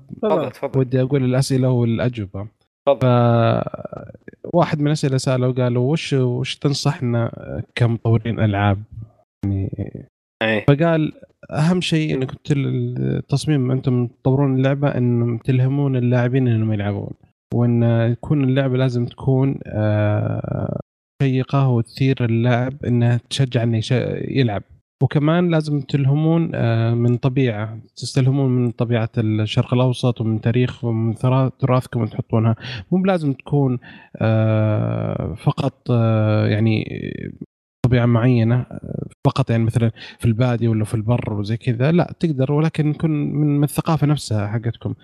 [0.76, 2.48] ودي أقول الأسئلة والأجوبة.
[4.54, 7.32] واحد من الأسئلة سألوا قالوا وش وش تنصحنا
[7.76, 8.84] كمطورين ألعاب؟
[9.46, 9.72] يعني
[10.42, 10.62] أي.
[10.62, 11.14] فقال
[11.52, 17.14] أهم شيء انكم التصميم أنتم تطورون اللعبة إنهم تلهمون اللاعبين إنهم يلعبون.
[17.54, 20.80] وإن يكون اللعبة لازم تكون آه،
[21.24, 23.82] شيقه وتثير اللاعب إنه تشجع إنه
[24.28, 24.64] يلعب.
[25.04, 31.16] وكمان لازم تلهمون آه، من طبيعة تستلهمون من طبيعة الشرق الأوسط ومن تاريخ ومن
[31.60, 32.56] تراثكم وتحطونها.
[32.92, 33.80] مو بلازم تكون
[34.16, 36.86] آه، فقط آه، يعني
[37.86, 38.66] طبيعة معينة
[39.26, 41.92] فقط يعني مثلا في الباديه ولا في البر وزي كذا.
[41.92, 44.96] لا تقدر ولكن يكون من الثقافة نفسها حقتكم.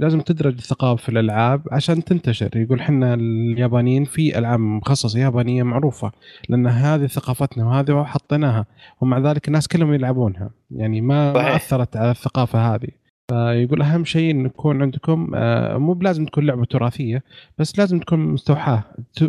[0.00, 2.56] لازم تدرج الثقافه في الألعاب عشان تنتشر.
[2.56, 6.12] يقول إحنا اليابانيين في ألعاب مخصصة يابانية معروفة
[6.48, 8.66] لأن هذه ثقافتنا وهذه حطيناها
[9.00, 10.50] ومع ذلك الناس كلهم يلعبونها.
[10.70, 11.54] يعني ما ما صحيح.
[11.54, 12.88] أثرت على الثقافة هذه.
[13.28, 17.22] فيقول أهم شيء إن يكون عندكم آه، مو بلازم تكون لعبة تراثية
[17.58, 18.84] بس لازم تكون مستوحاة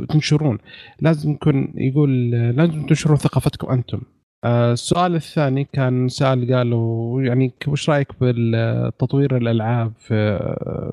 [0.09, 0.57] تنشرون.
[1.01, 3.97] لازم يكون يقول آه، لازم تنشرون ثقافتكم أنتم.
[3.97, 4.12] آه،
[4.45, 10.37] السؤال الثاني كان سأل قالوا يعني وش رأيك بالتطوير الألعاب في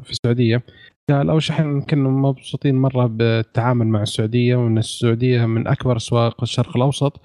[0.03, 0.63] في السعودية؟
[1.11, 6.43] قال أول شيء إحنا كنا مبسوطين مرة بالتعامل مع السعودية وإن السعودية من أكبر اسواق
[6.43, 7.21] الشرق الأوسط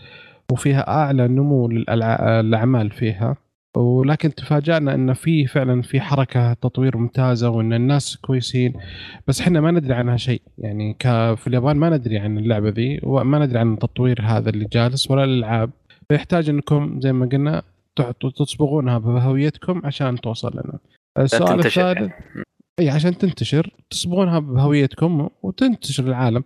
[0.52, 3.38] وفيها أعلى نمو للأعمال فيها.
[3.78, 8.74] ولكن تفاجأنا إن في فعلا في حركة تطوير ممتازة وإن الناس كويسين.
[9.28, 10.42] بس إحنا ما ندري عنها شيء.
[10.58, 10.98] يعني
[11.36, 15.24] في اليابان ما ندري عن اللعبة ذي وما ندري عن التطوير هذا اللي جالس ولا
[15.24, 15.70] الألعاب.
[16.10, 17.64] فيحتاج انكم زي ما قلنا
[17.95, 20.80] تحطوا تصبغونها بهويتكم عشان توصل لنا
[21.18, 22.45] السؤال تنتشر الثالث يعني.
[22.80, 26.44] إي عشان تنتشر تصبغونها بهويتكم وتنتشر العالم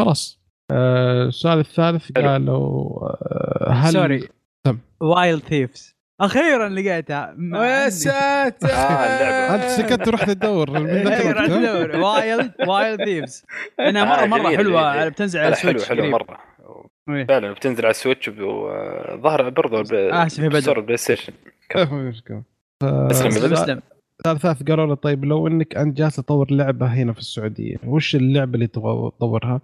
[0.00, 0.40] خلاص
[0.72, 2.28] آه، السؤال الثالث حلو.
[2.28, 4.28] قالوا آه، هل sorry.
[5.00, 8.68] Wild Thieves أخيرا لقيتها يا ساتر.
[9.54, 13.44] أنت سكت ورحت تدور من ذاك رحت؟ ادور Wild Wild Thieves
[13.80, 15.08] إنها مره آه، مرة حلوة.
[15.08, 16.12] بتنزل على حلو ال Switch حلو قريب.
[16.12, 16.49] مرة.
[17.26, 19.84] فعلا بتنزل على ال Switch وظهر برضه.
[20.60, 21.32] store ال PlayStation.
[23.10, 23.82] تسلم السؤال
[24.26, 28.54] الثالث قالوا له طيب لو إنك أنت جالس تطور لعبة هنا في السعودية وش اللعبة
[28.54, 29.60] اللي تبغى تطورها؟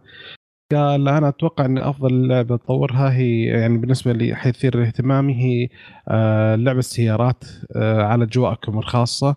[0.73, 5.68] قال أنا أتوقع إن أفضل لعبة تطورها هي يعني بالنسبة لي حيثير اهتمامي هي
[6.09, 7.44] آه لعبة سيارات
[7.77, 9.36] آه على أجواءكم الخاصة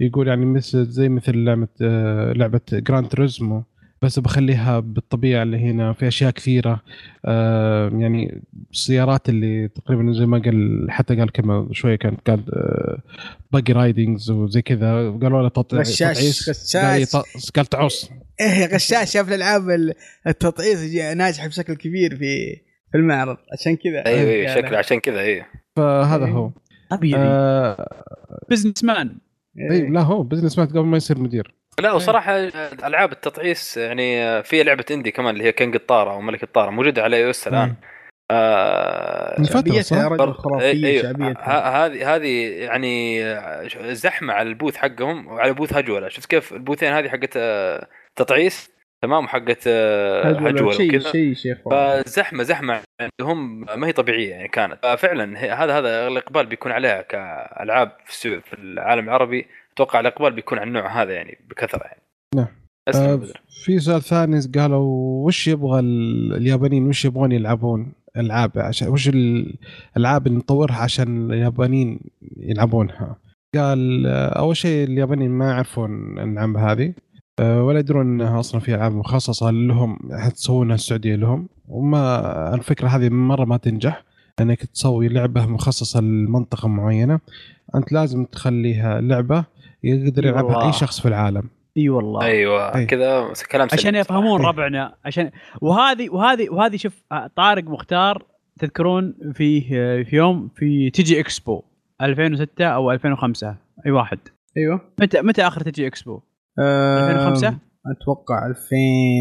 [0.00, 3.62] يقول يعني مثل زي مثل لعبة آه لعبة Gran Turismo
[4.02, 6.82] بس بخليها بالطبيعة اللي هنا في أشياء كثيرة.
[7.24, 13.02] آه يعني السيارات اللي تقريبا زي ما قال حتى قال كلمة شوية كانت قال آه
[13.52, 15.10] باجي رايدنجز وزي كذا.
[15.10, 16.48] قالوا له تط- غشاش، تطعيس.
[16.48, 17.50] غشاش.
[17.56, 18.10] قال تعص
[18.40, 19.94] إيه غشاش شاف الألعاب ال-
[20.26, 22.56] التطعيس ناجحه بشكل كبير في
[22.92, 23.36] في المعرض.
[23.60, 24.06] عشان كذا.
[24.06, 25.46] أيوه أيوه شكله عشان كذا أيوه
[25.76, 26.32] فهذا إيه.
[26.32, 26.50] هو.
[26.90, 27.22] طبيعي.
[27.22, 27.88] آه
[28.50, 29.16] بزنس مان
[29.70, 29.88] اي.
[29.90, 31.54] لا هو businessman قبل ما يصير مدير.
[31.80, 32.36] لا وصراحة
[32.84, 37.02] ألعاب التطعيس يعني في لعبة indie كمان اللي هي king الطارة أو ملك الطارة موجودة
[37.02, 37.74] على iOS الان
[38.30, 41.02] آه من فترة شعبيتها صح؟ يا رجل بر- خرافيه أيوة.
[41.02, 41.86] شعبيتها.
[41.86, 43.22] هذه هذه يعني
[43.94, 46.08] زحمة على ال booth حقهم وعلى booth هجولة.
[46.08, 47.86] شفت كيف ال booth ين هذه حقت آه،
[48.16, 48.70] تطعيس؟
[49.02, 50.72] تمام وحقت آه، هجولة.
[50.72, 51.12] شيء وكذا.
[51.12, 52.02] شيء شيء خرافي.
[52.04, 54.78] فزحمة زحمة عندهم ما هي طبيعية يعني كانت.
[54.82, 59.46] ففعلا هذا هذا الإقبال بيكون عليها كألعاب في العالم العربي.
[59.82, 62.00] أتوقع الاقبال بيكون على النوع هذا يعني بكثرة يعني
[62.34, 62.46] نعم.
[63.16, 63.40] بدر.
[63.64, 69.54] في سؤال ثاني قالوا وش يبغى ال- اليابانيين وش يبغون يلعبون ألعاب عشان وش ال-
[69.96, 72.00] الالعاب اللي نطورها عشان اليابانيين
[72.36, 73.16] يلعبونها
[73.54, 76.94] قال آه، أول شيء اليابانيين ما يعرفون الألعاب هذه
[77.40, 83.08] آه، ولا يدرون إنها أصلا في ألعاب مخصصة لهم حتسوونها السعودية لهم وما الفكرة هذه
[83.08, 84.04] مرة ما تنجح
[84.40, 87.20] إنك تسوي لعبة مخصصة لمنطقة معينة
[87.74, 89.44] أنت لازم تخليها لعبة
[89.84, 90.66] يقدر يلعبها والله.
[90.66, 91.50] أي شخص في العالم.
[91.76, 92.22] إي والله.
[92.22, 92.86] أيوه أي.
[92.86, 94.48] كذا كلام سليم عشان يفهمون إيه.
[94.48, 95.30] ربعنا عشان
[95.60, 97.02] وهذه وهذه وهذه شوف
[97.36, 98.24] طارق مختار
[98.58, 101.62] تذكرون آه، في يوم في تجي إكسبو
[102.02, 104.18] 2006 أو 2005 أي واحد.
[104.56, 104.80] أيوه.
[105.00, 106.20] متى متى آخر تجي إكسبو؟
[106.58, 108.76] آه، 2005 أتوقع 2000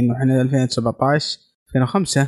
[0.09, 1.39] وإحنا 2017
[1.75, 2.21] 2005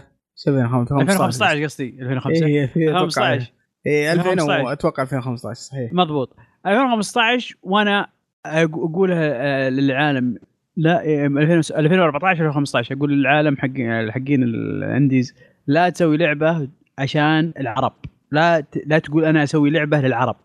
[0.47, 1.97] 2015 2015 قصدي.
[2.01, 3.51] 2005 إيه في أتوقع 2015
[3.85, 4.73] إيه 2000 2015.
[4.73, 5.93] أتوقع 2015 صحيح.
[5.93, 6.35] مضبوط.
[6.67, 8.07] 2015 وأنا
[8.45, 10.37] أقولها آه، للعالم.
[10.77, 13.67] لا آه، 2000 2014 2015 أقول للعالم حق
[14.11, 15.35] حقين الانديز
[15.67, 16.67] لا تسوي لعبة
[16.99, 17.93] عشان العرب.
[18.31, 20.37] لا لا تقول أنا أسوي لعبة للعرب.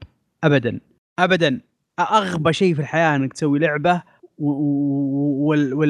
[0.44, 0.80] ابدا.
[1.18, 1.60] ابدا.
[2.00, 4.02] أغبى شيء في الحياة إنك تسوي لعبة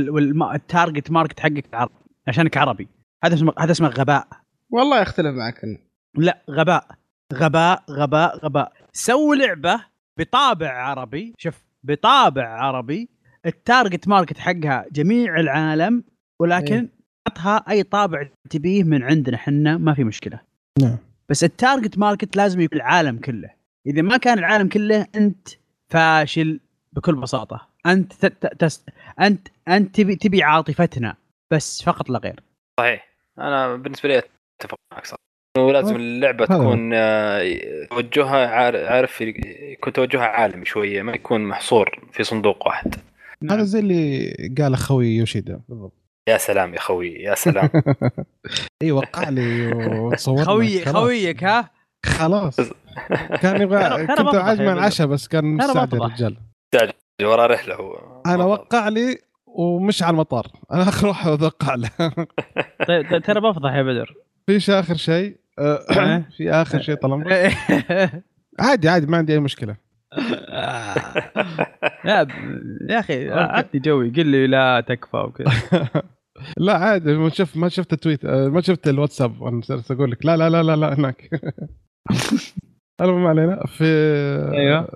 [0.09, 1.91] وال target market حقك العرب
[2.29, 2.89] عشانك عربي.
[3.25, 4.29] هذا اسمه هذا اسمه غباء.
[4.71, 5.65] والله أختلف معك.
[5.65, 5.79] أنا.
[6.17, 6.87] لا غباء.
[7.35, 8.73] غباء غباء غباء.
[8.93, 9.81] سوي لعبة
[10.19, 11.35] بطابع عربي.
[11.39, 13.09] شوف بطابع عربي.
[13.47, 16.05] ال target market حقها جميع العالم
[16.41, 16.89] ولكن
[17.29, 20.41] حطها أي طابع تبيه من عندنا حنا ما في مشكلة.
[20.83, 20.97] نعم.
[21.29, 23.51] بس ال target market لازم يكون العالم كله.
[23.87, 25.49] إذا ما كان العالم كله أنت
[25.91, 26.61] فاشل
[26.93, 27.69] بكل بساطة.
[27.87, 28.85] أنت ت- ت- تس
[29.21, 31.17] أنت أنت تبي تبي عاطفتنا
[31.53, 32.41] بس فقط لا غير.
[32.81, 33.09] صحيح.
[33.39, 34.23] أنا بالنسبة لي
[34.61, 35.17] أتفق معك صح
[35.59, 36.55] ولازم اللعبة هذا.
[36.59, 37.57] تكون آه،
[37.91, 42.95] توجهها عار- عارف يكون توجهها عالمي شوية ما يكون محصور في صندوق واحد.
[43.51, 45.61] هذا زي اللي قال أخوي يوشيدا.
[45.69, 45.93] بالضبط.
[46.29, 47.69] يا سلام يا خوي يا سلام.
[48.83, 50.45] إي وقع لي وتصورنا.
[50.45, 50.85] خوي.
[50.85, 51.71] خويك ها؟
[52.07, 52.57] خلاص.
[53.43, 56.05] كان يبغى كنت على العشاء بس كان مستعجل بفضح.
[56.07, 56.37] الرجال.
[57.23, 58.23] ورا رحلة هو.
[58.27, 60.47] أنا وقع لي ومش على المطار.
[60.73, 61.91] أنا اخر واحد أوقع له.
[62.89, 64.15] طيب ترى بفضح يا بدر.
[64.47, 65.46] فيش آخر شيء؟ آه،
[66.37, 67.33] في آخر شيء طال عمرك
[68.61, 69.77] عادي عادي ما عندي أي مشكلة.
[72.05, 72.31] لا ب-
[72.91, 75.51] يا أخي عطني جوي قل لي لا تكفى وكذا.
[76.67, 79.61] لا عادي ما شفت ما شفت التويت آه، ما شفت الواتساب.
[79.69, 81.31] جالس أقول لك لا لا لا لا, لا هناك.
[83.01, 83.67] المهم ما علينا.
[83.67, 83.85] في
[84.55, 84.89] أيوه.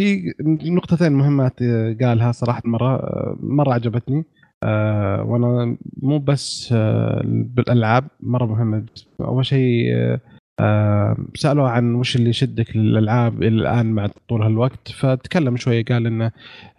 [0.00, 0.34] في
[0.70, 1.62] نقطتين مهمات
[2.02, 3.00] قالها صراحة مرة
[3.40, 4.24] مرة عجبتني.
[4.62, 8.86] آه، وأنا مو بس آه، بالألعاب مرة مهمة.
[9.20, 10.20] أول شيء آه،
[10.60, 14.88] آه، سالوه عن وش اللي يشدك للألعاب إلى الآن مع طول هالوقت.
[14.88, 16.32] فتكلم شوية قال انه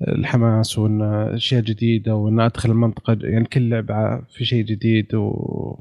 [0.07, 1.01] الحماس وإن
[1.33, 5.79] أشياء جديدة وإن أدخل المنطقة يعني كل لعبة في شيء جديد و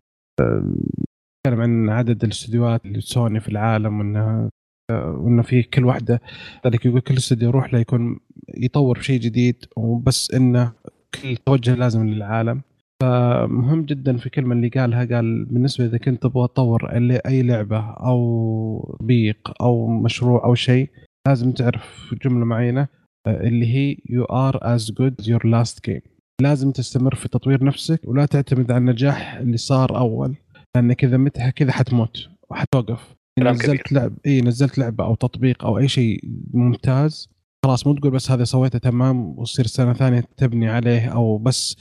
[1.46, 4.50] تكلم عن عدد الاستديوهات اللي سوني في العالم وانه
[4.92, 6.20] وانه في كل واحدة
[6.66, 8.20] ذلك يقول كل استديو يروح له يكون
[8.54, 10.72] يطور شيء جديد وبس إنه
[11.14, 12.62] كل توجه لازم للعالم.
[13.02, 16.90] فمهم جدا في كلمة اللي قالها قال بالنسبة إذا كنت تبغى تطور
[17.26, 20.90] أي لعبة أو تطبيق أو مشروع أو شيء
[21.28, 22.88] لازم تعرف جملة معينة
[23.26, 26.08] اللي هي you are as good your last game.
[26.42, 30.36] لازم تستمر في تطوير نفسك ولا تعتمد على النجاح اللي صار أول
[30.76, 33.14] لأنك إذا متى كذا حتموت وحتوقف.
[33.38, 36.20] نزلت لعب إي نزلت لعبة أو تطبيق أو أي شيء
[36.54, 37.31] ممتاز
[37.64, 41.76] خلاص مو تقول بس هذا سويته تمام وتصير سنة ثانية تبني عليه أو بس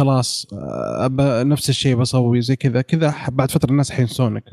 [0.00, 2.82] خلاص آه، نفس الشيء بسوي زي كذا.
[2.82, 4.44] كذا بعد فترة الناس حينسونك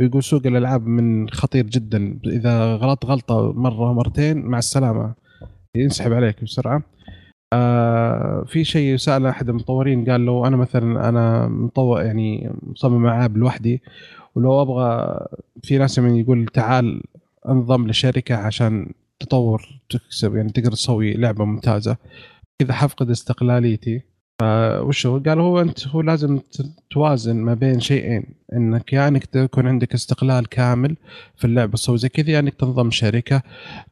[0.00, 2.18] ويقول سوق الألعاب من خطير جدا.
[2.26, 5.14] إذا غلطت غلطة مرة مرتين مع السلامة.
[5.76, 6.82] ينسحب عليك بسرعة.
[7.52, 13.36] آه في شيء سأل أحد المطورين قال له أنا مثلا أنا مطور يعني مصمم ألعاب
[13.36, 13.82] لوحدي
[14.34, 15.18] ولو أبغى
[15.62, 17.02] في ناس من يقول تعال
[17.48, 21.96] انضم لشركة عشان تطور تكسب يعني تقدر تسوي لعبة ممتازة
[22.58, 24.02] كذا حفقد استقلاليتي
[24.42, 26.40] فوش هو؟ قال هو أنت هو لازم
[26.90, 30.96] توازن ما بين شيئين إنك يا انك تكون عندك استقلال كامل
[31.36, 33.42] في اللعبه تسوي زي كذا انك تنضم شركة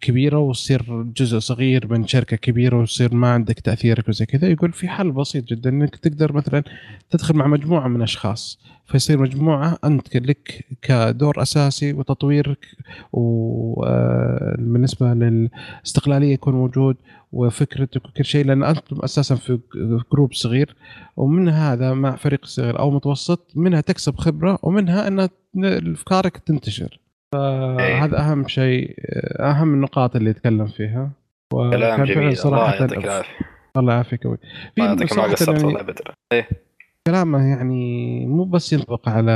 [0.00, 4.48] كبيرة وتصير جزء صغير من شركة كبيرة ويصير ما عندك تأثيرك وزي كذا.
[4.48, 6.62] يقول في حل بسيط جدا إنك تقدر مثلا
[7.10, 12.66] تدخل مع مجموعة من أشخاص فيصير مجموعة أنت لك كدور أساسي وتطويرك
[13.12, 16.96] وبالنسبه للاستقلالية يكون موجود
[17.32, 19.58] وفكرتك وكل شيء لأن أنتم أساسا في
[20.12, 20.76] جروب صغير
[21.16, 25.28] ومن هذا مع فريق صغير أو متوسط منها تكسب خبرة ومنها إن
[25.92, 26.98] افكارك تنتشر.
[27.34, 28.94] فهذا أهم شيء
[29.40, 31.10] أهم النقاط اللي يتكلم فيها.
[31.52, 32.38] كلام جميل.
[32.44, 33.34] الله يعطيك العافية.
[33.76, 34.38] الله يعافيك أبوي.
[34.74, 36.14] في قصرت يعني والله يا بدر.
[36.32, 36.48] إيه.
[37.06, 39.30] كلامه يعني مو بس ينطبق على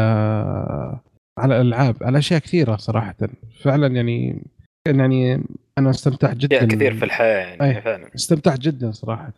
[1.38, 3.16] على الألعاب على أشياء كثيرة صراحة.
[3.62, 4.42] فعلا يعني
[4.88, 5.42] يعني
[5.78, 6.64] أنا استمتعت جدا.
[6.64, 7.80] كثير في الحياة يعني.
[7.80, 8.14] فعلا.
[8.14, 9.32] استمتعت جدا صراحة.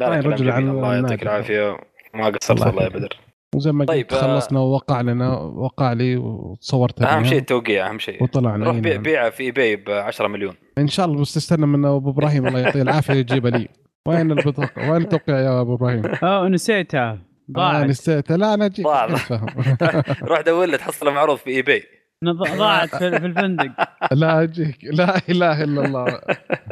[0.00, 1.22] لا رجل الله يعطيك.
[1.22, 1.76] العافية.
[2.14, 2.88] ما قصرت الله والله يا.
[2.88, 3.16] بدر.
[3.54, 8.22] وزي ما طيب، قلت خلصنا ووقع لنا وقع لي وتصورت أهم شيء التوقيع أهم شيء.
[8.22, 10.54] وطلعنا روح أي بيع في ايباي ب 10 مليون.
[10.78, 13.68] إن شاء الله بس تستنى من أبو إبراهيم الله يعطيه العافية يجيبها لي.
[14.08, 17.28] وين البطاقة؟ وين التوقيع يا أبو إبراهيم؟ آه نسيتها.
[17.48, 17.86] آه ضاعت.
[17.86, 18.86] نسيت لا أنا اجيك
[20.30, 21.82] روح دور له تحصله معروض في eBay
[22.24, 23.72] ضاعت في في الفندق.
[24.12, 24.78] لا أجيك.
[24.82, 26.20] لا إله إلا الله.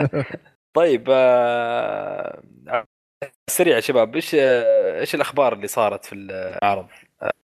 [0.76, 2.42] طيب آه،
[3.50, 6.86] سريع يا شباب إيش إيش الأخبار اللي صارت في المعرض؟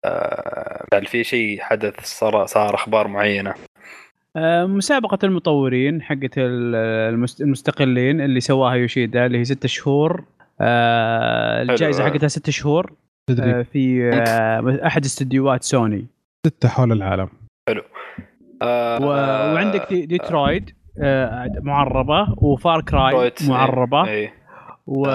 [0.05, 3.53] آه، هل في شيء حدث صار صار أخبار معينة؟
[4.35, 6.75] آه، مسابقة المطورين حقت ال-
[7.13, 10.23] المست- المستقلين اللي سواها يوشيدا اللي هي ست شهور.
[10.61, 12.13] آه، الجائزة حلو.
[12.13, 12.91] حقتها ست شهور.
[13.29, 14.09] آه، تدري في
[14.85, 16.05] أحد استديوهات سوني.
[16.47, 17.29] ستة حول العالم.
[18.61, 19.05] آه، و...
[19.53, 20.75] وعندك دي ديترويد
[21.61, 24.07] معربة وفار كراي رويت، معربة.
[24.09, 24.31] اي
[24.91, 25.07] و...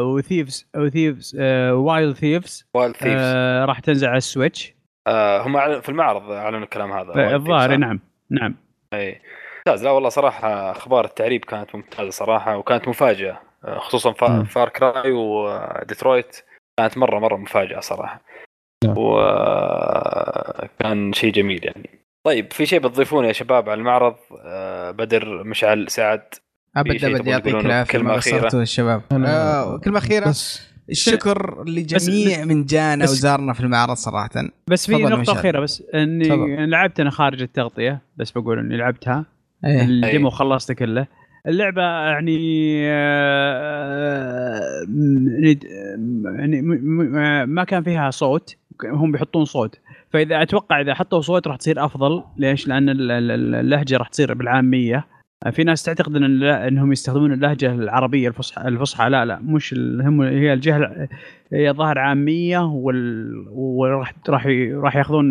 [0.00, 1.36] وثيفز وثيفز
[1.72, 4.74] وايلد ثيفز وايلد ثيفز آه، راح تنزل على السويتش.
[5.06, 8.54] آه، هم في المعرض أعلنوا الكلام هذا الظاهر؟ نعم نعم.
[8.94, 9.20] إي.
[9.66, 9.84] ممتاز.
[9.84, 14.44] لا والله صراحة أخبار التعريب كانت ممتازة صراحة وكانت مفاجأة آه، خصوصا فا-.
[14.44, 16.44] Far Cry و Detroit
[16.78, 18.20] كانت مرة مرة مفاجأة صراحة.
[18.84, 18.94] نعم.
[18.98, 20.32] وكان
[21.12, 21.90] شيء جميل يعني.
[22.26, 26.34] طيب في شيء بتضيفونه يا شباب على المعرض؟ آه، بدر مشعل سعد.
[26.76, 33.04] أبد أبد يعطيك؟ العافيه أخيرة؟ قصرتوا الشباب آه كلمة أخيرة بس الشكر لجميع من جانا
[33.04, 34.30] وزارنا في المعرض صراحة
[34.68, 35.32] بس في نقطة.
[35.32, 36.66] أخيرة بس إني.
[36.66, 39.24] لعبت أنا خارج التغطية بس بقول إني لعبتها
[39.64, 39.82] إيه.
[39.82, 41.06] الديمو خلصته كله
[41.46, 42.38] اللعبة يعني
[42.90, 44.84] آه،
[45.40, 45.64] ند-
[46.38, 46.62] يعني
[47.46, 49.78] ما كان فيها صوت هم بيحطون صوت
[50.12, 54.34] فإذا أتوقع إذا حطوا صوت راح تصير أفضل ليش؟ لأن ال- ال- اللهجة راح تصير
[54.34, 55.06] بالعامية
[55.50, 60.22] في ناس تعتقد إن لا- إنهم يستخدمون اللهجة العربية الفصحى الفصحى لا لا مش هم
[60.22, 61.08] هي الجهه
[61.52, 65.24] هي ظاهر عامية وال وراح راح ي- راح ياخذون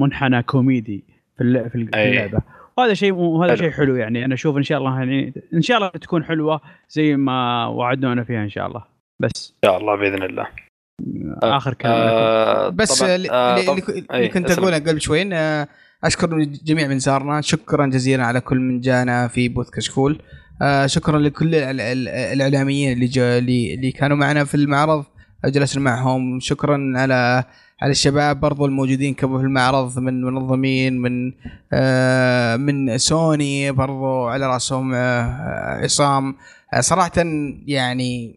[0.00, 1.04] منحنى كوميدي
[1.38, 2.10] في في ال- في أي.
[2.10, 2.38] اللعبة
[2.76, 3.56] وهذا شيء وهذا.
[3.56, 7.16] شيء حلو يعني أنا أشوف إن شاء الله يعني إن شاء الله تكون حلوة زي
[7.16, 8.84] ما وعدونا فيها إن شاء الله
[9.20, 10.46] بس إن شاء الله بإذن الله
[11.42, 12.16] آخر كلام لكم.
[12.16, 14.50] آه بس اللي, آه كنت.
[14.58, 15.68] أقوله قبل شوي آه،
[16.04, 17.40] أشكر جميع من زارنا.
[17.40, 20.22] شكرا جزيلا على كل من جانا في بوث كشكول.
[20.62, 25.04] آه، شكرا لكل ال- ال- الإعلاميين اللي اللي, كانوا معنا في المعرض.
[25.44, 26.40] جلسنا معهم.
[26.40, 27.44] شكرا على
[27.82, 31.32] على الشباب برضو الموجودين كانوا في المعرض من منظمين من
[31.72, 36.34] آه من سوني برضو على رأسهم آه عصام.
[36.80, 37.12] صراحة
[37.66, 38.36] يعني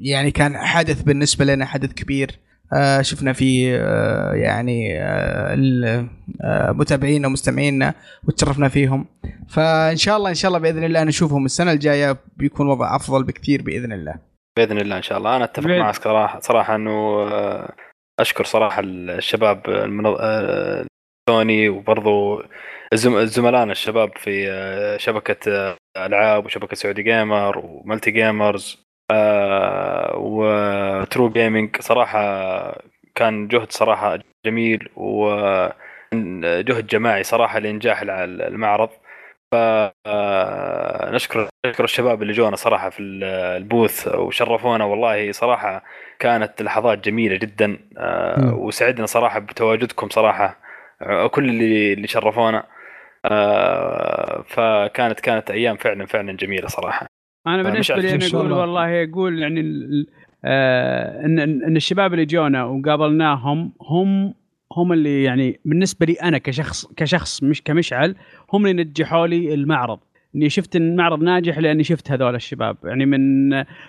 [0.00, 2.38] يعني كان حدث بالنسبة لنا حدث كبير.
[3.00, 6.06] شفنا فيه آه يعني آه ال-
[6.44, 7.94] آه متابعينا ومستمعينا
[8.28, 9.06] وتشرفنا فيهم.
[9.48, 13.62] فإن شاء الله إن شاء الله بإذن الله نشوفهم السنة الجاية بيكون وضع أفضل بكثير
[13.62, 14.14] بإذن الله.
[14.56, 15.36] بإذن الله إن شاء الله.
[15.36, 17.72] أنا أتفق معك صراحة صراحة إنه آه،
[18.20, 20.16] أشكر صراحة الشباب المنظ...
[20.20, 20.84] آه،
[21.30, 22.42] سوني وبرضو
[22.92, 23.24] الزم...
[23.24, 25.76] زملائنا الشباب في آه، شبكة آه،
[26.06, 28.84] ألعاب وشبكة Saudi Gamer و Multi Gamers.
[29.12, 32.18] آه، و True Gaming صراحة
[33.14, 38.88] كان جهد صراحة جميل وجهد جماعي صراحة لإنجاح المعرض.
[39.52, 43.24] فنشكر نشكر الشباب اللي جونا صراحة في ال-
[43.62, 44.84] البوث وشرفونا.
[44.84, 45.84] والله صراحة
[46.18, 48.54] كانت لحظات جميلة جدا آه،.
[48.54, 50.58] وسعدنا صراحة بتواجدكم صراحة
[51.02, 52.64] آه، كل اللي اللي شرفونا.
[53.24, 57.21] آه، فكانت كانت أيام فعلا فعلا جميلة صراحة.
[57.46, 58.56] أنا بالنسبة لي أنا أقول الله.
[58.60, 59.60] والله أقول يعني
[60.44, 64.34] آه ان ان الشباب اللي جونا وقابلناهم هم
[64.76, 68.14] هم اللي يعني بالنسبة لي أنا كشخص كشخص مش كمشعل
[68.52, 69.98] هم اللي نجحوا لي المعرض.
[70.36, 72.76] إني شفت المعرض ناجح لأني شفت هذول الشباب.
[72.84, 73.48] يعني من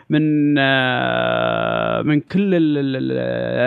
[0.10, 3.12] من آه، من كل ال- ال- ال-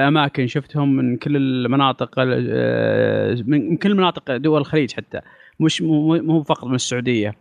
[0.01, 5.21] الأماكن شفتهم من كل المناطق آه، من كل مناطق دول الخليج حتى.
[5.61, 7.35] مش مو فقط من السعودية.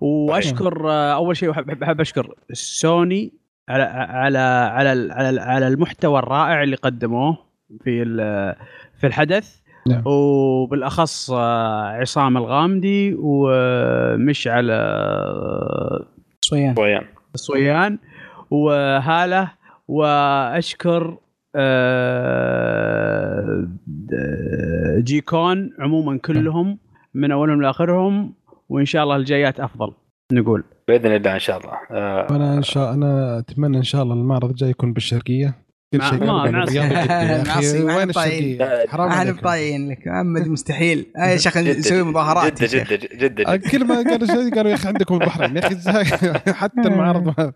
[0.00, 3.32] وأشكر أول شيء أحب أحب أشكر سوني
[3.68, 7.38] على على على على, على المحتوى الرائع اللي قدموه
[7.84, 8.54] في ال-
[9.00, 9.58] في الحدث.
[9.88, 10.02] نعم.
[10.06, 14.66] وبالأخص عصام الغامدي ومشعل
[16.40, 16.74] صويان.
[16.78, 17.04] ويان
[17.34, 17.98] صويان
[18.50, 19.50] وهالة.
[19.88, 21.16] وأشكر
[23.28, 23.68] آه،
[24.98, 26.78] جيكون عموما كلهم
[27.14, 28.34] من أولهم لآخرهم.
[28.68, 29.92] وإن شاء الله الجايات أفضل
[30.32, 30.64] نقول.
[30.88, 31.72] بإذن الله إن شاء الله.
[31.90, 35.54] آه، وأنا إن شاء أنا أتمنى إن شاء الله المعرض الجاي يكون بالشرقية.
[35.92, 36.56] كل شيء وين.
[38.10, 39.34] الشرقية؟ حرام إحنا عليك.
[39.34, 40.06] مطايعين لك.
[40.06, 41.06] محمد مستحيل.
[41.18, 42.92] يا شيخ نسوي مظاهرات شيخ.
[42.92, 46.80] جده جده جده كل ما قالوا شيء قالوا يا أخي عندكم البحرين يا أخي؟ حتى
[46.88, 47.52] المعارض ما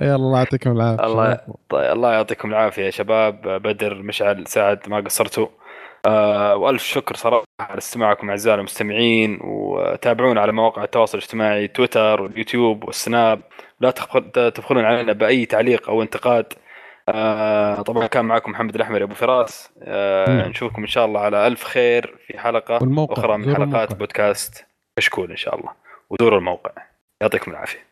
[0.00, 1.06] يلا الله يعطيكم العافية.
[1.06, 1.38] الله
[1.92, 3.62] الله يعطيكم العافية يا شباب.
[3.62, 5.46] بدر مشعل سعد ما قصرتوا.
[6.06, 12.84] آه وألف شكر صراحة على استماعكم أعزائي المستمعين وتابعونا على مواقع التواصل الاجتماعي تويتر واليوتيوب
[12.84, 13.40] والسناب
[13.80, 16.52] لا تبخل- تبخلون علينا بأي تعليق أو انتقاد.
[17.08, 19.70] آه طبعا كان معكم محمد الاحمر أبو فراس.
[19.82, 20.48] آه.
[20.48, 22.76] نشوفكم إن شاء الله على ألف خير في حلقة
[23.12, 23.84] أخرى من حلقات الموقع.
[23.84, 24.66] بودكاست
[24.98, 25.70] كشكول إن شاء الله
[26.10, 26.70] ودوروا الموقع.
[27.20, 27.87] يعطيكم العافية.